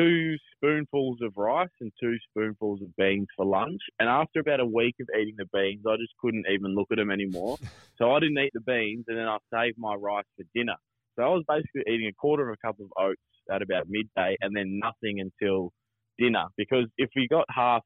two 0.00 0.36
spoonfuls 0.54 1.20
of 1.22 1.36
rice 1.36 1.74
and 1.80 1.90
two 2.00 2.16
spoonfuls 2.30 2.80
of 2.82 2.94
beans 2.94 3.26
for 3.34 3.44
lunch. 3.44 3.82
And 3.98 4.08
after 4.08 4.38
about 4.38 4.60
a 4.60 4.64
week 4.64 4.94
of 5.00 5.08
eating 5.20 5.34
the 5.36 5.48
beans, 5.52 5.84
I 5.84 5.96
just 5.96 6.16
couldn't 6.20 6.46
even 6.48 6.76
look 6.76 6.86
at 6.92 6.98
them 6.98 7.10
anymore. 7.10 7.56
So 7.98 8.12
I 8.12 8.20
didn't 8.20 8.38
eat 8.38 8.52
the 8.54 8.60
beans, 8.60 9.06
and 9.08 9.18
then 9.18 9.26
I 9.26 9.38
saved 9.52 9.76
my 9.76 9.94
rice 9.96 10.24
for 10.36 10.44
dinner. 10.54 10.76
So 11.16 11.24
I 11.24 11.30
was 11.30 11.44
basically 11.48 11.82
eating 11.92 12.06
a 12.06 12.12
quarter 12.12 12.48
of 12.48 12.56
a 12.56 12.64
cup 12.64 12.78
of 12.78 12.92
oats 12.96 13.20
at 13.50 13.60
about 13.60 13.88
midday, 13.88 14.36
and 14.40 14.54
then 14.56 14.78
nothing 14.78 15.18
until 15.18 15.72
dinner. 16.16 16.46
Because 16.56 16.86
if 16.96 17.10
we 17.16 17.26
got 17.26 17.46
half 17.50 17.82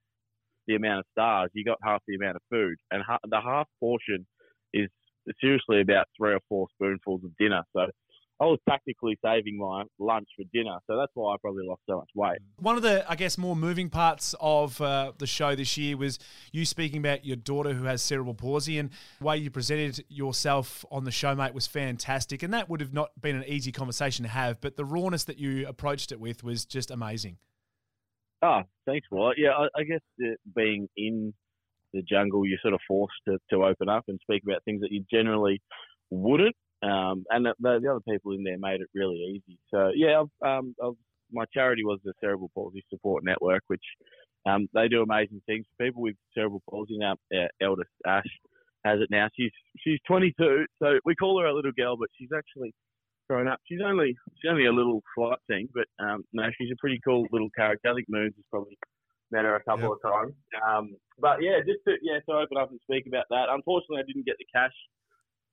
the 0.66 0.76
amount 0.76 1.00
of 1.00 1.04
stars, 1.12 1.50
you 1.54 1.64
got 1.64 1.78
half 1.82 2.02
the 2.06 2.14
amount 2.14 2.36
of 2.36 2.42
food, 2.50 2.76
and 2.90 3.02
ha- 3.02 3.18
the 3.28 3.40
half 3.40 3.66
portion 3.80 4.26
is 4.72 4.88
seriously 5.40 5.80
about 5.80 6.06
three 6.16 6.32
or 6.32 6.40
four 6.48 6.66
spoonfuls 6.74 7.22
of 7.24 7.30
dinner. 7.38 7.62
So 7.74 7.86
I 8.40 8.46
was 8.46 8.58
practically 8.66 9.16
saving 9.24 9.56
my 9.56 9.84
lunch 10.00 10.26
for 10.36 10.44
dinner. 10.52 10.78
So 10.88 10.96
that's 10.96 11.12
why 11.14 11.32
I 11.32 11.36
probably 11.40 11.64
lost 11.64 11.82
so 11.88 11.98
much 11.98 12.08
weight. 12.16 12.38
One 12.58 12.74
of 12.76 12.82
the, 12.82 13.08
I 13.08 13.14
guess, 13.14 13.38
more 13.38 13.54
moving 13.54 13.88
parts 13.88 14.34
of 14.40 14.80
uh, 14.80 15.12
the 15.18 15.28
show 15.28 15.54
this 15.54 15.76
year 15.76 15.96
was 15.96 16.18
you 16.50 16.64
speaking 16.64 16.98
about 16.98 17.24
your 17.24 17.36
daughter 17.36 17.72
who 17.72 17.84
has 17.84 18.02
cerebral 18.02 18.34
palsy, 18.34 18.78
and 18.78 18.90
the 19.20 19.24
way 19.24 19.36
you 19.36 19.50
presented 19.50 20.04
yourself 20.08 20.84
on 20.90 21.04
the 21.04 21.12
show, 21.12 21.36
mate, 21.36 21.54
was 21.54 21.68
fantastic. 21.68 22.42
And 22.42 22.52
that 22.52 22.68
would 22.68 22.80
have 22.80 22.92
not 22.92 23.10
been 23.20 23.36
an 23.36 23.44
easy 23.46 23.70
conversation 23.70 24.24
to 24.24 24.28
have, 24.30 24.60
but 24.60 24.76
the 24.76 24.84
rawness 24.84 25.22
that 25.24 25.38
you 25.38 25.68
approached 25.68 26.10
it 26.10 26.18
with 26.18 26.42
was 26.42 26.64
just 26.64 26.90
amazing. 26.90 27.36
Oh, 28.42 28.62
thanks, 28.86 29.06
Wyatt. 29.10 29.38
Yeah, 29.38 29.50
I, 29.50 29.68
I 29.78 29.84
guess 29.84 30.00
being 30.54 30.88
in 30.96 31.32
the 31.92 32.02
jungle, 32.02 32.46
you're 32.46 32.58
sort 32.62 32.74
of 32.74 32.80
forced 32.88 33.14
to, 33.28 33.38
to 33.50 33.64
open 33.64 33.88
up 33.88 34.04
and 34.08 34.18
speak 34.22 34.42
about 34.44 34.64
things 34.64 34.80
that 34.80 34.90
you 34.92 35.04
generally 35.12 35.60
wouldn't. 36.10 36.56
Um, 36.82 37.24
and 37.30 37.46
the, 37.46 37.54
the 37.60 37.90
other 37.90 38.00
people 38.08 38.32
in 38.32 38.42
there 38.42 38.58
made 38.58 38.80
it 38.80 38.88
really 38.94 39.16
easy. 39.16 39.58
So 39.72 39.90
yeah, 39.94 40.20
I've, 40.22 40.48
um, 40.58 40.74
I've, 40.82 40.94
my 41.32 41.44
charity 41.54 41.84
was 41.84 42.00
the 42.04 42.12
Cerebral 42.20 42.50
Palsy 42.54 42.84
Support 42.90 43.24
Network, 43.24 43.62
which 43.68 43.84
um, 44.46 44.68
they 44.74 44.88
do 44.88 45.02
amazing 45.02 45.40
things 45.46 45.64
for 45.76 45.84
people 45.84 46.02
with 46.02 46.16
cerebral 46.34 46.62
palsy. 46.68 46.98
Now, 46.98 47.14
our 47.32 47.48
eldest 47.60 47.90
Ash 48.06 48.26
has 48.84 49.00
it 49.00 49.08
now. 49.10 49.28
She's 49.38 49.52
she's 49.78 50.00
22, 50.06 50.66
so 50.82 50.98
we 51.04 51.14
call 51.14 51.40
her 51.40 51.46
a 51.46 51.54
little 51.54 51.72
girl, 51.72 51.96
but 51.96 52.08
she's 52.18 52.30
actually 52.36 52.74
grown 53.32 53.48
up. 53.48 53.60
She's 53.66 53.80
only 53.84 54.14
she's 54.36 54.50
only 54.50 54.66
a 54.66 54.72
little 54.72 55.02
flight 55.14 55.38
thing, 55.48 55.68
but 55.72 55.88
um, 56.04 56.22
no, 56.32 56.44
she's 56.58 56.70
a 56.70 56.76
pretty 56.78 57.00
cool 57.04 57.26
little 57.32 57.48
character. 57.56 57.88
I 57.88 57.94
think 57.94 58.08
Moons 58.10 58.34
has 58.36 58.44
probably 58.50 58.76
met 59.30 59.44
her 59.44 59.56
a 59.56 59.64
couple 59.64 59.92
of 59.92 60.02
times. 60.02 60.34
Um, 60.60 60.96
but 61.18 61.42
yeah, 61.42 61.58
just 61.64 61.80
to 61.88 61.96
yeah 62.02 62.20
to 62.28 62.32
open 62.36 62.58
up 62.60 62.70
and 62.70 62.80
speak 62.82 63.06
about 63.06 63.24
that. 63.30 63.46
Unfortunately, 63.48 64.00
I 64.04 64.06
didn't 64.06 64.26
get 64.26 64.36
the 64.38 64.46
cash 64.52 64.76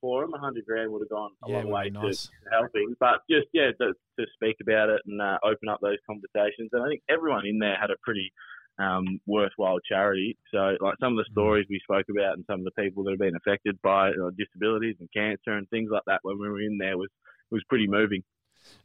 for 0.02 0.24
him. 0.24 0.34
A 0.34 0.40
hundred 0.40 0.66
grand 0.66 0.92
would 0.92 1.02
have 1.02 1.10
gone 1.10 1.32
a 1.44 1.48
Yeah, 1.48 1.56
long 1.64 1.70
way 1.72 1.90
nice. 1.90 2.28
to 2.28 2.52
helping. 2.52 2.96
But 3.00 3.22
just 3.32 3.48
yeah, 3.54 3.72
to, 3.80 3.94
to 4.20 4.26
speak 4.36 4.58
about 4.62 4.90
it 4.90 5.02
and 5.08 5.22
uh, 5.22 5.38
open 5.44 5.70
up 5.70 5.80
those 5.82 6.04
conversations. 6.06 6.70
And 6.74 6.84
I 6.84 6.88
think 6.90 7.02
everyone 7.10 7.46
in 7.46 7.60
there 7.60 7.78
had 7.80 7.92
a 7.92 8.04
pretty 8.04 8.32
um, 8.78 9.20
worthwhile 9.26 9.80
charity. 9.88 10.38
So 10.52 10.76
like 10.82 10.96
some 11.00 11.14
of 11.18 11.20
Mm. 11.20 11.24
the 11.24 11.32
stories 11.32 11.68
we 11.70 11.80
spoke 11.84 12.08
about 12.12 12.36
and 12.36 12.46
some 12.48 12.60
of 12.60 12.66
the 12.66 12.76
people 12.82 13.04
that 13.04 13.12
have 13.12 13.20
been 13.20 13.36
affected 13.36 13.80
by 13.82 14.10
uh, 14.10 14.32
disabilities 14.38 14.96
and 15.00 15.10
cancer 15.16 15.52
and 15.56 15.70
things 15.70 15.90
like 15.92 16.04
that 16.08 16.20
when 16.24 16.40
we 16.40 16.50
were 16.50 16.62
in 16.62 16.78
there 16.78 16.98
was 16.98 17.10
was 17.52 17.64
pretty 17.70 17.88
moving. 17.88 18.24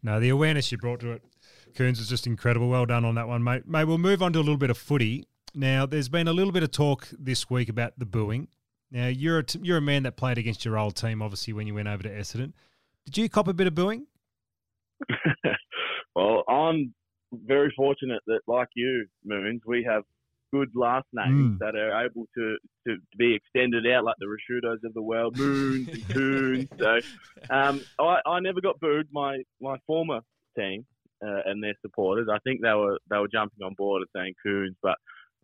No, 0.03 0.21
the 0.21 0.29
awareness 0.29 0.71
you 0.73 0.79
brought 0.79 1.01
to 1.01 1.13
it, 1.13 1.23
Coons, 1.75 1.99
was 1.99 2.09
just 2.09 2.27
incredible. 2.27 2.69
Well 2.69 2.87
done 2.87 3.05
on 3.05 3.15
that 3.17 3.29
one, 3.29 3.43
mate. 3.43 3.67
Mate, 3.67 3.85
we'll 3.85 3.99
move 3.99 4.23
on 4.23 4.33
to 4.33 4.39
a 4.39 4.41
little 4.41 4.57
bit 4.57 4.71
of 4.71 4.79
footy. 4.79 5.27
Now, 5.55 5.87
there's 5.87 6.09
been 6.09 6.29
a 6.29 6.33
little 6.33 6.53
bit 6.53 6.63
of 6.63 6.71
talk 6.71 7.09
this 7.17 7.49
week 7.49 7.69
about 7.69 7.99
the 7.99 8.07
booing. 8.07 8.49
Now, 8.91 9.09
you're 9.09 9.39
a, 9.39 9.43
t- 9.45 9.61
you're 9.63 9.79
a 9.79 9.83
man 9.83 10.05
that 10.05 10.17
played 10.17 10.39
against 10.39 10.65
your 10.65 10.79
old 10.79 10.97
team, 10.97 11.23
obviously, 11.23 11.53
when 11.53 11.67
you 11.67 11.75
went 11.75 11.89
over 11.89 12.03
to 12.03 12.11
Essendon. 12.11 12.53
Did 13.05 13.19
you 13.19 13.29
cop 13.29 13.49
a 13.49 13.55
bit 13.55 13.67
of 13.67 13.75
booing? 13.75 14.07
well, 16.15 16.45
I'm 16.49 16.95
very 17.33 17.73
fortunate 17.77 18.23
that, 18.27 18.41
like 18.47 18.69
you, 18.75 19.07
Moons, 19.25 19.63
we 19.67 19.85
have 19.89 20.05
good 20.55 20.71
last 20.75 21.07
names 21.13 21.55
Mm. 21.55 21.59
that 21.59 21.75
are 21.75 22.05
able 22.07 22.27
to, 22.37 22.57
to 22.87 22.97
be 23.19 23.35
extended 23.35 23.85
out 23.93 24.05
like 24.05 24.15
the 24.21 24.27
Rashudos 24.35 24.85
of 24.89 24.95
the 24.95 25.03
world, 25.03 25.35
Moons 25.37 25.89
and 25.93 26.05
Coons. 26.15 26.69
So 26.81 26.93
um, 27.55 27.81
I, 27.99 28.21
I 28.35 28.41
never 28.41 28.61
got 28.61 28.79
booed. 28.81 29.09
My 29.13 29.33
my 29.61 29.77
former 29.87 30.21
team 30.59 30.87
uh, 31.27 31.41
and 31.47 31.63
their 31.63 31.75
supporters, 31.83 32.29
I 32.31 32.39
think 32.45 32.61
they 32.63 32.73
were 32.83 32.99
they 33.11 33.19
were 33.19 33.29
jumping 33.37 33.65
on 33.65 33.75
board 33.75 34.03
and 34.03 34.11
saying 34.17 34.35
Coons, 34.45 34.77
but 34.83 34.97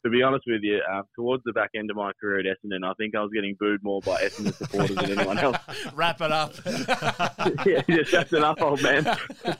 to 0.04 0.10
be 0.10 0.22
honest 0.22 0.44
with 0.46 0.62
you, 0.62 0.80
uh, 0.90 1.02
towards 1.14 1.44
the 1.44 1.52
back 1.52 1.70
end 1.74 1.90
of 1.90 1.96
my 1.96 2.12
career 2.20 2.40
at 2.40 2.46
Essendon, 2.46 2.84
I 2.84 2.94
think 2.94 3.14
I 3.14 3.20
was 3.20 3.30
getting 3.34 3.54
booed 3.58 3.82
more 3.82 4.00
by 4.00 4.22
Essendon 4.22 4.54
supporters 4.54 4.96
than 4.96 5.18
anyone 5.18 5.38
else. 5.38 5.58
Wrap 5.94 6.20
it 6.20 6.32
up. 6.32 6.54
yeah, 7.66 7.82
just 7.88 8.12
that's 8.12 8.32
enough, 8.32 8.60
old 8.60 8.82
man. 8.82 9.06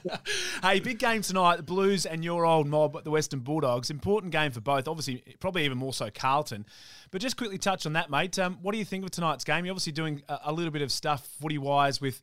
hey, 0.63 0.79
big 0.79 0.97
game 0.97 1.21
tonight. 1.21 1.57
The 1.57 1.63
Blues 1.63 2.05
and 2.05 2.23
your 2.23 2.45
old 2.45 2.67
mob, 2.67 3.03
the 3.03 3.11
Western 3.11 3.41
Bulldogs. 3.41 3.89
Important 3.91 4.31
game 4.31 4.51
for 4.51 4.61
both. 4.61 4.87
Obviously, 4.87 5.23
probably 5.39 5.65
even 5.65 5.77
more 5.77 5.93
so 5.93 6.09
Carlton. 6.09 6.65
But 7.11 7.21
just 7.21 7.37
quickly 7.37 7.57
touch 7.57 7.85
on 7.85 7.93
that, 7.93 8.09
mate. 8.09 8.39
Um, 8.39 8.57
what 8.61 8.71
do 8.71 8.79
you 8.79 8.85
think 8.85 9.03
of 9.03 9.11
tonight's 9.11 9.43
game? 9.43 9.65
You're 9.65 9.73
obviously 9.73 9.93
doing 9.93 10.23
a, 10.27 10.39
a 10.45 10.53
little 10.53 10.71
bit 10.71 10.81
of 10.81 10.91
stuff 10.91 11.27
footy 11.39 11.57
wise 11.57 12.01
with 12.01 12.21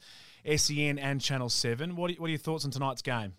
SEN 0.56 0.98
and 0.98 1.20
Channel 1.20 1.48
7. 1.48 1.94
What 1.94 2.10
are, 2.10 2.14
what 2.14 2.26
are 2.26 2.30
your 2.30 2.38
thoughts 2.38 2.64
on 2.64 2.70
tonight's 2.70 3.02
game? 3.02 3.34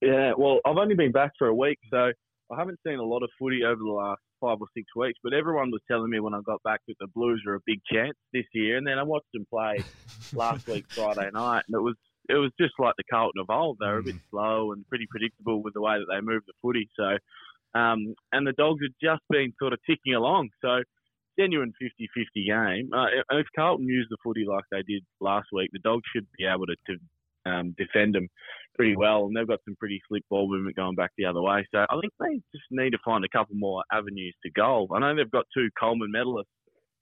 Yeah, 0.00 0.32
well, 0.36 0.60
I've 0.64 0.76
only 0.76 0.94
been 0.94 1.12
back 1.12 1.32
for 1.38 1.48
a 1.48 1.54
week, 1.54 1.78
so 1.90 2.12
I 2.50 2.58
haven't 2.58 2.80
seen 2.86 2.98
a 2.98 3.04
lot 3.04 3.22
of 3.22 3.30
footy 3.38 3.64
over 3.64 3.78
the 3.78 3.90
last 3.90 4.20
five 4.40 4.58
or 4.60 4.66
six 4.74 4.86
weeks. 4.94 5.18
But 5.22 5.34
everyone 5.34 5.70
was 5.70 5.80
telling 5.90 6.10
me 6.10 6.20
when 6.20 6.34
I 6.34 6.40
got 6.46 6.62
back 6.62 6.80
that 6.86 6.96
the 7.00 7.08
Blues 7.08 7.42
are 7.46 7.54
a 7.54 7.66
big 7.66 7.80
chance 7.90 8.16
this 8.32 8.44
year, 8.52 8.76
and 8.76 8.86
then 8.86 8.98
I 8.98 9.02
watched 9.02 9.32
them 9.32 9.46
play 9.50 9.82
last 10.32 10.66
week 10.68 10.86
Friday 10.88 11.30
night, 11.32 11.64
and 11.66 11.74
it 11.74 11.82
was 11.82 11.96
it 12.28 12.34
was 12.34 12.50
just 12.60 12.74
like 12.78 12.94
the 12.96 13.04
Carlton 13.10 13.40
of 13.40 13.50
old. 13.50 13.78
They 13.80 13.86
were 13.86 13.98
a 13.98 14.02
bit 14.02 14.16
slow 14.30 14.72
and 14.72 14.86
pretty 14.88 15.06
predictable 15.08 15.62
with 15.62 15.74
the 15.74 15.80
way 15.80 15.98
that 15.98 16.06
they 16.10 16.20
moved 16.20 16.46
the 16.46 16.54
footy. 16.60 16.88
So, 16.96 17.16
um, 17.78 18.14
and 18.32 18.46
the 18.46 18.52
Dogs 18.52 18.80
had 18.82 18.94
just 19.00 19.22
been 19.30 19.52
sort 19.60 19.72
of 19.72 19.78
ticking 19.88 20.14
along. 20.14 20.48
So, 20.60 20.82
genuine 21.38 21.72
50-50 21.80 22.46
game. 22.46 22.90
Uh, 22.92 23.38
if 23.38 23.46
Carlton 23.54 23.86
used 23.86 24.10
the 24.10 24.16
footy 24.24 24.44
like 24.44 24.64
they 24.72 24.82
did 24.82 25.04
last 25.20 25.46
week, 25.52 25.70
the 25.72 25.78
Dogs 25.78 26.02
should 26.12 26.26
be 26.36 26.46
able 26.46 26.66
to, 26.66 26.74
to 26.88 27.50
um, 27.50 27.74
defend 27.78 28.14
them 28.14 28.28
pretty 28.76 28.96
well, 28.96 29.24
and 29.26 29.36
they've 29.36 29.48
got 29.48 29.60
some 29.64 29.76
pretty 29.78 30.00
slick 30.08 30.22
ball 30.30 30.48
movement 30.48 30.76
going 30.76 30.94
back 30.94 31.10
the 31.16 31.24
other 31.24 31.42
way. 31.42 31.66
So 31.74 31.78
I 31.78 32.00
think 32.00 32.12
they 32.20 32.36
just 32.54 32.66
need 32.70 32.90
to 32.90 32.98
find 33.04 33.24
a 33.24 33.28
couple 33.28 33.56
more 33.56 33.82
avenues 33.92 34.34
to 34.44 34.50
goal. 34.50 34.88
I 34.94 35.00
know 35.00 35.14
they've 35.16 35.30
got 35.30 35.46
two 35.54 35.68
Coleman 35.78 36.12
medalists 36.14 36.44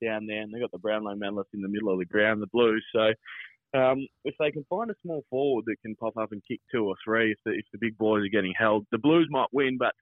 down 0.03 0.27
there, 0.27 0.43
and 0.43 0.53
they've 0.53 0.63
got 0.63 0.73
the 0.73 0.79
Brownlow 0.79 1.17
medalist 1.17 1.51
in 1.55 1.63
the 1.63 1.69
middle 1.69 1.93
of 1.93 1.99
the 1.99 2.05
ground, 2.05 2.41
the 2.43 2.47
Blues. 2.53 2.85
So 2.95 3.13
um, 3.79 4.07
if 4.25 4.35
they 4.39 4.51
can 4.51 4.65
find 4.71 4.91
a 4.91 4.95
small 5.03 5.25
forward 5.31 5.65
that 5.67 5.77
can 5.83 5.97
pop 5.97 6.17
up 6.17 6.33
and 6.33 6.43
kick 6.49 6.61
two 6.73 6.87
or 6.87 6.95
three, 7.05 7.33
if 7.33 7.39
the, 7.45 7.53
if 7.53 7.65
the 7.73 7.79
big 7.81 7.99
boys 7.99 8.25
are 8.25 8.29
getting 8.29 8.55
held, 8.59 8.87
the 8.93 8.99
Blues 8.99 9.27
might 9.31 9.49
win. 9.53 9.79
But 9.79 9.95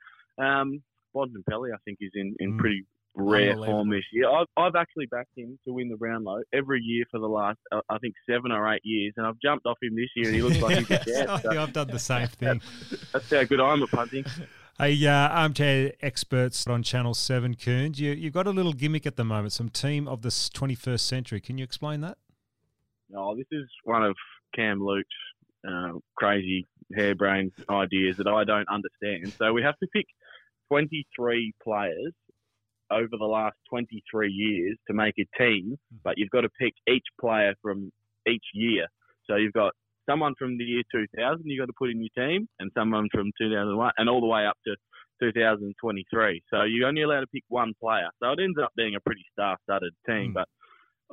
um, 0.42 0.82
Bontempelli, 1.14 1.70
I 1.72 1.78
think, 1.85 1.98
is 2.00 2.12
in, 2.14 2.35
in 2.38 2.54
Mm. 2.54 2.58
pretty 2.58 2.85
rare 3.14 3.55
form 3.57 3.90
this 3.90 4.05
year. 4.12 4.29
I've, 4.31 4.46
I've 4.57 4.75
actually 4.75 5.07
backed 5.07 5.37
him 5.37 5.59
to 5.66 5.72
win 5.72 5.88
the 5.88 5.96
Brownlow 5.96 6.42
every 6.53 6.81
year 6.81 7.05
for 7.11 7.20
the 7.20 7.27
last, 7.27 7.59
uh, 7.70 7.81
I 7.88 7.98
think, 7.98 8.14
seven 8.29 8.53
or 8.53 8.72
eight 8.72 8.81
years, 8.85 9.14
and 9.16 9.27
I've 9.27 9.38
jumped 9.42 9.66
off 9.66 9.79
him 9.83 9.94
this 9.94 10.09
year, 10.16 10.27
and 10.29 10.35
he 10.37 10.42
looks 10.42 10.61
like 10.61 10.79
he's 10.79 10.90
a 10.90 11.05
chance. 11.27 11.42
So 11.42 11.53
Yeah, 11.53 11.62
I've 11.62 11.72
done 11.72 11.88
the 11.88 11.98
same 11.98 12.27
thing. 12.29 12.61
that's 13.12 13.31
how 13.31 13.44
good 13.44 13.61
I'm 13.61 13.83
at 13.83 13.90
punting. 13.90 14.25
Hey, 14.79 15.07
uh, 15.07 15.29
armchair 15.29 15.92
experts 16.01 16.66
on 16.66 16.83
Channel 16.83 17.14
7, 17.14 17.55
Coons. 17.57 18.01
You, 18.01 18.12
you've 18.12 18.33
got 18.33 18.46
a 18.46 18.51
little 18.51 18.72
gimmick 18.72 19.07
at 19.07 19.16
the 19.16 19.25
moment, 19.25 19.53
some 19.53 19.68
team 19.68 20.09
of 20.09 20.22
the 20.22 20.31
21st 20.31 21.01
century. 21.01 21.40
Can 21.40 21.59
you 21.59 21.64
explain 21.64 22.01
that? 22.01 22.16
Oh, 23.14 23.37
this 23.37 23.46
is 23.53 23.68
one 23.85 24.03
of 24.03 24.16
Cam 24.57 24.83
Luke's 24.83 25.07
uh, 25.68 25.98
crazy 26.16 26.66
harebrained 26.96 27.53
ideas 27.68 28.16
that 28.16 28.27
I 28.27 28.44
don't 28.44 28.66
understand. 28.68 29.33
So 29.38 29.53
we 29.53 29.62
have 29.62 29.79
to 29.81 29.87
pick 29.94 30.07
23 30.68 31.53
players 31.62 32.12
over 32.92 33.16
the 33.18 33.24
last 33.24 33.57
23 33.70 34.31
years 34.31 34.76
to 34.87 34.94
make 34.94 35.14
a 35.18 35.26
team, 35.38 35.72
mm-hmm. 35.72 35.96
but 36.05 36.14
you've 36.16 36.31
got 36.31 36.42
to 36.42 36.50
pick 36.61 36.74
each 36.88 37.07
player 37.20 37.55
from 37.62 37.90
each 38.28 38.44
year. 38.55 38.87
So 39.28 39.37
you've 39.37 39.52
got 39.52 39.72
someone 40.09 40.35
from 40.38 40.59
the 40.59 40.64
year 40.64 40.83
2000 40.92 41.42
you've 41.44 41.61
got 41.61 41.66
to 41.66 41.78
put 41.78 41.90
in 41.90 42.02
your 42.02 42.26
team, 42.26 42.48
and 42.59 42.70
someone 42.76 43.09
from 43.12 43.31
2001, 43.40 43.92
and 43.96 44.09
all 44.09 44.20
the 44.20 44.26
way 44.26 44.46
up 44.46 44.57
to 44.66 44.74
2023. 45.22 46.42
So 46.50 46.62
you're 46.64 46.88
only 46.88 47.02
allowed 47.02 47.20
to 47.20 47.26
pick 47.28 47.44
one 47.48 47.72
player. 47.81 48.09
So 48.22 48.31
it 48.33 48.40
ends 48.42 48.59
up 48.62 48.70
being 48.76 48.94
a 48.96 49.00
pretty 49.00 49.24
star-studded 49.33 49.92
team, 50.07 50.31
mm. 50.31 50.35
but 50.35 50.48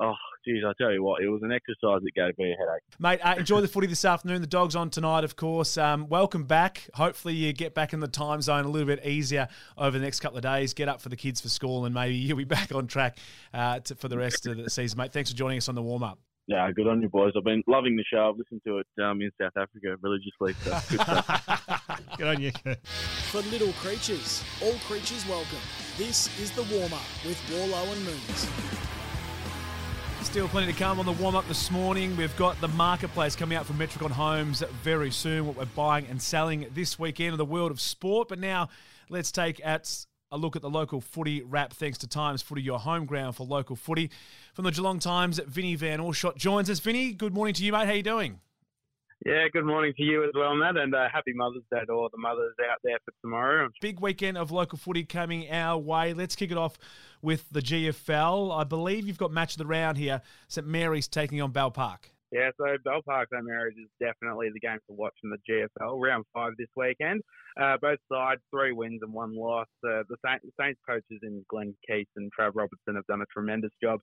oh, 0.00 0.14
geez, 0.44 0.62
I 0.66 0.72
tell 0.80 0.92
you 0.92 1.02
what, 1.02 1.22
it 1.22 1.28
was 1.28 1.42
an 1.42 1.52
exercise 1.52 2.00
that 2.02 2.12
gave 2.14 2.36
me 2.38 2.52
a 2.52 2.56
headache. 2.56 2.82
Mate, 2.98 3.20
uh, 3.22 3.36
enjoy 3.38 3.60
the 3.60 3.68
footy 3.68 3.86
this 3.86 4.04
afternoon. 4.04 4.40
The 4.40 4.46
dog's 4.46 4.74
on 4.74 4.90
tonight, 4.90 5.24
of 5.24 5.36
course. 5.36 5.76
Um, 5.76 6.08
welcome 6.08 6.44
back. 6.44 6.88
Hopefully, 6.94 7.34
you 7.34 7.52
get 7.52 7.74
back 7.74 7.92
in 7.92 8.00
the 8.00 8.08
time 8.08 8.40
zone 8.42 8.64
a 8.64 8.68
little 8.68 8.86
bit 8.86 9.04
easier 9.04 9.48
over 9.76 9.98
the 9.98 10.04
next 10.04 10.20
couple 10.20 10.38
of 10.38 10.42
days. 10.42 10.74
Get 10.74 10.88
up 10.88 11.00
for 11.00 11.08
the 11.08 11.16
kids 11.16 11.40
for 11.40 11.48
school, 11.48 11.84
and 11.84 11.94
maybe 11.94 12.14
you'll 12.14 12.38
be 12.38 12.44
back 12.50 12.74
on 12.74 12.86
track 12.86 13.18
uh, 13.52 13.80
to, 13.80 13.94
for 13.94 14.08
the 14.08 14.18
rest 14.18 14.46
of 14.46 14.56
the 14.56 14.70
season, 14.70 14.98
mate. 14.98 15.12
Thanks 15.12 15.30
for 15.30 15.36
joining 15.36 15.58
us 15.58 15.68
on 15.68 15.74
the 15.74 15.82
warm 15.82 16.02
up. 16.02 16.18
Yeah, 16.46 16.68
good 16.72 16.88
on 16.88 17.00
you 17.00 17.08
boys. 17.08 17.32
I've 17.36 17.44
been 17.44 17.62
loving 17.68 17.94
the 17.94 18.02
show. 18.12 18.30
I've 18.30 18.36
listened 18.36 18.62
to 18.66 18.78
it 18.78 18.86
um, 19.04 19.20
in 19.22 19.30
South 19.40 19.52
Africa 19.56 19.96
religiously. 20.00 20.54
So 20.64 20.80
good. 20.90 20.98
Good 22.18 22.26
on 22.26 22.40
you. 22.40 22.50
For 23.30 23.40
little 23.52 23.72
creatures, 23.74 24.42
all 24.62 24.74
creatures 24.80 25.24
welcome. 25.28 25.58
This 25.96 26.28
is 26.40 26.50
the 26.50 26.62
warm 26.64 26.92
up 26.92 27.06
with 27.24 27.38
Worlo 27.50 27.92
and 27.92 28.04
Moons. 28.04 28.99
Still 30.30 30.46
plenty 30.46 30.72
to 30.72 30.78
come 30.78 31.00
on 31.00 31.06
the 31.06 31.12
warm 31.12 31.34
up 31.34 31.48
this 31.48 31.72
morning. 31.72 32.16
We've 32.16 32.36
got 32.36 32.58
the 32.60 32.68
marketplace 32.68 33.34
coming 33.34 33.58
out 33.58 33.66
from 33.66 33.78
Metricon 33.78 34.12
Homes 34.12 34.62
very 34.84 35.10
soon. 35.10 35.44
What 35.44 35.56
we're 35.56 35.64
buying 35.64 36.06
and 36.06 36.22
selling 36.22 36.66
this 36.72 37.00
weekend 37.00 37.32
in 37.32 37.36
the 37.36 37.44
world 37.44 37.72
of 37.72 37.80
sport. 37.80 38.28
But 38.28 38.38
now 38.38 38.68
let's 39.08 39.32
take 39.32 39.60
at 39.64 40.06
a 40.30 40.36
look 40.36 40.54
at 40.54 40.62
the 40.62 40.70
local 40.70 41.00
footy 41.00 41.42
wrap. 41.42 41.72
Thanks 41.72 41.98
to 41.98 42.06
Times 42.06 42.42
Footy, 42.42 42.62
your 42.62 42.78
home 42.78 43.06
ground 43.06 43.34
for 43.34 43.44
local 43.44 43.74
footy. 43.74 44.08
From 44.54 44.66
the 44.66 44.70
Geelong 44.70 45.00
Times, 45.00 45.40
Vinny 45.48 45.74
Van 45.74 45.98
Alshot 45.98 46.36
joins 46.36 46.70
us. 46.70 46.78
Vinny, 46.78 47.12
good 47.12 47.34
morning 47.34 47.54
to 47.54 47.64
you, 47.64 47.72
mate. 47.72 47.86
How 47.86 47.92
you 47.94 48.04
doing? 48.04 48.38
Yeah, 49.26 49.48
good 49.52 49.66
morning 49.66 49.92
to 49.98 50.02
you 50.02 50.24
as 50.24 50.30
well, 50.34 50.54
Matt, 50.54 50.78
and 50.78 50.94
uh, 50.94 51.06
happy 51.12 51.34
Mother's 51.34 51.62
Day 51.70 51.84
to 51.86 51.92
all 51.92 52.08
the 52.10 52.16
mothers 52.16 52.54
out 52.70 52.78
there 52.82 52.98
for 53.04 53.12
tomorrow. 53.20 53.68
Big 53.82 54.00
weekend 54.00 54.38
of 54.38 54.50
local 54.50 54.78
footy 54.78 55.04
coming 55.04 55.50
our 55.50 55.76
way. 55.76 56.14
Let's 56.14 56.34
kick 56.34 56.50
it 56.50 56.56
off 56.56 56.78
with 57.20 57.44
the 57.50 57.60
GFL. 57.60 58.58
I 58.58 58.64
believe 58.64 59.06
you've 59.06 59.18
got 59.18 59.30
match 59.30 59.52
of 59.52 59.58
the 59.58 59.66
round 59.66 59.98
here. 59.98 60.22
St 60.48 60.66
Mary's 60.66 61.06
taking 61.06 61.42
on 61.42 61.52
Bell 61.52 61.70
Park. 61.70 62.10
Yeah, 62.32 62.48
so 62.56 62.64
Bell 62.82 63.02
Park 63.04 63.28
St 63.30 63.44
Mary's 63.44 63.76
is 63.76 63.90
definitely 64.00 64.48
the 64.54 64.60
game 64.60 64.78
to 64.88 64.96
watch 64.96 65.14
in 65.22 65.28
the 65.28 65.38
GFL. 65.46 66.00
Round 66.00 66.24
five 66.32 66.52
this 66.56 66.68
weekend. 66.74 67.20
Uh, 67.60 67.76
both 67.78 67.98
sides, 68.10 68.40
three 68.50 68.72
wins 68.72 69.00
and 69.02 69.12
one 69.12 69.36
loss. 69.36 69.68
Uh, 69.84 70.00
the 70.08 70.16
Saints, 70.24 70.46
Saints 70.58 70.80
coaches 70.88 71.20
in 71.22 71.44
Glenn 71.50 71.74
Keith 71.86 72.08
and 72.16 72.30
Trav 72.32 72.52
Robertson 72.54 72.94
have 72.94 73.06
done 73.06 73.20
a 73.20 73.26
tremendous 73.26 73.72
job 73.82 74.00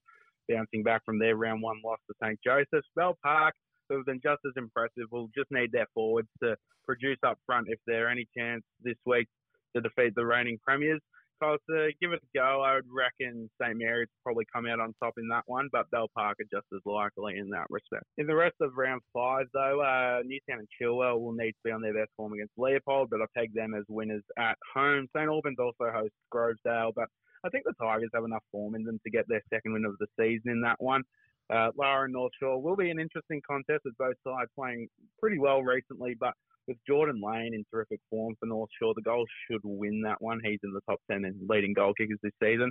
bouncing 0.48 0.84
back 0.84 1.04
from 1.04 1.18
their 1.18 1.34
round 1.34 1.60
one 1.60 1.80
loss 1.84 1.98
to 2.06 2.14
St 2.22 2.38
Joseph's. 2.44 2.86
Bell 2.94 3.18
Park, 3.22 3.54
who 3.88 3.96
have 3.96 4.06
been 4.06 4.20
just 4.22 4.40
as 4.46 4.52
impressive, 4.56 5.06
We'll 5.10 5.30
just 5.36 5.50
need 5.50 5.72
their 5.72 5.86
forwards 5.94 6.28
to 6.42 6.56
produce 6.86 7.18
up 7.26 7.38
front 7.46 7.68
if 7.68 7.78
there 7.86 8.06
are 8.06 8.10
any 8.10 8.26
chance 8.36 8.62
this 8.82 8.96
week 9.06 9.28
to 9.74 9.82
defeat 9.82 10.14
the 10.14 10.24
reigning 10.24 10.58
premiers. 10.64 11.00
Was 11.40 11.60
to 11.70 11.90
give 12.00 12.10
it 12.12 12.20
a 12.20 12.38
go, 12.38 12.62
I 12.62 12.74
would 12.74 12.90
reckon 12.90 13.48
St 13.62 13.78
Mary's 13.78 14.08
probably 14.24 14.44
come 14.52 14.66
out 14.66 14.80
on 14.80 14.92
top 15.00 15.14
in 15.18 15.28
that 15.28 15.44
one, 15.46 15.68
but 15.70 15.88
Bell 15.92 16.10
Park 16.12 16.38
are 16.40 16.50
just 16.50 16.66
as 16.74 16.80
likely 16.84 17.38
in 17.38 17.48
that 17.50 17.66
respect. 17.70 18.02
In 18.16 18.26
the 18.26 18.34
rest 18.34 18.56
of 18.60 18.76
round 18.76 19.02
five, 19.14 19.46
though, 19.54 19.80
uh, 19.80 20.22
Newtown 20.24 20.58
and 20.58 20.68
Chilwell 20.80 21.20
will 21.20 21.32
need 21.32 21.52
to 21.52 21.64
be 21.64 21.70
on 21.70 21.80
their 21.80 21.94
best 21.94 22.10
form 22.16 22.32
against 22.32 22.58
Leopold, 22.58 23.10
but 23.10 23.20
I 23.22 23.26
peg 23.36 23.54
them 23.54 23.74
as 23.74 23.84
winners 23.88 24.24
at 24.36 24.58
home. 24.74 25.06
St 25.14 25.28
Albans 25.28 25.58
also 25.60 25.92
hosts 25.92 26.16
Grovedale, 26.34 26.92
but 26.96 27.06
I 27.44 27.50
think 27.50 27.64
the 27.64 27.74
Tigers 27.80 28.10
have 28.14 28.24
enough 28.24 28.42
form 28.50 28.74
in 28.74 28.82
them 28.82 28.98
to 29.04 29.10
get 29.10 29.28
their 29.28 29.42
second 29.48 29.74
win 29.74 29.84
of 29.84 29.96
the 29.98 30.08
season 30.18 30.50
in 30.50 30.60
that 30.62 30.80
one. 30.82 31.04
Uh, 31.52 31.70
Lara 31.76 32.04
and 32.04 32.12
North 32.12 32.32
Shore 32.40 32.60
will 32.60 32.76
be 32.76 32.90
an 32.90 32.98
interesting 32.98 33.40
contest 33.46 33.80
with 33.84 33.96
both 33.98 34.16
sides 34.26 34.50
playing 34.54 34.88
pretty 35.20 35.38
well 35.38 35.62
recently, 35.62 36.14
but 36.18 36.34
with 36.66 36.76
Jordan 36.86 37.20
Lane 37.24 37.54
in 37.54 37.64
terrific 37.72 38.00
form 38.10 38.34
for 38.38 38.46
North 38.46 38.68
Shore, 38.80 38.92
the 38.94 39.02
goals 39.02 39.28
should 39.50 39.62
win 39.64 40.02
that 40.02 40.20
one. 40.20 40.40
He's 40.44 40.60
in 40.62 40.72
the 40.72 40.82
top 40.88 41.00
10 41.10 41.24
in 41.24 41.34
leading 41.48 41.72
goal 41.72 41.94
kickers 41.94 42.18
this 42.22 42.32
season. 42.42 42.70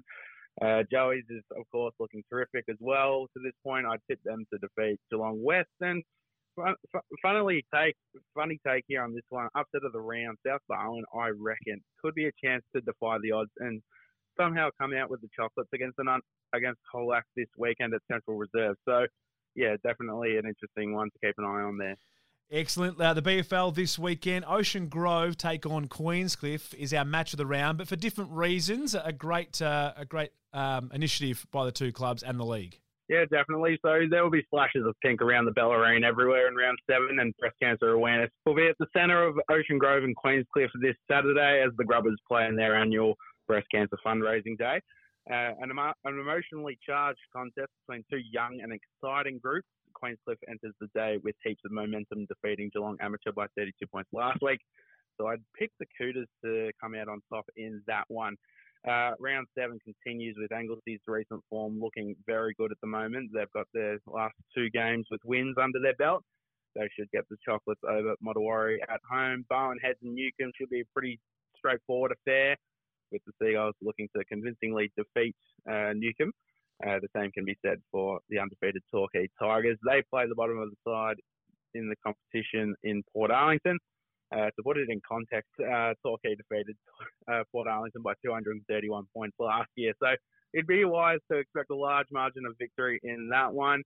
Uh, 0.62 0.84
Joey's 0.92 1.24
is, 1.30 1.44
of 1.56 1.66
course, 1.72 1.94
looking 2.00 2.24
terrific 2.32 2.66
as 2.70 2.78
well. 2.80 3.28
To 3.36 3.44
this 3.44 3.54
point, 3.64 3.86
I'd 3.86 4.00
tip 4.10 4.20
them 4.24 4.46
to 4.54 4.60
defeat 4.60 5.00
Geelong 5.12 5.44
Western. 5.44 6.02
Fun, 6.56 6.74
fun, 6.92 7.02
funnily 7.22 7.64
take, 7.74 7.96
funny 8.34 8.60
take 8.66 8.84
here 8.88 9.04
on 9.04 9.14
this 9.14 9.26
one. 9.30 9.48
Upset 9.56 9.84
of 9.84 9.94
the 9.94 10.00
round, 10.00 10.38
South 10.46 10.62
Barwon, 10.68 11.04
I 11.14 11.30
reckon, 11.40 11.82
could 12.04 12.16
be 12.16 12.26
a 12.26 12.32
chance 12.44 12.64
to 12.76 12.82
defy 12.82 13.18
the 13.22 13.32
odds 13.32 13.52
and 13.60 13.82
somehow 14.40 14.70
come 14.80 14.94
out 14.94 15.10
with 15.10 15.22
the 15.22 15.30
chocolates 15.36 15.70
against 15.74 15.98
the 15.98 16.20
against 16.54 16.80
Colac 16.94 17.24
this 17.36 17.48
weekend 17.58 17.94
at 17.94 18.02
Central 18.12 18.38
Reserve. 18.38 18.76
So, 18.86 19.06
yeah, 19.56 19.76
definitely 19.84 20.38
an 20.38 20.46
interesting 20.46 20.94
one 20.94 21.10
to 21.10 21.28
keep 21.28 21.36
an 21.38 21.46
eye 21.46 21.64
on 21.64 21.78
there. 21.78 21.96
Excellent. 22.50 23.00
Uh, 23.00 23.14
the 23.14 23.22
BFL 23.22 23.76
this 23.76 24.00
weekend, 24.00 24.46
Ocean 24.48 24.88
Grove 24.88 25.38
take 25.38 25.66
on 25.66 25.88
Queenscliff 25.88 26.74
is 26.76 26.94
our 26.94 27.04
match 27.04 27.34
of 27.34 27.38
the 27.38 27.46
round, 27.46 27.78
but 27.78 27.90
for 27.90 27.98
different 27.98 28.32
reasons. 28.32 28.96
A 28.96 29.12
great, 29.12 29.62
uh, 29.62 29.94
a 29.98 30.06
great 30.06 30.32
um, 30.54 30.90
initiative 30.94 31.46
by 31.52 31.66
the 31.66 31.74
two 31.74 31.92
clubs 31.92 32.24
and 32.24 32.40
the 32.40 32.46
league. 32.46 32.80
Yeah, 33.10 33.24
definitely. 33.32 33.80
So 33.86 34.02
there 34.10 34.24
will 34.24 34.32
be 34.32 34.44
splashes 34.44 34.86
of 34.86 34.96
pink 35.02 35.22
around 35.22 35.46
the 35.46 35.52
Bellarine 35.52 36.04
everywhere 36.04 36.48
in 36.48 36.56
round 36.56 36.78
seven, 36.90 37.20
and 37.20 37.34
breast 37.38 37.56
cancer 37.62 37.92
awareness 37.92 38.30
will 38.46 38.56
be 38.56 38.68
at 38.68 38.78
the 38.80 38.88
centre 38.96 39.24
of 39.24 39.36
Ocean 39.50 39.78
Grove 39.78 40.04
and 40.04 40.16
Queenscliff 40.16 40.70
this 40.82 40.96
Saturday 41.10 41.64
as 41.66 41.72
the 41.78 41.86
Grubbers 41.86 42.20
play 42.28 42.46
in 42.48 42.56
their 42.56 42.76
annual 42.76 43.16
breast 43.48 43.68
cancer 43.74 43.98
fundraising 44.06 44.58
day. 44.58 44.82
Uh, 45.30 45.52
an, 45.60 45.72
an 45.72 46.20
emotionally 46.20 46.78
charged 46.88 47.20
contest 47.36 47.70
between 47.86 48.04
two 48.10 48.22
young 48.32 48.60
and 48.62 48.72
exciting 48.72 49.40
groups. 49.44 49.68
Queenscliff 50.02 50.38
enters 50.48 50.74
the 50.80 50.88
day 50.96 51.18
with 51.24 51.36
heaps 51.44 51.62
of 51.66 51.72
momentum, 51.72 52.28
defeating 52.28 52.70
Geelong 52.72 52.98
Amateur 53.02 53.32
by 53.32 53.48
32 53.58 53.88
points 53.88 54.10
last 54.14 54.40
week. 54.42 54.60
So 55.20 55.28
I'd 55.28 55.42
pick 55.58 55.72
the 55.80 55.86
Coutas 56.00 56.28
to 56.46 56.72
come 56.82 56.96
out 56.96 57.10
on 57.10 57.20
top 57.32 57.46
in 57.58 57.82
that 57.88 58.04
one. 58.08 58.36
Uh, 58.88 59.12
round 59.20 59.48
seven 59.58 59.80
continues 59.84 60.38
with 60.40 60.52
Anglesea's 60.52 61.02
recent 61.08 61.44
form 61.50 61.80
looking 61.80 62.16
very 62.26 62.54
good 62.58 62.72
at 62.72 62.78
the 62.82 62.88
moment. 62.88 63.32
They've 63.34 63.52
got 63.54 63.68
their 63.74 63.98
last 64.06 64.36
two 64.56 64.70
games 64.70 65.08
with 65.10 65.20
wins 65.26 65.56
under 65.62 65.80
their 65.82 65.96
belt. 65.96 66.24
They 66.76 66.88
should 66.98 67.10
get 67.12 67.28
the 67.30 67.38
chocolates 67.44 67.82
over 67.88 68.14
Modewarre 68.24 68.78
at 68.88 69.02
home. 69.10 69.46
Barwon 69.52 69.78
Heads 69.82 69.98
and 70.04 70.14
Newcomb 70.14 70.52
should 70.58 70.70
be 70.70 70.82
a 70.82 70.94
pretty 70.94 71.20
straightforward 71.58 72.12
affair, 72.12 72.56
with 73.12 73.22
the 73.26 73.34
Seagulls 73.42 73.76
looking 73.82 74.08
to 74.16 74.24
convincingly 74.26 74.92
defeat 74.98 75.36
uh, 75.70 75.94
Newcomb. 75.94 76.32
Uh, 76.86 77.00
the 77.02 77.08
same 77.16 77.32
can 77.32 77.46
be 77.46 77.58
said 77.66 77.80
for 77.92 78.20
the 78.30 78.38
undefeated 78.38 78.84
Torquay 78.92 79.28
Tigers. 79.40 79.78
They 79.86 80.04
play 80.12 80.28
the 80.28 80.36
bottom 80.36 80.60
of 80.60 80.70
the 80.70 80.78
side 80.88 81.18
in 81.74 81.90
the 81.90 81.96
competition 82.06 82.76
in 82.84 83.04
Portarlington. 83.16 83.78
Uh, 84.36 84.52
to 84.56 84.64
put 84.64 84.78
it 84.78 84.90
in 84.90 85.02
context, 85.08 85.50
uh, 85.62 85.94
Torquay 86.04 86.36
defeated 86.36 86.76
uh, 87.32 87.44
Portarlington 87.54 88.04
by 88.04 88.14
231 88.24 89.06
points 89.16 89.36
last 89.40 89.70
year. 89.76 89.94
So 90.04 90.10
it'd 90.54 90.68
be 90.68 90.84
wise 90.86 91.20
to 91.32 91.38
expect 91.38 91.72
a 91.72 91.76
large 91.76 92.08
margin 92.12 92.46
of 92.46 92.56
victory 92.60 93.00
in 93.04 93.30
that 93.32 93.54
one. 93.54 93.84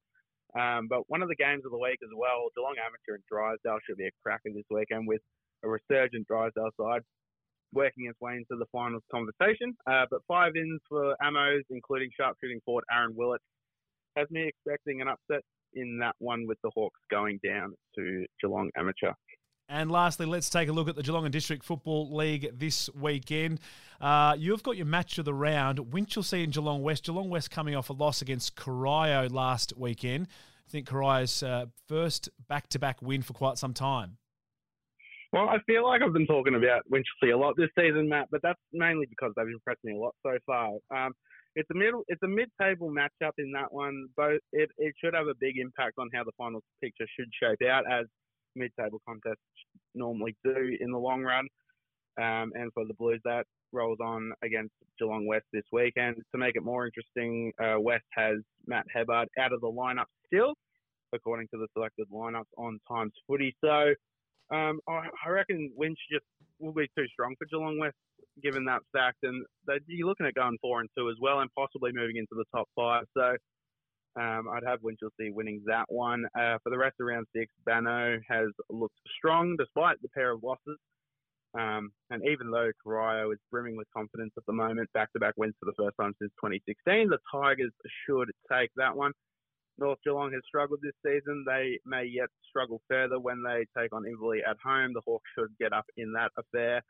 Um, 0.60 0.88
but 0.90 1.08
one 1.08 1.22
of 1.22 1.30
the 1.30 1.36
games 1.36 1.64
of 1.64 1.72
the 1.72 1.78
week 1.78 2.00
as 2.04 2.10
well, 2.16 2.50
Geelong 2.56 2.76
Amateur 2.76 3.16
and 3.16 3.24
Drysdale 3.32 3.80
should 3.88 3.98
be 3.98 4.08
a 4.08 4.12
cracker 4.22 4.50
this 4.54 4.66
weekend 4.70 5.08
with 5.08 5.22
a 5.64 5.70
resurgent 5.70 6.28
Drysdale 6.28 6.72
side 6.76 7.02
working 7.74 8.08
its 8.08 8.20
way 8.20 8.34
into 8.34 8.60
the 8.60 8.66
finals 8.72 9.04
conversation. 9.12 9.76
Uh, 9.88 10.06
but 10.10 10.22
five 10.28 10.56
ins 10.56 10.82
for 10.90 11.16
Ammos, 11.24 11.62
including 11.70 12.10
sharpshooting 12.20 12.60
forward 12.66 12.84
Aaron 12.92 13.14
Willett, 13.16 13.42
has 14.18 14.30
me 14.30 14.48
expecting 14.48 15.02
an 15.02 15.08
upset 15.08 15.42
in 15.74 16.00
that 16.00 16.16
one 16.20 16.46
with 16.48 16.58
the 16.64 16.72
Hawks 16.74 17.00
going 17.10 17.40
down 17.44 17.74
to 17.96 18.26
Geelong 18.42 18.70
Amateur. 18.76 19.14
And 19.70 19.90
lastly, 19.90 20.26
let's 20.26 20.50
take 20.50 20.68
a 20.68 20.74
look 20.74 20.90
at 20.90 20.98
the 20.98 21.04
Geelong 21.04 21.24
and 21.24 21.32
District 21.32 21.64
Football 21.64 22.14
League 22.14 22.50
this 22.60 22.90
weekend. 22.94 23.62
Uh, 24.02 24.36
you've 24.38 24.64
got 24.64 24.76
your 24.76 24.86
match 24.86 25.18
of 25.18 25.24
the 25.24 25.34
round, 25.34 25.80
Winchelsea 25.80 26.44
and 26.44 26.52
Geelong 26.52 26.82
West. 26.82 27.06
Geelong 27.06 27.30
West 27.30 27.52
coming 27.52 27.74
off 27.74 27.90
a 27.90 27.94
loss 27.94 28.22
against 28.22 28.58
Corio 28.58 29.30
last 29.30 29.72
weekend. 29.78 30.28
I 30.68 30.72
think 30.72 30.88
Corio's 30.88 31.42
uh, 31.42 31.68
first 31.88 32.28
back-to-back 32.50 33.02
win 33.02 33.22
for 33.22 33.32
quite 33.32 33.58
some 33.58 33.74
time. 33.74 34.18
Well, 35.34 35.48
I 35.48 35.60
feel 35.66 35.86
like 35.86 36.02
I've 36.02 36.12
been 36.12 36.28
talking 36.28 36.56
about 36.56 36.84
Winchelsea 36.92 37.34
a 37.34 37.38
lot 37.38 37.56
this 37.56 37.70
season, 37.80 38.10
Matt, 38.10 38.28
but 38.32 38.42
that's 38.44 38.60
mainly 38.74 39.06
because 39.10 39.32
they've 39.38 39.48
impressed 39.48 39.84
me 39.84 39.94
a 39.94 39.98
lot 39.98 40.14
so 40.24 40.38
far. 40.46 40.74
Um, 40.94 41.14
it's 41.56 41.70
a 41.72 41.78
middle, 41.78 42.04
it's 42.10 42.22
a 42.24 42.28
mid-table 42.28 42.90
matchup 42.90 43.32
in 43.38 43.52
that 43.54 43.72
one. 43.72 44.08
Both 44.18 44.42
it, 44.52 44.70
it 44.78 44.94
should 45.02 45.14
have 45.14 45.28
a 45.28 45.36
big 45.40 45.58
impact 45.58 45.94
on 45.98 46.10
how 46.14 46.26
the 46.26 46.34
final 46.38 46.62
picture 46.84 47.06
should 47.18 47.30
shape 47.42 47.66
out, 47.70 47.90
as 47.90 48.08
mid-table 48.58 49.02
contests 49.08 49.38
normally 49.96 50.36
do 50.44 50.78
in 50.80 50.92
the 50.92 50.98
long 50.98 51.24
run. 51.24 51.48
Um, 52.18 52.52
and 52.56 52.72
for 52.74 52.86
the 52.86 52.94
Blues, 52.94 53.22
that 53.24 53.46
rolls 53.72 54.00
on 54.04 54.34
against 54.44 54.74
Geelong 55.00 55.26
West 55.26 55.46
this 55.54 55.64
weekend. 55.72 56.18
To 56.34 56.38
make 56.38 56.58
it 56.58 56.64
more 56.64 56.86
interesting, 56.86 57.54
uh, 57.58 57.80
West 57.80 58.04
has 58.12 58.38
Matt 58.68 58.86
Hebbard 58.94 59.30
out 59.40 59.54
of 59.54 59.62
the 59.62 59.68
lineup 59.68 60.08
still, 60.28 60.56
according 61.14 61.48
to 61.54 61.58
the 61.58 61.68
selected 61.74 62.08
lineups 62.14 62.52
on 62.58 62.80
Times 62.90 63.14
Footy. 63.28 63.56
So 63.64 63.94
um, 64.52 64.80
I, 64.88 65.08
I, 65.26 65.30
reckon 65.30 65.72
Winch 65.76 66.00
just 66.12 66.26
will 66.60 66.74
be 66.74 66.90
too 66.98 67.06
strong 67.14 67.36
for 67.38 67.46
Geelong 67.46 67.80
West, 67.80 67.96
given 68.44 68.66
that 68.66 68.82
fact. 68.94 69.18
And 69.24 69.46
you're 69.88 70.08
looking 70.08 70.26
at 70.26 70.36
going 70.36 70.58
four 70.62 70.82
and 70.82 70.90
two 70.98 71.10
as 71.10 71.16
well, 71.22 71.40
and 71.40 71.50
possibly 71.58 71.92
moving 71.94 72.18
into 72.18 72.36
the 72.36 72.46
top 72.54 72.68
five. 72.76 73.06
So 73.16 73.36
um, 74.20 74.50
I'd 74.52 74.68
have 74.68 74.82
Winchelsea 74.82 75.34
winning 75.34 75.62
that 75.68 75.86
one. 75.88 76.26
Uh, 76.38 76.58
for 76.64 76.70
the 76.70 76.78
rest 76.78 76.96
of 77.00 77.08
round 77.08 77.28
six, 77.36 77.52
Bano 77.66 78.18
has 78.30 78.50
looked 78.70 79.00
strong 79.18 79.56
despite 79.58 80.02
the 80.02 80.10
pair 80.10 80.32
of 80.32 80.44
losses. 80.44 80.78
Um, 81.54 81.92
and 82.10 82.22
even 82.26 82.50
though 82.50 82.72
Corio 82.82 83.32
is 83.32 83.40
brimming 83.52 83.76
with 83.76 83.88
confidence 83.96 84.32
at 84.38 84.46
the 84.46 84.54
moment, 84.54 84.90
back-to-back 84.94 85.34
wins 85.36 85.54
for 85.60 85.66
the 85.66 85.76
first 85.78 85.96
time 86.00 86.14
since 86.20 86.32
2016, 86.44 87.10
the 87.10 87.18
Tigers 87.32 87.74
should 88.06 88.32
take 88.52 88.70
that 88.78 88.96
one. 88.96 89.12
North 89.82 89.98
Geelong 90.06 90.32
has 90.34 90.44
struggled 90.48 90.80
this 90.82 90.94
season. 91.04 91.44
They 91.46 91.80
may 91.86 92.06
yet 92.06 92.30
struggle 92.48 92.82
further 92.88 93.20
when 93.20 93.42
they 93.44 93.66
take 93.76 93.94
on 93.94 94.04
Inverleigh 94.04 94.48
at 94.48 94.58
home. 94.64 94.94
The 94.94 95.02
Hawks 95.02 95.30
should 95.38 95.50
get 95.60 95.74
up 95.74 95.86
in 95.98 96.14
that 96.14 96.32
affair. 96.38 96.84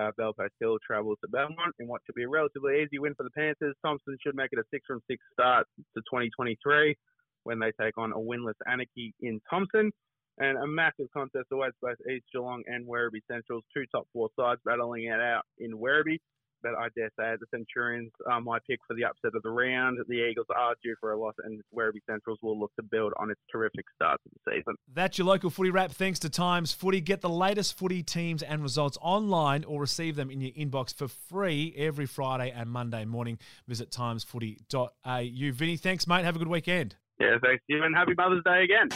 Uh, 0.00 0.10
Bell 0.16 0.32
Post 0.32 0.54
Hill 0.58 0.78
travels 0.86 1.18
to 1.22 1.28
Belmont 1.28 1.74
in 1.78 1.86
what 1.86 2.00
should 2.06 2.14
be 2.14 2.22
a 2.22 2.28
relatively 2.28 2.80
easy 2.82 2.98
win 2.98 3.14
for 3.14 3.24
the 3.24 3.30
Panthers. 3.30 3.76
Thomson 3.84 4.16
should 4.24 4.34
make 4.34 4.48
it 4.52 4.58
a 4.58 4.62
six 4.72 4.86
from 4.86 5.02
six 5.06 5.22
start 5.32 5.66
to 5.94 6.00
2023 6.00 6.96
when 7.44 7.58
they 7.58 7.72
take 7.80 7.98
on 7.98 8.12
a 8.12 8.16
winless 8.16 8.54
Anakie 8.66 9.12
in 9.20 9.40
Thomson. 9.50 9.92
And 10.38 10.56
a 10.56 10.66
massive 10.66 11.08
contest 11.12 11.48
awaits 11.52 11.76
both 11.82 11.98
East 12.10 12.24
Geelong 12.32 12.62
and 12.66 12.86
Werribee 12.86 13.20
Central's 13.30 13.64
two 13.76 13.84
top 13.92 14.06
four 14.14 14.30
sides 14.38 14.60
battling 14.64 15.04
it 15.04 15.20
out 15.20 15.42
in 15.58 15.76
Werribee 15.76 16.20
but 16.62 16.74
I 16.74 16.88
dare 16.96 17.10
say 17.18 17.34
the 17.38 17.46
Centurions 17.50 18.10
are 18.26 18.40
my 18.40 18.58
pick 18.68 18.80
for 18.86 18.94
the 18.94 19.04
upset 19.04 19.34
of 19.34 19.42
the 19.42 19.50
round. 19.50 19.98
The 20.08 20.28
Eagles 20.28 20.46
are 20.54 20.74
due 20.82 20.94
for 21.00 21.12
a 21.12 21.18
loss, 21.18 21.34
and 21.44 21.60
Werribee 21.74 22.00
Centrals 22.08 22.38
will 22.42 22.58
look 22.58 22.72
to 22.76 22.82
build 22.82 23.12
on 23.18 23.30
its 23.30 23.40
terrific 23.50 23.84
start 23.94 24.20
to 24.22 24.30
the 24.32 24.52
season. 24.52 24.74
That's 24.92 25.18
your 25.18 25.26
local 25.26 25.50
footy 25.50 25.70
wrap. 25.70 25.90
Thanks 25.92 26.18
to 26.20 26.30
Times 26.30 26.72
Footy. 26.72 27.00
Get 27.00 27.20
the 27.20 27.28
latest 27.28 27.78
footy 27.78 28.02
teams 28.02 28.42
and 28.42 28.62
results 28.62 28.98
online 29.00 29.64
or 29.64 29.80
receive 29.80 30.16
them 30.16 30.30
in 30.30 30.40
your 30.40 30.52
inbox 30.52 30.94
for 30.94 31.08
free 31.08 31.74
every 31.76 32.06
Friday 32.06 32.52
and 32.54 32.70
Monday 32.70 33.04
morning. 33.04 33.38
Visit 33.66 33.90
timesfooty.au. 33.90 35.52
Vinny, 35.52 35.76
thanks, 35.76 36.06
mate. 36.06 36.24
Have 36.24 36.36
a 36.36 36.38
good 36.38 36.48
weekend. 36.48 36.96
Yeah, 37.20 37.36
thanks, 37.42 37.62
you, 37.68 37.82
and 37.82 37.94
happy 37.94 38.14
Mother's 38.16 38.42
Day 38.44 38.64
again. 38.64 38.88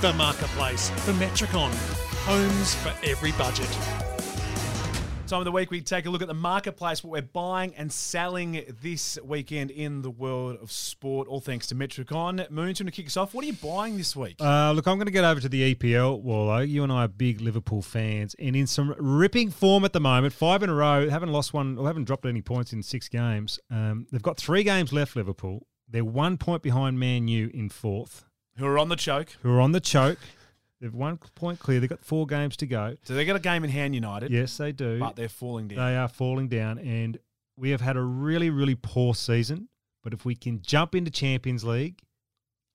The 0.00 0.12
Marketplace 0.14 0.90
for 0.90 1.12
Metricon. 1.12 1.72
Homes 2.24 2.74
for 2.76 2.92
every 3.04 3.32
budget. 3.32 4.11
Time 5.32 5.40
of 5.40 5.44
the 5.46 5.52
week, 5.52 5.70
we 5.70 5.80
take 5.80 6.04
a 6.04 6.10
look 6.10 6.20
at 6.20 6.28
the 6.28 6.34
marketplace, 6.34 7.02
what 7.02 7.10
we're 7.10 7.22
buying 7.22 7.74
and 7.76 7.90
selling 7.90 8.66
this 8.82 9.18
weekend 9.24 9.70
in 9.70 10.02
the 10.02 10.10
world 10.10 10.58
of 10.60 10.70
sport, 10.70 11.26
all 11.26 11.40
thanks 11.40 11.66
to 11.68 11.74
Metricon. 11.74 12.50
Moon, 12.50 12.74
to 12.74 12.90
kick 12.90 13.06
us 13.06 13.16
off, 13.16 13.32
what 13.32 13.42
are 13.42 13.46
you 13.46 13.54
buying 13.54 13.96
this 13.96 14.14
week? 14.14 14.36
Uh, 14.38 14.72
look, 14.72 14.86
I'm 14.86 14.98
going 14.98 15.06
to 15.06 15.10
get 15.10 15.24
over 15.24 15.40
to 15.40 15.48
the 15.48 15.74
EPL, 15.74 16.22
Worlo. 16.22 16.68
You 16.68 16.82
and 16.82 16.92
I 16.92 17.04
are 17.04 17.08
big 17.08 17.40
Liverpool 17.40 17.80
fans, 17.80 18.36
and 18.38 18.54
in 18.54 18.66
some 18.66 18.94
ripping 18.98 19.50
form 19.50 19.86
at 19.86 19.94
the 19.94 20.00
moment, 20.00 20.34
five 20.34 20.62
in 20.62 20.68
a 20.68 20.74
row, 20.74 21.08
haven't 21.08 21.32
lost 21.32 21.54
one 21.54 21.78
or 21.78 21.86
haven't 21.86 22.04
dropped 22.04 22.26
any 22.26 22.42
points 22.42 22.74
in 22.74 22.82
six 22.82 23.08
games. 23.08 23.58
Um, 23.70 24.06
they've 24.12 24.20
got 24.20 24.36
three 24.36 24.64
games 24.64 24.92
left, 24.92 25.16
Liverpool. 25.16 25.66
They're 25.88 26.04
one 26.04 26.36
point 26.36 26.62
behind 26.62 27.00
Man 27.00 27.26
U 27.28 27.50
in 27.54 27.70
fourth. 27.70 28.26
Who 28.58 28.66
are 28.66 28.78
on 28.78 28.90
the 28.90 28.96
choke. 28.96 29.30
Who 29.40 29.50
are 29.54 29.62
on 29.62 29.72
the 29.72 29.80
choke. 29.80 30.18
They've 30.82 30.92
one 30.92 31.16
point 31.36 31.60
clear. 31.60 31.78
They've 31.78 31.88
got 31.88 32.04
four 32.04 32.26
games 32.26 32.56
to 32.56 32.66
go. 32.66 32.96
So 33.04 33.14
they've 33.14 33.26
got 33.26 33.36
a 33.36 33.40
game 33.40 33.62
in 33.62 33.70
hand, 33.70 33.94
United. 33.94 34.32
Yes, 34.32 34.56
they 34.56 34.72
do. 34.72 34.98
But 34.98 35.14
they're 35.14 35.28
falling 35.28 35.68
down. 35.68 35.78
They 35.78 35.96
are 35.96 36.08
falling 36.08 36.48
down. 36.48 36.80
And 36.80 37.18
we 37.56 37.70
have 37.70 37.80
had 37.80 37.96
a 37.96 38.02
really, 38.02 38.50
really 38.50 38.74
poor 38.74 39.14
season. 39.14 39.68
But 40.02 40.12
if 40.12 40.24
we 40.24 40.34
can 40.34 40.60
jump 40.60 40.96
into 40.96 41.12
Champions 41.12 41.62
League, 41.62 42.00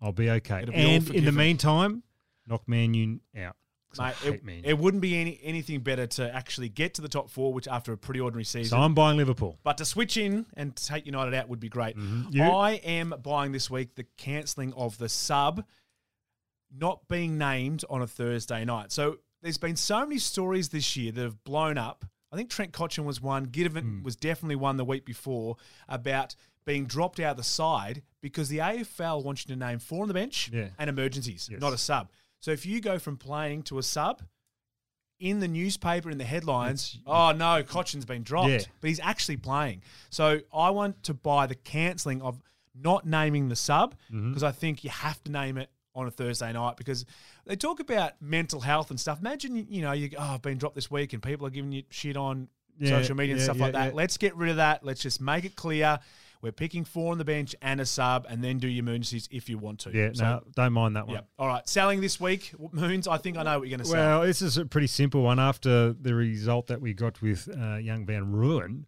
I'll 0.01 0.13
be 0.13 0.29
okay. 0.29 0.63
Be 0.63 0.73
and 0.73 1.09
in 1.09 1.25
the 1.25 1.33
meantime, 1.33 2.01
knock 2.47 2.65
Man 2.65 2.93
U 2.93 3.19
out. 3.37 3.57
Mate, 3.99 4.15
it, 4.23 4.41
it 4.63 4.77
wouldn't 4.77 5.01
be 5.01 5.19
any, 5.19 5.39
anything 5.43 5.81
better 5.81 6.07
to 6.07 6.33
actually 6.33 6.69
get 6.69 6.93
to 6.95 7.01
the 7.01 7.07
top 7.09 7.29
four, 7.29 7.51
which 7.51 7.67
after 7.67 7.91
a 7.91 7.97
pretty 7.97 8.19
ordinary 8.21 8.43
season. 8.45 8.69
So 8.69 8.77
I'm 8.77 8.93
buying 8.93 9.17
Liverpool. 9.17 9.57
But 9.63 9.79
to 9.79 9.85
switch 9.85 10.15
in 10.17 10.45
and 10.55 10.75
take 10.75 11.05
United 11.05 11.33
out 11.33 11.49
would 11.49 11.59
be 11.59 11.69
great. 11.69 11.97
Mhm. 11.97 12.39
I 12.39 12.73
am 12.73 13.13
buying 13.21 13.51
this 13.51 13.69
week 13.69 13.95
the 13.95 14.05
cancelling 14.17 14.71
of 14.73 14.97
the 14.97 15.09
sub 15.09 15.65
not 16.75 17.07
being 17.07 17.37
named 17.37 17.83
on 17.89 18.01
a 18.01 18.07
Thursday 18.07 18.65
night. 18.65 18.91
So 18.91 19.17
there's 19.41 19.57
been 19.57 19.75
so 19.75 20.01
many 20.05 20.19
stories 20.19 20.69
this 20.69 20.95
year 20.97 21.11
that 21.11 21.21
have 21.21 21.43
blown 21.43 21.77
up. 21.77 22.05
I 22.31 22.35
think 22.35 22.49
Trent 22.49 22.71
Cotchin 22.73 23.05
was 23.05 23.21
one. 23.21 23.45
Gideon 23.45 23.99
Hmm. 23.99 24.03
was 24.03 24.15
definitely 24.15 24.57
one 24.57 24.77
the 24.77 24.83
week 24.85 25.05
before 25.05 25.55
about 25.87 26.35
being 26.65 26.85
dropped 26.85 27.19
out 27.21 27.31
of 27.31 27.37
the 27.37 27.43
side 27.43 28.01
because 28.21 28.49
the 28.49 28.57
AFL 28.59 29.23
wants 29.23 29.45
you 29.47 29.55
to 29.55 29.59
name 29.59 29.79
four 29.79 30.01
on 30.01 30.09
the 30.09 30.13
bench 30.13 30.49
Yeah. 30.51 30.69
and 30.77 30.89
emergencies, 30.89 31.47
Yes. 31.49 31.61
not 31.61 31.71
a 31.71 31.77
sub. 31.77 32.11
So 32.41 32.51
if 32.51 32.65
you 32.65 32.81
go 32.81 32.99
from 32.99 33.15
playing 33.17 33.63
to 33.63 33.77
a 33.77 33.83
sub, 33.83 34.21
in 35.19 35.39
the 35.39 35.47
newspaper 35.47 36.11
in 36.11 36.17
the 36.19 36.25
headlines, 36.25 36.99
oh 37.07 37.31
no, 37.31 37.63
Cotchin's 37.63 38.05
been 38.05 38.21
dropped, 38.23 38.49
Yeah. 38.49 38.59
but 38.81 38.87
he's 38.89 38.99
actually 38.99 39.37
playing. 39.37 39.81
So 40.09 40.41
I 40.53 40.69
want 40.69 41.01
to 41.03 41.13
buy 41.13 41.47
the 41.47 41.55
cancelling 41.55 42.21
of 42.21 42.39
not 42.75 43.05
naming 43.07 43.49
the 43.49 43.55
sub 43.55 43.95
Mm-hmm. 44.11 44.29
because 44.29 44.43
I 44.43 44.51
think 44.51 44.83
you 44.83 44.89
have 44.91 45.23
to 45.23 45.31
name 45.31 45.57
it 45.57 45.71
on 45.97 46.07
a 46.07 46.11
Thursday 46.11 46.53
night 46.53 46.77
because 46.77 47.05
they 47.45 47.55
talk 47.57 47.79
about 47.81 48.13
mental 48.21 48.61
health 48.61 48.89
and 48.91 48.99
stuff. 48.99 49.19
Imagine 49.19 49.67
you- 49.69 49.81
know 49.81 49.91
you 49.91 50.11
oh 50.17 50.35
I've 50.35 50.41
been 50.41 50.57
dropped 50.57 50.75
this 50.75 50.89
week 50.89 51.11
and 51.13 51.21
people 51.21 51.45
are 51.47 51.49
giving 51.49 51.71
you 51.73 51.83
shit 51.89 52.15
on 52.15 52.47
Yeah, 52.79 52.89
social 53.01 53.15
media 53.15 53.33
and 53.33 53.39
yeah, 53.39 53.43
stuff 53.45 53.57
yeah, 53.57 53.63
like 53.63 53.73
that. 53.73 53.95
Let's 53.95 54.17
get 54.17 54.35
rid 54.35 54.51
of 54.51 54.57
that. 54.57 54.85
Let's 54.85 55.01
just 55.01 55.19
make 55.19 55.43
it 55.43 55.55
clear. 55.55 55.99
We're 56.39 56.51
picking 56.51 56.85
four 56.85 57.11
on 57.13 57.17
the 57.17 57.25
bench 57.25 57.55
and 57.63 57.81
a 57.81 57.85
sub, 57.85 58.27
and 58.29 58.43
then 58.43 58.59
do 58.59 58.67
your 58.67 58.83
emergencies 58.83 59.27
if 59.31 59.49
you 59.49 59.57
want 59.57 59.79
to. 59.79 59.91
Yeah, 59.91 60.11
So, 60.13 60.23
no, 60.23 60.43
don't 60.55 60.71
mind 60.73 60.95
that 60.95 61.07
one. 61.07 61.15
yeah. 61.15 61.21
All 61.39 61.47
right. 61.47 61.67
Selling 61.67 61.99
this 61.99 62.19
week, 62.21 62.53
Moons. 62.71 63.07
I 63.07 63.17
think 63.17 63.37
I 63.37 63.43
know 63.43 63.57
what 63.57 63.67
you're 63.67 63.75
going 63.75 63.83
to 63.83 63.89
sell. 63.91 64.19
Well, 64.19 64.27
this 64.27 64.43
is 64.43 64.55
a 64.55 64.65
pretty 64.67 64.85
simple 64.85 65.23
one. 65.23 65.39
After 65.39 65.93
the 65.93 66.13
result 66.13 66.67
that 66.67 66.79
we 66.79 66.93
got 66.93 67.23
with 67.23 67.49
uh, 67.59 67.77
Young 67.77 68.05
Van 68.05 68.31
Rooyen, 68.31 68.83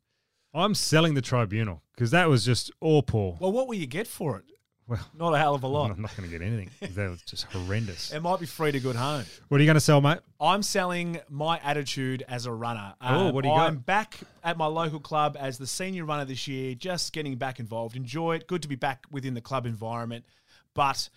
I'm 0.54 0.76
selling 0.76 1.16
the 1.16 1.24
Tribunal 1.24 1.82
because 1.96 2.12
that 2.12 2.30
was 2.30 2.46
just 2.46 2.70
all 2.82 3.02
poor. 3.02 3.36
Well, 3.40 3.52
what 3.52 3.68
will 3.68 3.76
you 3.76 3.88
get 3.88 4.06
for 4.06 4.38
it? 4.38 4.46
Well, 4.90 5.00
Not 5.14 5.34
a 5.36 5.38
hell 5.38 5.54
of 5.54 5.62
a 5.62 5.68
lot. 5.68 5.92
I'm 5.92 6.02
not 6.02 6.18
going 6.18 6.28
to 6.28 6.38
get 6.38 6.46
anything. 6.46 6.72
That 6.96 7.12
was 7.12 7.22
just 7.22 7.44
horrendous. 7.44 8.12
It 8.12 8.22
might 8.22 8.40
be 8.40 8.48
free 8.48 8.72
to 8.72 8.80
good 8.80 8.96
home. 8.96 9.24
What 9.48 9.60
are 9.60 9.62
you 9.62 9.68
going 9.68 9.76
to 9.76 9.80
sell, 9.82 10.02
mate? 10.02 10.18
I'm 10.42 10.64
selling 10.64 11.20
my 11.30 11.60
attitude 11.60 12.24
as 12.28 12.48
a 12.48 12.52
runner. 12.52 12.96
Oh, 13.00 13.28
um, 13.28 13.34
what 13.34 13.44
do 13.44 13.50
you 13.50 13.56
got? 13.56 13.68
I'm 13.68 13.78
back 13.78 14.20
at 14.44 14.58
my 14.58 14.66
local 14.66 15.00
club 15.00 15.38
as 15.40 15.60
the 15.60 15.68
senior 15.68 16.06
runner 16.06 16.26
this 16.26 16.48
year, 16.48 16.74
just 16.74 17.14
getting 17.14 17.36
back 17.36 17.60
involved. 17.60 17.96
Enjoy 17.96 18.36
it. 18.36 18.48
Good 18.48 18.64
to 18.64 18.68
be 18.68 18.76
back 18.76 19.06
within 19.12 19.36
the 19.36 19.42
club 19.42 19.68
environment. 19.68 20.26
But 20.74 21.10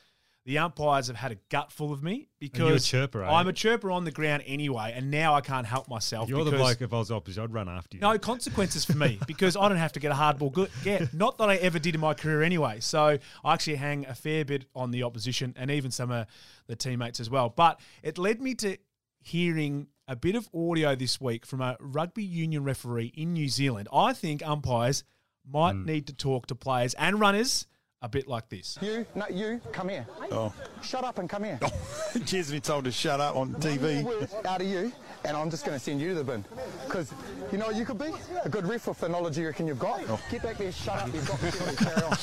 the 0.44 0.58
umpires 0.58 1.06
have 1.06 1.16
had 1.16 1.30
a 1.30 1.36
gut 1.50 1.70
full 1.70 1.92
of 1.92 2.02
me 2.02 2.28
because 2.40 2.84
chirper, 2.84 3.24
are 3.24 3.30
I'm 3.30 3.46
a 3.46 3.52
chirper 3.52 3.92
on 3.92 4.04
the 4.04 4.10
ground 4.10 4.42
anyway, 4.44 4.92
and 4.94 5.10
now 5.10 5.34
I 5.34 5.40
can't 5.40 5.66
help 5.66 5.88
myself. 5.88 6.28
You're 6.28 6.44
the 6.44 6.50
bloke. 6.50 6.80
If 6.80 6.92
I 6.92 6.98
was 6.98 7.12
opposite, 7.12 7.42
I'd 7.42 7.52
run 7.52 7.68
after 7.68 7.96
you. 7.96 8.00
no 8.00 8.18
consequences 8.18 8.84
for 8.84 8.96
me 8.96 9.20
because 9.26 9.56
I 9.56 9.68
don't 9.68 9.78
have 9.78 9.92
to 9.92 10.00
get 10.00 10.10
a 10.10 10.14
hardball 10.14 10.52
good 10.52 10.70
get. 10.82 11.14
Not 11.14 11.38
that 11.38 11.48
I 11.48 11.56
ever 11.56 11.78
did 11.78 11.94
in 11.94 12.00
my 12.00 12.14
career 12.14 12.42
anyway. 12.42 12.80
So 12.80 13.18
I 13.44 13.52
actually 13.54 13.76
hang 13.76 14.04
a 14.06 14.14
fair 14.14 14.44
bit 14.44 14.64
on 14.74 14.90
the 14.90 15.04
opposition 15.04 15.54
and 15.56 15.70
even 15.70 15.90
some 15.92 16.10
of 16.10 16.26
the 16.66 16.74
teammates 16.74 17.20
as 17.20 17.30
well. 17.30 17.48
But 17.48 17.80
it 18.02 18.18
led 18.18 18.40
me 18.40 18.54
to 18.56 18.76
hearing 19.20 19.86
a 20.08 20.16
bit 20.16 20.34
of 20.34 20.48
audio 20.52 20.96
this 20.96 21.20
week 21.20 21.46
from 21.46 21.60
a 21.60 21.76
rugby 21.78 22.24
union 22.24 22.64
referee 22.64 23.12
in 23.16 23.32
New 23.32 23.48
Zealand. 23.48 23.88
I 23.92 24.12
think 24.12 24.44
umpires 24.44 25.04
might 25.48 25.74
hmm. 25.74 25.84
need 25.84 26.08
to 26.08 26.12
talk 26.12 26.46
to 26.46 26.56
players 26.56 26.94
and 26.94 27.20
runners 27.20 27.66
a 28.02 28.08
bit 28.08 28.26
like 28.28 28.48
this. 28.48 28.76
You, 28.82 29.06
no, 29.14 29.26
you, 29.30 29.60
come 29.72 29.88
here. 29.88 30.06
Oh. 30.30 30.52
Shut 30.82 31.04
up 31.04 31.18
and 31.18 31.28
come 31.30 31.44
here. 31.44 31.58
Kids 32.26 32.50
been 32.50 32.60
told 32.60 32.84
to 32.84 32.90
shut 32.92 33.20
up 33.20 33.36
on 33.36 33.54
TV. 33.54 34.04
Out 34.44 34.60
of 34.60 34.66
you, 34.66 34.92
and 35.24 35.36
I'm 35.36 35.50
just 35.50 35.64
going 35.64 35.78
to 35.78 35.82
send 35.82 36.00
you 36.00 36.08
to 36.10 36.14
the 36.16 36.24
bin. 36.24 36.44
Because 36.84 37.12
you 37.52 37.58
know 37.58 37.66
what 37.66 37.76
you 37.76 37.84
could 37.84 37.98
be? 37.98 38.10
A 38.44 38.48
good 38.48 38.66
ref 38.66 38.88
with 38.88 38.98
the 38.98 39.08
knowledge 39.08 39.38
you 39.38 39.46
reckon 39.46 39.66
you've 39.66 39.78
got. 39.78 40.00
Get 40.30 40.42
back 40.42 40.58
there, 40.58 40.72
shut 40.72 40.96
up, 41.02 41.14
you've 41.14 41.26
got 41.28 41.38
the 41.40 41.52
penalty, 41.52 41.84
carry 41.84 42.02
on. 42.02 42.16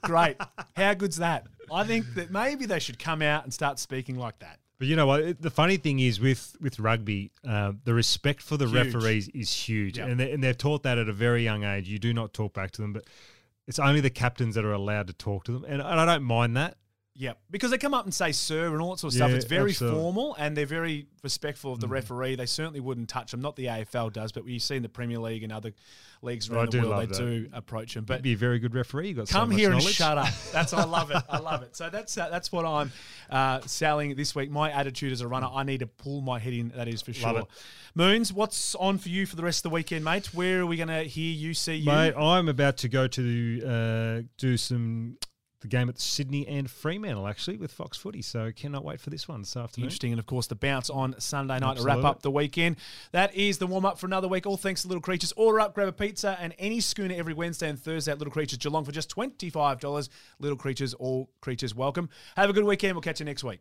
Great. 0.02 0.36
How 0.76 0.94
good's 0.94 1.16
that? 1.16 1.46
I 1.72 1.84
think 1.84 2.14
that 2.14 2.30
maybe 2.30 2.64
they 2.66 2.78
should 2.78 2.98
come 2.98 3.22
out 3.22 3.42
and 3.44 3.52
start 3.52 3.78
speaking 3.80 4.16
like 4.16 4.38
that. 4.38 4.60
But 4.78 4.88
you 4.88 4.94
know 4.94 5.06
what? 5.06 5.40
The 5.40 5.50
funny 5.50 5.78
thing 5.78 6.00
is 6.00 6.20
with 6.20 6.54
with 6.60 6.78
rugby, 6.78 7.32
uh, 7.48 7.72
the 7.84 7.94
respect 7.94 8.42
for 8.42 8.56
the 8.58 8.66
Huge. 8.68 8.94
referees 8.94 9.28
is 9.30 9.50
huge, 9.50 9.96
Yep. 9.98 10.08
and 10.08 10.20
they, 10.20 10.32
and 10.32 10.44
they're 10.44 10.52
taught 10.54 10.82
that 10.82 10.98
at 10.98 11.08
a 11.08 11.14
very 11.14 11.42
young 11.42 11.64
age. 11.64 11.88
You 11.88 11.98
do 11.98 12.12
not 12.12 12.34
talk 12.34 12.52
back 12.52 12.72
to 12.72 12.82
them, 12.82 12.92
but 12.92 13.04
it's 13.66 13.78
only 13.78 14.00
the 14.00 14.10
captains 14.10 14.54
that 14.54 14.64
are 14.64 14.72
allowed 14.72 15.06
to 15.08 15.12
talk 15.12 15.44
to 15.44 15.52
them, 15.52 15.64
and, 15.64 15.80
and 15.80 16.00
I 16.00 16.04
don't 16.04 16.22
mind 16.22 16.56
that. 16.56 16.76
Yeah, 17.18 17.32
because 17.50 17.70
they 17.70 17.78
come 17.78 17.94
up 17.94 18.04
and 18.04 18.12
say 18.12 18.32
"sir" 18.32 18.66
and 18.66 18.80
all 18.80 18.90
that 18.90 18.98
sort 18.98 19.14
of 19.14 19.16
stuff. 19.16 19.30
It's 19.30 19.46
very 19.46 19.70
absolutely. 19.70 20.00
formal 20.00 20.36
and 20.38 20.56
they're 20.56 20.66
very 20.66 21.06
respectful 21.22 21.72
of 21.72 21.80
the 21.80 21.88
referee. 21.88 22.34
They 22.34 22.46
certainly 22.46 22.80
wouldn't 22.80 23.08
touch 23.08 23.30
them. 23.30 23.40
Not 23.40 23.56
the 23.56 23.66
AFL 23.66 24.12
does, 24.12 24.32
but 24.32 24.46
you 24.46 24.58
see 24.58 24.76
in 24.76 24.82
the 24.82 24.88
Premier 24.88 25.18
League 25.18 25.42
and 25.42 25.52
other 25.52 25.72
leagues 26.22 26.50
around 26.50 26.72
the 26.72 26.80
world, 26.80 27.02
they 27.02 27.06
that. 27.06 27.16
do 27.16 27.48
approach 27.52 27.94
them. 27.94 28.04
But 28.04 28.18
But 28.18 28.22
be 28.22 28.34
a 28.34 28.36
very 28.36 28.58
good 28.58 28.74
referee. 28.74 29.08
You 29.08 29.14
got 29.14 29.28
so 29.28 29.38
come 29.38 29.48
much 29.50 29.58
here 29.58 29.72
and 29.72 29.82
shut 29.82 30.18
up. 30.18 30.28
That's 30.52 30.72
I 30.74 30.84
love 30.84 31.10
it. 31.10 31.22
I 31.28 31.38
love 31.38 31.62
it. 31.62 31.74
So 31.76 31.88
that's 31.88 32.16
uh, 32.18 32.28
that's 32.28 32.52
what 32.52 32.64
I'm 32.64 32.92
uh, 33.30 33.60
selling 33.60 34.14
this 34.14 34.34
week. 34.34 34.50
My 34.50 34.70
attitude 34.70 35.12
as 35.12 35.20
a 35.20 35.28
runner, 35.28 35.48
I 35.52 35.62
need 35.62 35.80
to 35.80 35.86
pull 35.86 36.20
my 36.20 36.38
head 36.38 36.52
in. 36.52 36.68
That 36.76 36.88
is 36.88 37.02
for 37.02 37.12
sure. 37.12 37.46
Moons, 37.94 38.32
what's 38.32 38.74
on 38.74 38.98
for 38.98 39.08
you 39.08 39.24
for 39.24 39.36
the 39.36 39.42
rest 39.42 39.60
of 39.60 39.70
the 39.70 39.74
weekend, 39.74 40.04
mate? 40.04 40.34
Where 40.34 40.60
are 40.60 40.66
we 40.66 40.76
going 40.76 40.88
to 40.88 41.04
hear 41.04 41.32
you, 41.32 41.54
see 41.54 41.76
you? 41.76 41.86
Mate, 41.86 42.14
I'm 42.14 42.48
about 42.48 42.76
to 42.78 42.88
go 42.88 43.08
to 43.08 43.62
uh, 43.66 44.22
do 44.36 44.58
some 44.58 45.16
the 45.68 45.76
game 45.76 45.88
at 45.88 45.98
Sydney 45.98 46.46
and 46.46 46.70
Fremantle 46.70 47.26
actually 47.26 47.56
with 47.56 47.72
Fox 47.72 47.98
Footy. 47.98 48.22
So 48.22 48.52
cannot 48.52 48.84
wait 48.84 49.00
for 49.00 49.10
this 49.10 49.28
one 49.28 49.40
this 49.40 49.56
afternoon. 49.56 49.86
Interesting. 49.86 50.12
And 50.12 50.18
of 50.18 50.26
course, 50.26 50.46
the 50.46 50.54
bounce 50.54 50.88
on 50.88 51.14
Sunday 51.18 51.58
night 51.58 51.78
to 51.78 51.82
wrap 51.82 52.04
up 52.04 52.22
the 52.22 52.30
weekend. 52.30 52.76
That 53.12 53.34
is 53.34 53.58
the 53.58 53.66
warm 53.66 53.84
up 53.84 53.98
for 53.98 54.06
another 54.06 54.28
week. 54.28 54.46
All 54.46 54.56
thanks 54.56 54.82
to 54.82 54.88
Little 54.88 55.02
Creatures. 55.02 55.32
Order 55.36 55.60
up, 55.60 55.74
grab 55.74 55.88
a 55.88 55.92
pizza 55.92 56.36
and 56.40 56.54
any 56.58 56.80
schooner 56.80 57.14
every 57.14 57.34
Wednesday 57.34 57.68
and 57.68 57.78
Thursday 57.78 58.12
at 58.12 58.18
Little 58.18 58.32
Creatures 58.32 58.58
Geelong 58.58 58.84
for 58.84 58.92
just 58.92 59.14
$25. 59.14 60.08
Little 60.38 60.56
Creatures, 60.56 60.94
all 60.94 61.28
creatures 61.40 61.74
welcome. 61.74 62.08
Have 62.36 62.50
a 62.50 62.52
good 62.52 62.64
weekend. 62.64 62.94
We'll 62.94 63.02
catch 63.02 63.20
you 63.20 63.26
next 63.26 63.44
week. 63.44 63.60